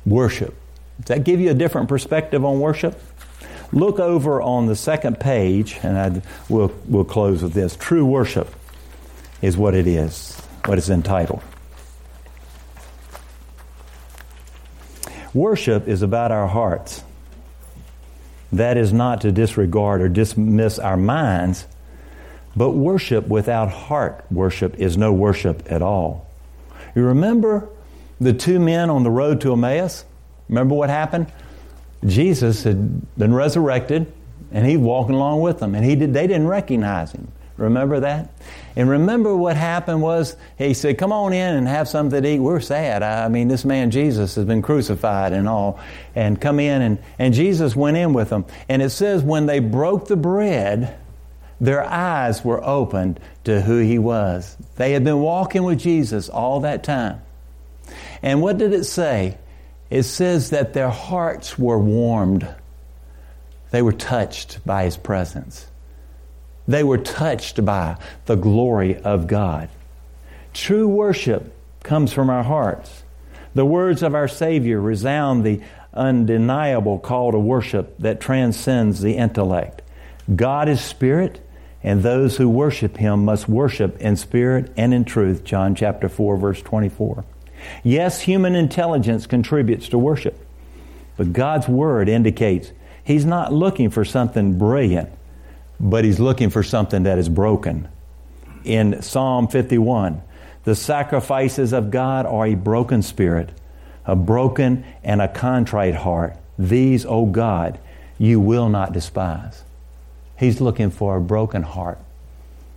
Worship. 0.06 0.54
Does 1.00 1.16
that 1.16 1.24
give 1.24 1.40
you 1.40 1.50
a 1.50 1.54
different 1.54 1.88
perspective 1.88 2.44
on 2.44 2.60
worship? 2.60 3.00
Look 3.72 3.98
over 3.98 4.40
on 4.40 4.66
the 4.66 4.76
second 4.76 5.18
page, 5.18 5.78
and 5.82 5.98
I, 5.98 6.22
we'll, 6.48 6.72
we'll 6.86 7.04
close 7.04 7.42
with 7.42 7.52
this. 7.52 7.76
True 7.76 8.04
worship 8.04 8.54
is 9.42 9.56
what 9.56 9.74
it 9.74 9.86
is, 9.86 10.40
what 10.66 10.78
it's 10.78 10.90
entitled. 10.90 11.42
Worship 15.34 15.88
is 15.88 16.02
about 16.02 16.30
our 16.30 16.46
hearts. 16.46 17.02
That 18.52 18.76
is 18.76 18.92
not 18.92 19.22
to 19.22 19.32
disregard 19.32 20.00
or 20.00 20.08
dismiss 20.08 20.78
our 20.78 20.96
minds, 20.96 21.66
but 22.54 22.70
worship 22.70 23.26
without 23.26 23.68
heart 23.70 24.24
worship 24.30 24.78
is 24.78 24.96
no 24.96 25.12
worship 25.12 25.64
at 25.70 25.82
all. 25.82 26.30
You 26.94 27.06
remember 27.06 27.68
the 28.20 28.32
two 28.32 28.60
men 28.60 28.90
on 28.90 29.02
the 29.02 29.10
road 29.10 29.40
to 29.40 29.52
Emmaus? 29.52 30.04
Remember 30.48 30.76
what 30.76 30.88
happened? 30.88 31.32
Jesus 32.06 32.62
had 32.62 33.16
been 33.18 33.34
resurrected 33.34 34.12
and 34.52 34.64
he 34.64 34.76
walking 34.76 35.16
along 35.16 35.40
with 35.40 35.58
them 35.58 35.74
and 35.74 35.84
he 35.84 35.96
did, 35.96 36.14
they 36.14 36.28
didn't 36.28 36.46
recognize 36.46 37.10
him. 37.10 37.26
Remember 37.56 38.00
that? 38.00 38.30
And 38.74 38.90
remember 38.90 39.36
what 39.36 39.56
happened 39.56 40.02
was 40.02 40.36
he 40.58 40.74
said, 40.74 40.98
Come 40.98 41.12
on 41.12 41.32
in 41.32 41.54
and 41.54 41.68
have 41.68 41.88
something 41.88 42.20
to 42.20 42.28
eat. 42.28 42.40
We're 42.40 42.60
sad. 42.60 43.02
I 43.04 43.28
mean, 43.28 43.46
this 43.46 43.64
man 43.64 43.92
Jesus 43.92 44.34
has 44.34 44.44
been 44.44 44.62
crucified 44.62 45.32
and 45.32 45.48
all. 45.48 45.78
And 46.16 46.40
come 46.40 46.58
in 46.58 46.82
and, 46.82 46.98
and 47.18 47.32
Jesus 47.32 47.76
went 47.76 47.96
in 47.96 48.12
with 48.12 48.30
them. 48.30 48.44
And 48.68 48.82
it 48.82 48.90
says 48.90 49.22
when 49.22 49.46
they 49.46 49.60
broke 49.60 50.08
the 50.08 50.16
bread, 50.16 50.98
their 51.60 51.84
eyes 51.84 52.44
were 52.44 52.62
opened 52.64 53.20
to 53.44 53.60
who 53.60 53.78
he 53.78 53.98
was. 53.98 54.56
They 54.74 54.92
had 54.92 55.04
been 55.04 55.20
walking 55.20 55.62
with 55.62 55.78
Jesus 55.78 56.28
all 56.28 56.60
that 56.60 56.82
time. 56.82 57.22
And 58.22 58.42
what 58.42 58.58
did 58.58 58.72
it 58.72 58.84
say? 58.84 59.38
It 59.90 60.02
says 60.02 60.50
that 60.50 60.72
their 60.72 60.90
hearts 60.90 61.56
were 61.56 61.78
warmed. 61.78 62.48
They 63.70 63.82
were 63.82 63.92
touched 63.92 64.64
by 64.66 64.84
his 64.84 64.96
presence. 64.96 65.68
They 66.66 66.82
were 66.82 66.98
touched 66.98 67.64
by 67.64 67.96
the 68.26 68.36
glory 68.36 68.96
of 68.96 69.26
God. 69.26 69.68
True 70.52 70.88
worship 70.88 71.54
comes 71.82 72.12
from 72.12 72.30
our 72.30 72.44
hearts. 72.44 73.02
The 73.54 73.66
words 73.66 74.02
of 74.02 74.14
our 74.14 74.28
Savior 74.28 74.80
resound 74.80 75.44
the 75.44 75.60
undeniable 75.92 76.98
call 76.98 77.32
to 77.32 77.38
worship 77.38 77.96
that 77.98 78.20
transcends 78.20 79.00
the 79.00 79.16
intellect. 79.16 79.82
God 80.34 80.68
is 80.68 80.80
spirit, 80.80 81.40
and 81.82 82.02
those 82.02 82.36
who 82.36 82.48
worship 82.48 82.96
him 82.96 83.24
must 83.24 83.48
worship 83.48 84.00
in 84.00 84.16
spirit 84.16 84.72
and 84.76 84.94
in 84.94 85.04
truth. 85.04 85.44
John 85.44 85.74
chapter 85.74 86.08
4 86.08 86.36
verse 86.36 86.62
24. 86.62 87.24
Yes, 87.82 88.22
human 88.22 88.54
intelligence 88.54 89.26
contributes 89.26 89.88
to 89.90 89.98
worship, 89.98 90.44
but 91.16 91.32
God's 91.32 91.68
word 91.68 92.08
indicates 92.08 92.72
he's 93.04 93.24
not 93.24 93.52
looking 93.52 93.90
for 93.90 94.04
something 94.04 94.58
brilliant 94.58 95.10
but 95.80 96.04
he's 96.04 96.20
looking 96.20 96.50
for 96.50 96.62
something 96.62 97.04
that 97.04 97.18
is 97.18 97.28
broken. 97.28 97.88
In 98.64 99.02
Psalm 99.02 99.48
51, 99.48 100.22
the 100.64 100.74
sacrifices 100.74 101.72
of 101.72 101.90
God 101.90 102.26
are 102.26 102.46
a 102.46 102.54
broken 102.54 103.02
spirit, 103.02 103.50
a 104.06 104.16
broken 104.16 104.84
and 105.02 105.20
a 105.20 105.28
contrite 105.28 105.94
heart. 105.94 106.36
These, 106.58 107.04
O 107.04 107.26
God, 107.26 107.78
you 108.18 108.40
will 108.40 108.68
not 108.68 108.92
despise. 108.92 109.62
He's 110.38 110.60
looking 110.60 110.90
for 110.90 111.16
a 111.16 111.20
broken 111.20 111.62
heart. 111.62 111.98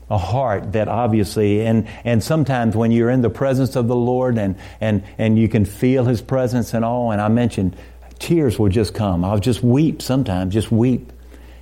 A 0.10 0.18
heart 0.18 0.74
that 0.74 0.88
obviously, 0.88 1.66
and, 1.66 1.88
and 2.06 2.24
sometimes 2.24 2.76
when 2.76 2.92
you're 2.92 3.10
in 3.10 3.22
the 3.22 3.30
presence 3.30 3.76
of 3.76 3.88
the 3.88 3.96
Lord 3.96 4.38
and, 4.38 4.56
and, 4.80 5.04
and 5.18 5.38
you 5.38 5.50
can 5.50 5.66
feel 5.66 6.06
His 6.06 6.22
presence 6.22 6.74
and 6.74 6.86
all, 6.86 7.12
and 7.12 7.22
I 7.22 7.28
mentioned 7.28 7.76
tears 8.20 8.58
will 8.58 8.70
just 8.70 8.94
come. 8.94 9.24
I'll 9.24 9.40
just 9.40 9.62
weep 9.62 10.02
sometimes, 10.02 10.54
just 10.54 10.72
weep 10.72 11.12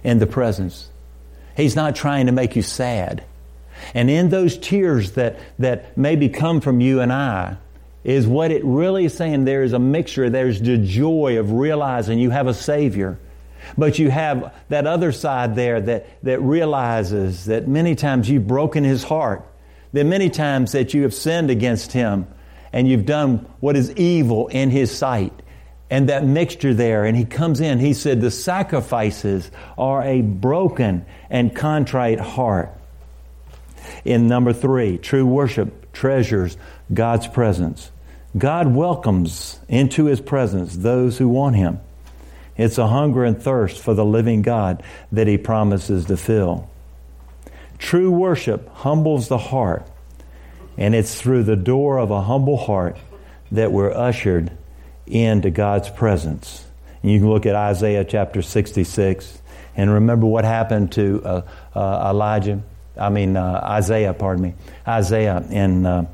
in 0.04 0.20
the 0.20 0.28
presence 0.28 0.90
He's 1.56 1.76
not 1.76 1.96
trying 1.96 2.26
to 2.26 2.32
make 2.32 2.56
you 2.56 2.62
sad. 2.62 3.24
And 3.94 4.10
in 4.10 4.30
those 4.30 4.58
tears 4.58 5.14
that, 5.14 5.38
that 5.60 5.98
maybe 5.98 6.30
come 6.30 6.62
from 6.62 6.82
you 6.82 7.02
and 7.02 7.12
I, 7.12 7.58
is 8.04 8.28
what 8.28 8.52
it 8.52 8.64
really 8.64 9.06
is 9.06 9.16
saying 9.16 9.46
there 9.46 9.64
is 9.64 9.74
a 9.74 9.80
mixture. 9.80 10.30
There's 10.30 10.62
the 10.62 10.78
joy 10.78 11.40
of 11.40 11.52
realizing 11.52 12.20
you 12.20 12.30
have 12.30 12.48
a 12.48 12.54
Savior. 12.54 13.18
But 13.78 13.98
you 13.98 14.12
have 14.12 14.54
that 14.70 14.86
other 14.86 15.12
side 15.12 15.56
there 15.56 15.82
that, 15.82 16.24
that 16.24 16.40
realizes 16.40 17.46
that 17.46 17.68
many 17.68 17.96
times 17.96 18.30
you've 18.30 18.48
broken 18.48 18.84
His 18.84 19.04
heart, 19.04 19.44
that 19.94 20.06
many 20.06 20.30
times 20.30 20.74
that 20.74 20.94
you 20.94 21.02
have 21.02 21.16
sinned 21.16 21.50
against 21.50 21.92
Him 21.92 22.28
and 22.72 22.88
you've 22.88 23.06
done 23.06 23.48
what 23.60 23.76
is 23.76 23.92
evil 23.94 24.50
in 24.50 24.70
His 24.70 24.96
sight 24.96 25.34
and 25.90 26.10
that 26.10 26.26
mixture 26.26 26.74
there. 26.74 27.06
And 27.06 27.16
he 27.16 27.26
comes 27.26 27.62
in, 27.62 27.80
he 27.80 27.94
said, 27.94 28.22
The 28.22 28.32
sacrifices 28.32 29.50
are 29.78 30.04
a 30.04 30.22
broken 30.22 31.06
and 31.30 31.56
contrite 31.56 32.20
heart. 32.20 32.70
In 34.04 34.28
number 34.28 34.54
three, 34.54 34.98
true 34.98 35.26
worship 35.26 35.92
treasures 35.94 36.58
God's 36.94 37.28
presence. 37.28 37.92
God 38.38 38.74
welcomes 38.74 39.60
into 39.70 40.06
his 40.06 40.20
presence 40.20 40.76
those 40.76 41.18
who 41.18 41.28
want 41.28 41.56
him. 41.56 41.80
It's 42.58 42.78
a 42.78 42.88
hunger 42.88 43.24
and 43.24 43.42
thirst 43.42 43.82
for 43.82 43.94
the 43.94 44.06
living 44.06 44.42
God 44.42 44.84
that 45.12 45.28
he 45.28 45.38
promises 45.38 46.06
to 46.06 46.18
fill. 46.18 46.70
True 47.78 48.12
worship 48.12 48.70
humbles 48.70 49.28
the 49.28 49.38
heart, 49.38 49.86
and 50.78 50.96
it's 50.96 51.20
through 51.20 51.44
the 51.44 51.56
door 51.56 51.98
of 51.98 52.12
a 52.12 52.22
humble 52.22 52.58
heart 52.58 52.98
that 53.52 53.72
we're 53.72 53.92
ushered 53.92 54.55
into 55.08 55.52
God's 55.52 55.90
presence. 55.90 56.66
And 57.02 57.12
you 57.12 57.20
can 57.20 57.30
look 57.30 57.46
at 57.46 57.56
Isaiah 57.56 58.04
chapter 58.04 58.42
66 58.42 59.42
and 59.76 59.92
remember 59.92 60.26
what 60.26 60.46
happened 60.46 60.92
to 60.94 61.22
uh, 61.24 61.42
uh, 61.76 62.10
Elijah. 62.10 62.64
I 62.98 63.10
mean, 63.10 63.36
uh, 63.36 63.60
Isaiah, 63.64 64.14
pardon 64.14 64.44
me. 64.44 64.54
Isaiah 64.88 65.46
in, 65.50 65.86
uh, 65.86 66.06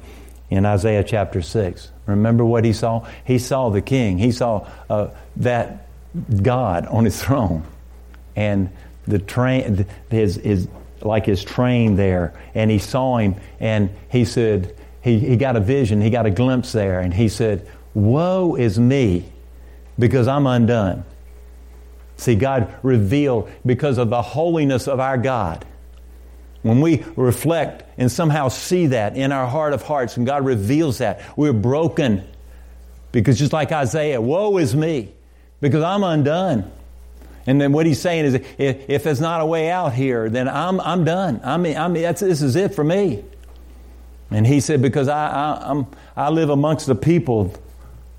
in 0.50 0.66
Isaiah 0.66 1.04
chapter 1.04 1.42
6. 1.42 1.92
Remember 2.08 2.44
what 2.44 2.66
he 2.66 2.74
saw? 2.74 3.08
He 3.24 3.38
saw 3.38 3.70
the 3.70 3.82
king. 3.82 4.18
He 4.18 4.32
saw 4.32 4.68
uh, 4.90 5.10
that 5.38 5.88
God 6.42 6.88
on 6.88 7.06
his 7.06 7.22
throne. 7.24 7.64
And 8.36 8.72
the 9.06 9.20
train, 9.20 9.86
his, 10.10 10.36
his, 10.36 10.68
like 11.02 11.26
his 11.26 11.44
train 11.44 11.96
there. 11.96 12.34
And 12.56 12.72
he 12.72 12.80
saw 12.80 13.18
him 13.18 13.36
and 13.60 13.90
he 14.10 14.26
said, 14.26 14.76
he, 15.02 15.20
he 15.20 15.36
got 15.36 15.56
a 15.56 15.60
vision, 15.60 16.02
he 16.02 16.10
got 16.10 16.26
a 16.26 16.32
glimpse 16.32 16.72
there. 16.72 17.00
And 17.00 17.14
he 17.14 17.30
said, 17.30 17.68
Woe 17.94 18.56
is 18.56 18.80
me 18.80 19.32
because 20.00 20.28
I'm 20.28 20.48
undone. 20.48 21.04
See, 22.18 22.36
God 22.36 22.74
revealed 22.84 23.50
because 23.66 23.98
of 23.98 24.10
the 24.10 24.22
holiness 24.22 24.88
of 24.88 25.00
our 25.00 25.18
God. 25.18 25.66
When 26.62 26.80
we 26.80 27.04
reflect 27.16 27.84
and 27.98 28.12
somehow 28.12 28.50
see 28.50 28.88
that 28.88 29.18
in 29.18 29.32
our 29.32 29.48
heart 29.48 29.74
of 29.74 29.82
hearts, 29.82 30.18
and 30.18 30.26
God 30.28 30.46
reveals 30.46 31.00
that, 31.00 31.22
we're 31.36 31.54
broken. 31.54 32.28
Because 33.12 33.40
just 33.40 33.52
like 33.52 33.72
Isaiah, 33.72 34.22
woe 34.22 34.58
is 34.58 34.76
me 34.76 35.14
because 35.60 35.84
I'm 35.84 36.04
undone. 36.04 36.72
And 37.48 37.60
then 37.60 37.72
what 37.72 37.88
he's 37.88 38.00
saying 38.00 38.26
is, 38.26 38.34
if, 38.36 38.90
if 38.90 39.04
there's 39.04 39.20
not 39.20 39.42
a 39.42 39.46
way 39.46 39.72
out 39.72 39.94
here, 39.94 40.30
then 40.30 40.48
I'm, 40.48 40.80
I'm 40.80 41.04
done. 41.04 41.42
I 41.44 41.58
mean, 41.58 41.76
I 41.76 41.88
mean 41.88 42.04
that's, 42.04 42.22
this 42.22 42.42
is 42.42 42.56
it 42.56 42.76
for 42.76 42.84
me. 42.84 43.26
And 44.30 44.46
he 44.46 44.60
said, 44.60 44.82
because 44.82 45.08
I, 45.08 45.28
I, 45.28 45.72
I'm, 45.72 45.88
I 46.16 46.30
live 46.30 46.52
amongst 46.52 46.86
the 46.86 46.96
people 46.96 47.54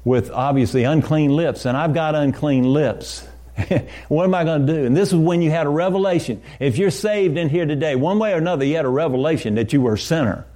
with 0.04 0.30
obviously 0.30 0.84
unclean 0.84 1.34
lips, 1.34 1.64
and 1.64 1.76
I've 1.76 1.94
got 1.94 2.14
unclean 2.14 2.64
lips. 2.64 3.26
what 4.08 4.24
am 4.24 4.34
I 4.34 4.44
going 4.44 4.66
to 4.66 4.72
do? 4.72 4.86
And 4.86 4.96
this 4.96 5.10
is 5.10 5.14
when 5.14 5.42
you 5.42 5.50
had 5.50 5.66
a 5.66 5.70
revelation. 5.70 6.42
If 6.58 6.78
you're 6.78 6.90
saved 6.90 7.36
in 7.36 7.48
here 7.48 7.66
today, 7.66 7.96
one 7.96 8.18
way 8.18 8.32
or 8.32 8.38
another, 8.38 8.64
you 8.64 8.76
had 8.76 8.84
a 8.84 8.90
revelation 8.90 9.56
that 9.56 9.72
you 9.72 9.80
were 9.80 9.94
a 9.94 9.98
sinner 9.98 10.46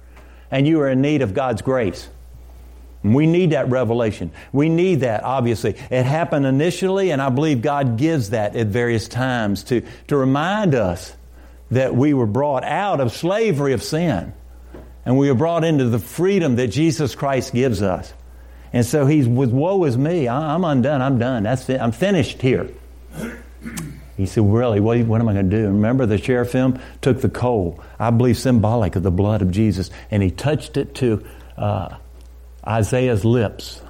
and 0.49 0.67
you 0.67 0.77
were 0.77 0.89
in 0.89 1.01
need 1.01 1.21
of 1.21 1.33
God's 1.33 1.61
grace. 1.61 2.07
We 3.03 3.27
need 3.27 3.51
that 3.51 3.69
revelation. 3.69 4.31
We 4.51 4.69
need 4.69 5.01
that, 5.01 5.23
obviously. 5.23 5.75
It 5.91 6.03
happened 6.03 6.45
initially, 6.45 7.11
and 7.11 7.21
I 7.21 7.29
believe 7.29 7.61
God 7.61 7.97
gives 7.97 8.31
that 8.31 8.55
at 8.55 8.67
various 8.67 9.07
times 9.07 9.63
to, 9.65 9.83
to 10.07 10.17
remind 10.17 10.75
us 10.75 11.15
that 11.71 11.95
we 11.95 12.13
were 12.13 12.25
brought 12.25 12.63
out 12.63 12.99
of 12.99 13.11
slavery 13.13 13.73
of 13.73 13.83
sin 13.83 14.33
and 15.05 15.17
we 15.17 15.29
were 15.29 15.35
brought 15.35 15.63
into 15.63 15.85
the 15.85 15.99
freedom 15.99 16.57
that 16.57 16.67
Jesus 16.67 17.15
Christ 17.15 17.53
gives 17.53 17.81
us. 17.81 18.13
And 18.73 18.85
so 18.85 19.05
he's 19.05 19.27
with 19.27 19.51
woe 19.51 19.83
is 19.85 19.97
me. 19.97 20.27
I'm 20.27 20.63
undone. 20.63 21.01
I'm 21.01 21.17
done. 21.17 21.43
That's 21.43 21.69
it. 21.69 21.79
I'm 21.79 21.91
finished 21.91 22.41
here. 22.41 22.69
He 24.17 24.25
said, 24.25 24.51
Really, 24.51 24.79
what, 24.79 24.99
what 25.01 25.21
am 25.21 25.29
I 25.29 25.33
going 25.33 25.49
to 25.49 25.57
do? 25.57 25.67
Remember 25.67 26.05
the 26.05 26.17
cherubim 26.17 26.79
took 27.01 27.21
the 27.21 27.29
coal, 27.29 27.79
I 27.99 28.09
believe 28.09 28.37
symbolic 28.37 28.95
of 28.95 29.03
the 29.03 29.11
blood 29.11 29.41
of 29.43 29.51
Jesus, 29.51 29.91
and 30.09 30.23
he 30.23 30.31
touched 30.31 30.75
it 30.75 30.95
to 30.95 31.25
uh, 31.55 31.97
Isaiah's 32.65 33.23
lips, 33.23 33.81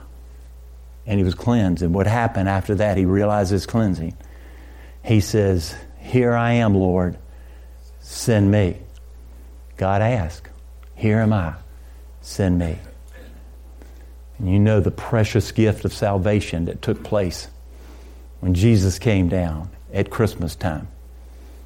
and 1.05 1.17
he 1.17 1.23
was 1.23 1.33
cleansed. 1.33 1.81
And 1.81 1.93
what 1.93 2.07
happened 2.07 2.49
after 2.49 2.75
that? 2.75 2.97
He 2.97 3.05
realized 3.05 3.51
his 3.51 3.65
cleansing. 3.65 4.17
He 5.03 5.21
says, 5.21 5.73
Here 5.99 6.33
I 6.33 6.53
am, 6.53 6.75
Lord, 6.75 7.17
send 8.01 8.51
me. 8.51 8.79
God 9.77 10.01
asked, 10.01 10.49
Here 10.95 11.19
am 11.19 11.31
I, 11.31 11.53
send 12.19 12.59
me. 12.59 12.79
And 14.39 14.51
you 14.51 14.59
know 14.59 14.79
the 14.79 14.91
precious 14.91 15.51
gift 15.51 15.85
of 15.85 15.93
salvation 15.93 16.65
that 16.65 16.81
took 16.81 17.03
place 17.03 17.47
when 18.39 18.53
Jesus 18.53 18.99
came 18.99 19.29
down 19.29 19.69
at 19.93 20.09
Christmas 20.09 20.55
time. 20.55 20.87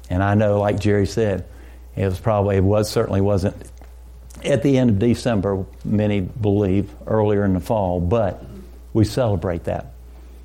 And 0.08 0.22
I 0.22 0.34
know, 0.34 0.60
like 0.60 0.80
Jerry 0.80 1.06
said, 1.06 1.46
it 1.96 2.04
was 2.04 2.18
probably, 2.18 2.56
it 2.56 2.64
was 2.64 2.90
certainly 2.90 3.20
wasn't 3.20 3.56
at 4.44 4.62
the 4.62 4.78
end 4.78 4.90
of 4.90 4.98
December, 4.98 5.64
many 5.84 6.20
believe, 6.20 6.90
earlier 7.06 7.44
in 7.44 7.54
the 7.54 7.60
fall, 7.60 8.00
but 8.00 8.44
we 8.92 9.04
celebrate 9.04 9.64
that. 9.64 9.92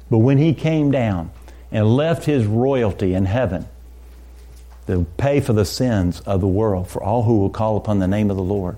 But 0.10 0.20
when 0.20 0.38
he 0.38 0.54
came 0.54 0.92
down 0.92 1.32
and 1.72 1.96
left 1.96 2.26
his 2.26 2.46
royalty 2.46 3.14
in 3.14 3.26
heaven 3.26 3.68
to 4.88 5.06
pay 5.18 5.40
for 5.40 5.54
the 5.54 5.66
sins 5.66 6.22
of 6.22 6.42
the 6.42 6.48
world 6.48 6.88
for 6.88 7.04
all 7.04 7.24
who 7.24 7.40
will 7.40 7.50
call 7.50 7.78
upon 7.78 8.00
the 8.00 8.08
name 8.08 8.30
of 8.30 8.38
the 8.38 8.44
Lord, 8.44 8.78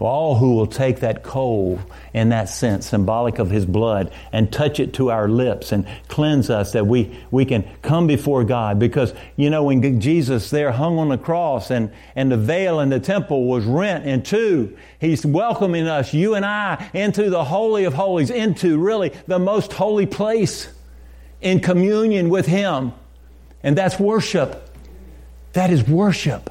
all 0.00 0.36
who 0.36 0.54
will 0.54 0.66
take 0.66 1.00
that 1.00 1.22
coal 1.22 1.80
in 2.12 2.30
that 2.30 2.48
sense, 2.48 2.86
symbolic 2.86 3.38
of 3.38 3.50
his 3.50 3.64
blood, 3.64 4.12
and 4.32 4.52
touch 4.52 4.80
it 4.80 4.94
to 4.94 5.10
our 5.10 5.28
lips 5.28 5.72
and 5.72 5.86
cleanse 6.08 6.50
us 6.50 6.72
that 6.72 6.86
we, 6.86 7.16
we 7.30 7.44
can 7.44 7.64
come 7.82 8.06
before 8.06 8.44
God. 8.44 8.78
Because, 8.78 9.14
you 9.36 9.50
know, 9.50 9.64
when 9.64 10.00
Jesus 10.00 10.50
there 10.50 10.72
hung 10.72 10.98
on 10.98 11.08
the 11.08 11.18
cross 11.18 11.70
and, 11.70 11.92
and 12.16 12.30
the 12.30 12.36
veil 12.36 12.80
in 12.80 12.88
the 12.88 13.00
temple 13.00 13.46
was 13.46 13.64
rent 13.64 14.06
in 14.06 14.22
two, 14.22 14.76
he's 15.00 15.24
welcoming 15.24 15.86
us, 15.86 16.12
you 16.12 16.34
and 16.34 16.44
I, 16.44 16.90
into 16.92 17.30
the 17.30 17.44
Holy 17.44 17.84
of 17.84 17.94
Holies, 17.94 18.30
into 18.30 18.78
really 18.78 19.12
the 19.26 19.38
most 19.38 19.72
holy 19.72 20.06
place 20.06 20.68
in 21.40 21.60
communion 21.60 22.28
with 22.28 22.46
him. 22.46 22.92
And 23.62 23.78
that's 23.78 23.98
worship. 23.98 24.70
That 25.52 25.70
is 25.70 25.86
worship 25.86 26.50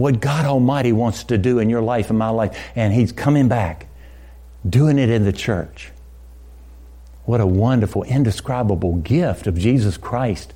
what 0.00 0.20
God 0.20 0.44
Almighty 0.44 0.92
wants 0.92 1.24
to 1.24 1.38
do 1.38 1.58
in 1.58 1.70
your 1.70 1.82
life 1.82 2.10
and 2.10 2.18
my 2.18 2.30
life. 2.30 2.58
And 2.74 2.92
He's 2.92 3.12
coming 3.12 3.48
back, 3.48 3.86
doing 4.68 4.98
it 4.98 5.10
in 5.10 5.24
the 5.24 5.32
church. 5.32 5.90
What 7.24 7.40
a 7.40 7.46
wonderful, 7.46 8.02
indescribable 8.04 8.96
gift 8.96 9.46
of 9.46 9.56
Jesus 9.56 9.96
Christ 9.96 10.54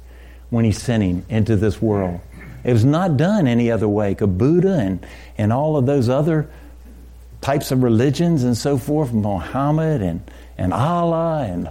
when 0.50 0.64
He 0.64 0.72
sent 0.72 1.02
Him 1.02 1.24
into 1.28 1.56
this 1.56 1.80
world. 1.80 2.20
It 2.64 2.72
was 2.72 2.84
not 2.84 3.16
done 3.16 3.46
any 3.46 3.70
other 3.70 3.88
way. 3.88 4.14
Buddha 4.14 4.78
and, 4.78 5.06
and 5.36 5.52
all 5.52 5.76
of 5.76 5.86
those 5.86 6.08
other 6.08 6.48
types 7.42 7.70
of 7.70 7.82
religions 7.82 8.42
and 8.42 8.56
so 8.56 8.78
forth, 8.78 9.12
Muhammad 9.12 10.00
and, 10.00 10.22
and 10.56 10.72
Allah 10.72 11.44
and 11.46 11.70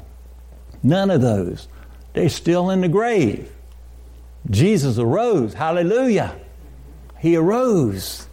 none 0.84 1.10
of 1.10 1.22
those. 1.22 1.68
They're 2.14 2.30
still 2.30 2.70
in 2.70 2.82
the 2.82 2.88
grave. 2.88 3.52
Jesus 4.50 5.00
arose. 5.00 5.56
Hallelujah. 5.56 6.36
He 7.24 7.38
arose. 7.38 8.28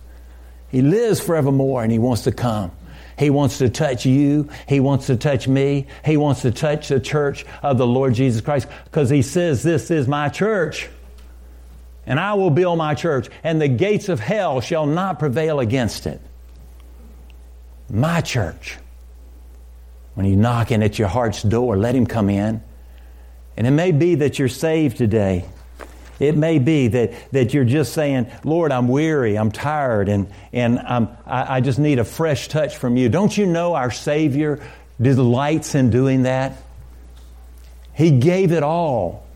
He 0.68 0.82
lives 0.82 1.20
forevermore 1.20 1.84
and 1.84 1.92
He 1.92 2.00
wants 2.00 2.22
to 2.22 2.32
come. 2.32 2.72
He 3.16 3.30
wants 3.30 3.58
to 3.58 3.68
touch 3.68 4.04
you. 4.04 4.50
He 4.68 4.80
wants 4.80 5.06
to 5.06 5.16
touch 5.16 5.46
me. 5.46 5.86
He 6.04 6.16
wants 6.16 6.42
to 6.42 6.50
touch 6.50 6.88
the 6.88 6.98
church 6.98 7.46
of 7.62 7.78
the 7.78 7.86
Lord 7.86 8.14
Jesus 8.14 8.40
Christ 8.40 8.66
because 8.86 9.08
He 9.08 9.22
says, 9.22 9.62
This 9.62 9.92
is 9.92 10.08
my 10.08 10.28
church. 10.28 10.88
And 12.04 12.18
I 12.18 12.34
will 12.34 12.50
build 12.50 12.78
my 12.78 12.96
church, 12.96 13.28
and 13.44 13.62
the 13.62 13.68
gates 13.68 14.08
of 14.08 14.18
hell 14.18 14.60
shall 14.60 14.86
not 14.86 15.20
prevail 15.20 15.60
against 15.60 16.08
it. 16.08 16.20
My 17.88 18.20
church. 18.20 18.76
When 20.14 20.26
He's 20.26 20.36
knocking 20.36 20.82
at 20.82 20.98
your 20.98 21.06
heart's 21.06 21.44
door, 21.44 21.76
let 21.76 21.94
Him 21.94 22.06
come 22.06 22.28
in. 22.28 22.60
And 23.56 23.68
it 23.68 23.70
may 23.70 23.92
be 23.92 24.16
that 24.16 24.40
you're 24.40 24.48
saved 24.48 24.96
today. 24.96 25.44
It 26.20 26.36
may 26.36 26.58
be 26.58 26.88
that, 26.88 27.12
that 27.32 27.54
you're 27.54 27.64
just 27.64 27.94
saying, 27.94 28.30
Lord, 28.44 28.70
I'm 28.70 28.88
weary, 28.88 29.36
I'm 29.36 29.50
tired, 29.50 30.10
and, 30.10 30.30
and 30.52 30.78
I'm, 30.78 31.08
I, 31.26 31.56
I 31.56 31.60
just 31.60 31.78
need 31.78 31.98
a 31.98 32.04
fresh 32.04 32.48
touch 32.48 32.76
from 32.76 32.96
you. 32.98 33.08
Don't 33.08 33.36
you 33.36 33.46
know 33.46 33.74
our 33.74 33.90
Savior 33.90 34.62
delights 35.00 35.74
in 35.74 35.88
doing 35.88 36.24
that? 36.24 36.58
He 37.94 38.10
gave 38.10 38.52
it 38.52 38.62
all. 38.62 39.26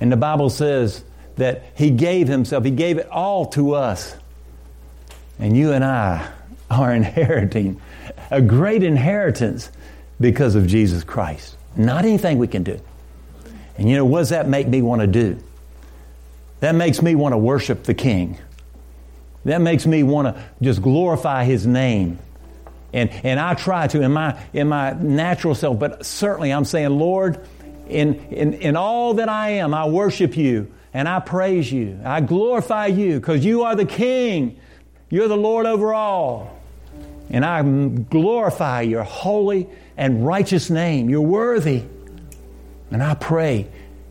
And 0.00 0.12
the 0.12 0.16
Bible 0.16 0.48
says 0.48 1.04
that 1.36 1.64
He 1.74 1.90
gave 1.90 2.28
Himself, 2.28 2.64
He 2.64 2.70
gave 2.70 2.98
it 2.98 3.08
all 3.10 3.46
to 3.46 3.74
us. 3.74 4.14
And 5.40 5.56
you 5.56 5.72
and 5.72 5.84
I 5.84 6.30
are 6.70 6.94
inheriting 6.94 7.80
a 8.30 8.40
great 8.40 8.84
inheritance 8.84 9.70
because 10.20 10.54
of 10.54 10.68
Jesus 10.68 11.02
Christ. 11.02 11.56
Not 11.74 12.04
anything 12.04 12.38
we 12.38 12.46
can 12.46 12.62
do. 12.62 12.80
And 13.76 13.88
you 13.88 13.96
know, 13.96 14.04
what 14.04 14.20
does 14.20 14.30
that 14.30 14.48
make 14.48 14.68
me 14.68 14.82
want 14.82 15.00
to 15.00 15.06
do? 15.06 15.38
That 16.60 16.74
makes 16.74 17.02
me 17.02 17.14
want 17.14 17.32
to 17.32 17.38
worship 17.38 17.84
the 17.84 17.94
King. 17.94 18.38
That 19.44 19.60
makes 19.60 19.86
me 19.86 20.02
want 20.02 20.34
to 20.34 20.44
just 20.60 20.82
glorify 20.82 21.44
His 21.44 21.66
name. 21.66 22.18
And, 22.92 23.10
and 23.10 23.38
I 23.38 23.54
try 23.54 23.86
to 23.88 24.00
in 24.00 24.12
my, 24.12 24.40
in 24.52 24.68
my 24.68 24.92
natural 24.92 25.54
self, 25.54 25.78
but 25.78 26.06
certainly 26.06 26.52
I'm 26.52 26.64
saying, 26.64 26.90
Lord, 26.90 27.46
in, 27.88 28.14
in, 28.30 28.54
in 28.54 28.76
all 28.76 29.14
that 29.14 29.28
I 29.28 29.50
am, 29.50 29.74
I 29.74 29.86
worship 29.86 30.36
you 30.36 30.72
and 30.94 31.08
I 31.08 31.20
praise 31.20 31.70
you. 31.70 32.00
I 32.04 32.20
glorify 32.20 32.86
you 32.86 33.20
because 33.20 33.44
you 33.44 33.64
are 33.64 33.76
the 33.76 33.84
King. 33.84 34.58
You're 35.10 35.28
the 35.28 35.36
Lord 35.36 35.66
over 35.66 35.92
all. 35.92 36.58
And 37.28 37.44
I 37.44 37.62
glorify 37.62 38.82
your 38.82 39.02
holy 39.02 39.68
and 39.96 40.26
righteous 40.26 40.70
name. 40.70 41.10
You're 41.10 41.20
worthy. 41.20 41.84
And 42.90 43.02
I 43.02 43.14
pray 43.14 43.68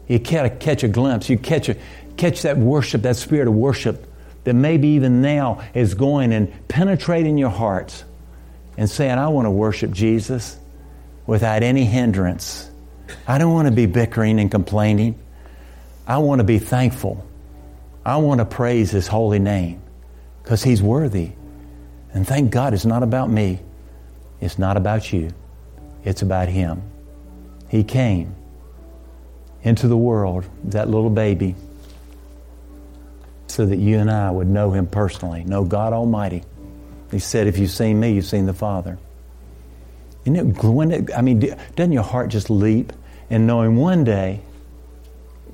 you 0.07 0.19
catch 0.19 0.83
a 0.83 0.87
glimpse, 0.87 1.29
you 1.29 1.37
catch 1.37 1.69
a, 1.69 1.77
catch 2.17 2.43
that 2.43 2.57
worship, 2.57 3.03
that 3.03 3.15
spirit 3.15 3.47
of 3.47 3.53
worship 3.53 4.11
that 4.45 4.53
maybe 4.53 4.89
even 4.89 5.21
now 5.21 5.61
is 5.73 5.95
going 5.95 6.31
and 6.31 6.67
penetrating 6.67 7.37
your 7.37 7.49
hearts 7.49 8.03
and 8.77 8.89
saying, 8.89 9.17
I 9.17 9.27
want 9.29 9.45
to 9.45 9.51
worship 9.51 9.91
Jesus 9.91 10.57
without 11.25 11.63
any 11.63 11.85
hindrance. 11.85 12.69
I 13.27 13.37
don't 13.37 13.53
want 13.53 13.67
to 13.67 13.73
be 13.73 13.87
bickering 13.87 14.39
and 14.39 14.49
complaining. 14.49 15.19
I 16.07 16.19
want 16.19 16.39
to 16.39 16.43
be 16.43 16.59
thankful. 16.59 17.25
I 18.05 18.17
want 18.17 18.39
to 18.39 18.45
praise 18.45 18.91
His 18.91 19.07
holy 19.07 19.39
name 19.39 19.81
because 20.43 20.63
He's 20.63 20.81
worthy. 20.81 21.31
And 22.13 22.27
thank 22.27 22.51
God 22.51 22.73
it's 22.73 22.85
not 22.85 23.03
about 23.03 23.29
me, 23.29 23.59
it's 24.39 24.59
not 24.59 24.77
about 24.77 25.11
you, 25.11 25.31
it's 26.03 26.21
about 26.21 26.47
Him. 26.47 26.83
He 27.67 27.83
came 27.83 28.35
into 29.63 29.87
the 29.87 29.97
world, 29.97 30.45
that 30.65 30.87
little 30.87 31.09
baby 31.09 31.55
so 33.47 33.65
that 33.65 33.77
you 33.77 33.99
and 33.99 34.09
I 34.09 34.31
would 34.31 34.47
know 34.47 34.71
Him 34.71 34.87
personally, 34.87 35.43
know 35.43 35.63
God 35.63 35.93
Almighty. 35.93 36.43
He 37.11 37.19
said, 37.19 37.47
If 37.47 37.57
you've 37.57 37.71
seen 37.71 37.99
me, 37.99 38.13
you've 38.13 38.25
seen 38.25 38.45
the 38.45 38.53
Father. 38.53 38.97
Isn't 40.25 40.57
it, 40.91 41.11
I 41.15 41.21
mean, 41.21 41.55
doesn't 41.75 41.91
your 41.91 42.03
heart 42.03 42.29
just 42.29 42.49
leap 42.49 42.91
in 43.29 43.45
knowing 43.45 43.75
one 43.75 44.03
day, 44.03 44.41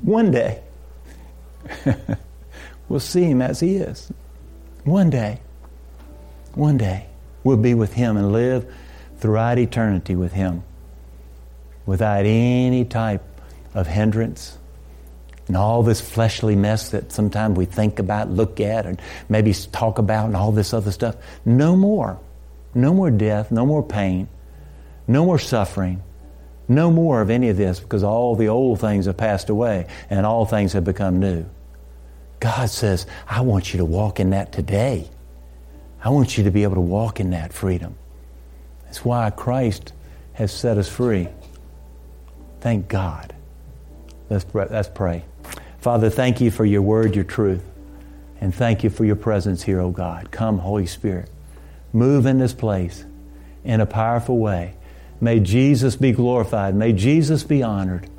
one 0.01 0.31
day, 0.31 0.61
we'll 2.89 2.99
see 2.99 3.23
Him 3.23 3.41
as 3.41 3.59
He 3.59 3.75
is? 3.75 4.11
One 4.83 5.09
day, 5.09 5.41
one 6.55 6.77
day, 6.77 7.07
we'll 7.43 7.57
be 7.57 7.73
with 7.73 7.93
Him 7.93 8.17
and 8.17 8.31
live 8.31 8.73
throughout 9.17 9.59
eternity 9.59 10.15
with 10.15 10.31
Him 10.31 10.63
without 11.85 12.25
any 12.25 12.85
type 12.85 13.23
of 13.73 13.87
hindrance 13.87 14.57
and 15.51 15.57
all 15.57 15.83
this 15.83 15.99
fleshly 15.99 16.55
mess 16.55 16.91
that 16.91 17.11
sometimes 17.11 17.57
we 17.57 17.65
think 17.65 17.99
about, 17.99 18.29
look 18.29 18.61
at, 18.61 18.85
and 18.85 19.01
maybe 19.27 19.53
talk 19.53 19.97
about, 19.97 20.27
and 20.27 20.35
all 20.37 20.53
this 20.53 20.73
other 20.73 20.91
stuff. 20.91 21.17
No 21.43 21.75
more. 21.75 22.17
No 22.73 22.93
more 22.93 23.11
death, 23.11 23.51
no 23.51 23.65
more 23.65 23.83
pain, 23.83 24.29
no 25.05 25.25
more 25.25 25.37
suffering, 25.37 26.01
no 26.69 26.89
more 26.89 27.19
of 27.19 27.29
any 27.29 27.49
of 27.49 27.57
this 27.57 27.81
because 27.81 28.01
all 28.01 28.37
the 28.37 28.47
old 28.47 28.79
things 28.79 29.07
have 29.07 29.17
passed 29.17 29.49
away 29.49 29.87
and 30.09 30.25
all 30.25 30.45
things 30.45 30.71
have 30.71 30.85
become 30.85 31.19
new. 31.19 31.45
God 32.39 32.69
says, 32.69 33.05
I 33.27 33.41
want 33.41 33.73
you 33.73 33.79
to 33.79 33.85
walk 33.85 34.21
in 34.21 34.29
that 34.29 34.53
today. 34.53 35.09
I 36.01 36.11
want 36.11 36.37
you 36.37 36.45
to 36.45 36.51
be 36.51 36.63
able 36.63 36.75
to 36.75 36.81
walk 36.81 37.19
in 37.19 37.31
that 37.31 37.51
freedom. 37.51 37.97
That's 38.85 39.03
why 39.03 39.29
Christ 39.31 39.91
has 40.31 40.53
set 40.53 40.77
us 40.77 40.87
free. 40.87 41.27
Thank 42.61 42.87
God. 42.87 43.35
Let's. 44.29 44.45
Let's 44.53 44.87
pray. 44.87 45.25
Father, 45.81 46.11
thank 46.11 46.39
you 46.39 46.51
for 46.51 46.63
your 46.63 46.83
word, 46.83 47.15
your 47.15 47.23
truth. 47.23 47.63
And 48.39 48.53
thank 48.53 48.83
you 48.83 48.91
for 48.91 49.03
your 49.03 49.15
presence 49.15 49.63
here, 49.63 49.79
O 49.79 49.87
oh 49.87 49.91
God. 49.91 50.29
Come, 50.29 50.59
Holy 50.59 50.85
Spirit. 50.85 51.29
Move 51.91 52.27
in 52.27 52.37
this 52.37 52.53
place 52.53 53.03
in 53.63 53.81
a 53.81 53.85
powerful 53.87 54.37
way. 54.37 54.75
May 55.19 55.39
Jesus 55.39 55.95
be 55.95 56.11
glorified. 56.11 56.75
May 56.75 56.93
Jesus 56.93 57.43
be 57.43 57.63
honored. 57.63 58.09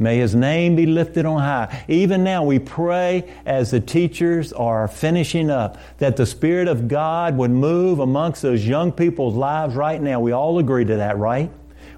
May 0.00 0.18
his 0.18 0.34
name 0.34 0.74
be 0.74 0.86
lifted 0.86 1.24
on 1.24 1.40
high. 1.40 1.84
Even 1.88 2.22
now, 2.22 2.44
we 2.44 2.58
pray 2.58 3.32
as 3.46 3.70
the 3.70 3.80
teachers 3.80 4.52
are 4.52 4.86
finishing 4.86 5.50
up 5.50 5.78
that 5.98 6.16
the 6.16 6.26
Spirit 6.26 6.68
of 6.68 6.88
God 6.88 7.36
would 7.36 7.50
move 7.50 8.00
amongst 8.00 8.42
those 8.42 8.66
young 8.66 8.92
people's 8.92 9.34
lives 9.34 9.74
right 9.74 10.00
now. 10.00 10.20
We 10.20 10.32
all 10.32 10.58
agree 10.58 10.84
to 10.84 10.96
that, 10.96 11.18
right? 11.18 11.50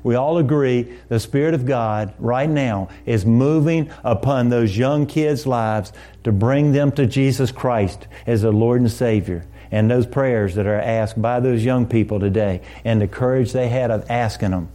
We 0.03 0.15
all 0.15 0.39
agree 0.39 0.97
the 1.09 1.21
Spirit 1.21 1.55
of 1.55 1.67
God 1.67 2.15
right 2.19 2.49
now 2.49 2.89
is 3.07 3.27
moving 3.27 3.91
upon 4.05 4.49
those 4.49 4.77
young 4.77 5.07
kids' 5.07 5.47
lives 5.47 5.93
to 6.25 6.33
bring 6.33 6.73
them 6.73 6.93
to 6.93 7.07
Jesus 7.07 7.53
Christ 7.53 8.07
as 8.27 8.43
their 8.43 8.53
Lord 8.53 8.81
and 8.81 8.91
Savior. 8.91 9.45
And 9.71 9.91
those 9.91 10.07
prayers 10.07 10.57
that 10.57 10.67
are 10.67 10.81
asked 10.81 11.21
by 11.21 11.39
those 11.41 11.65
young 11.65 11.87
people 11.87 12.19
today 12.19 12.61
and 12.85 13.01
the 13.01 13.07
courage 13.07 13.53
they 13.53 13.69
had 13.69 13.91
of 13.91 14.11
asking 14.11 14.51
them 14.51 14.69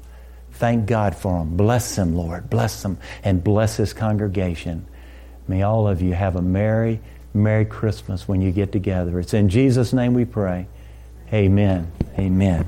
Thank 0.53 0.85
God 0.85 1.15
for 1.15 1.39
them. 1.39 1.57
Bless 1.57 1.97
them, 1.97 2.15
Lord. 2.15 2.49
Bless 2.49 2.81
them 2.81 2.97
and 3.25 3.43
bless 3.43 3.75
this 3.75 3.91
congregation. 3.91 4.85
May 5.49 5.63
all 5.63 5.85
of 5.85 6.01
you 6.01 6.13
have 6.13 6.37
a 6.37 6.41
merry, 6.41 7.01
merry 7.33 7.65
Christmas 7.65 8.27
when 8.27 8.41
you 8.41 8.51
get 8.51 8.71
together. 8.71 9.19
It's 9.19 9.33
in 9.33 9.49
Jesus' 9.49 9.91
name 9.91 10.13
we 10.13 10.23
pray. 10.23 10.67
Amen. 11.33 11.91
Amen. 12.17 12.65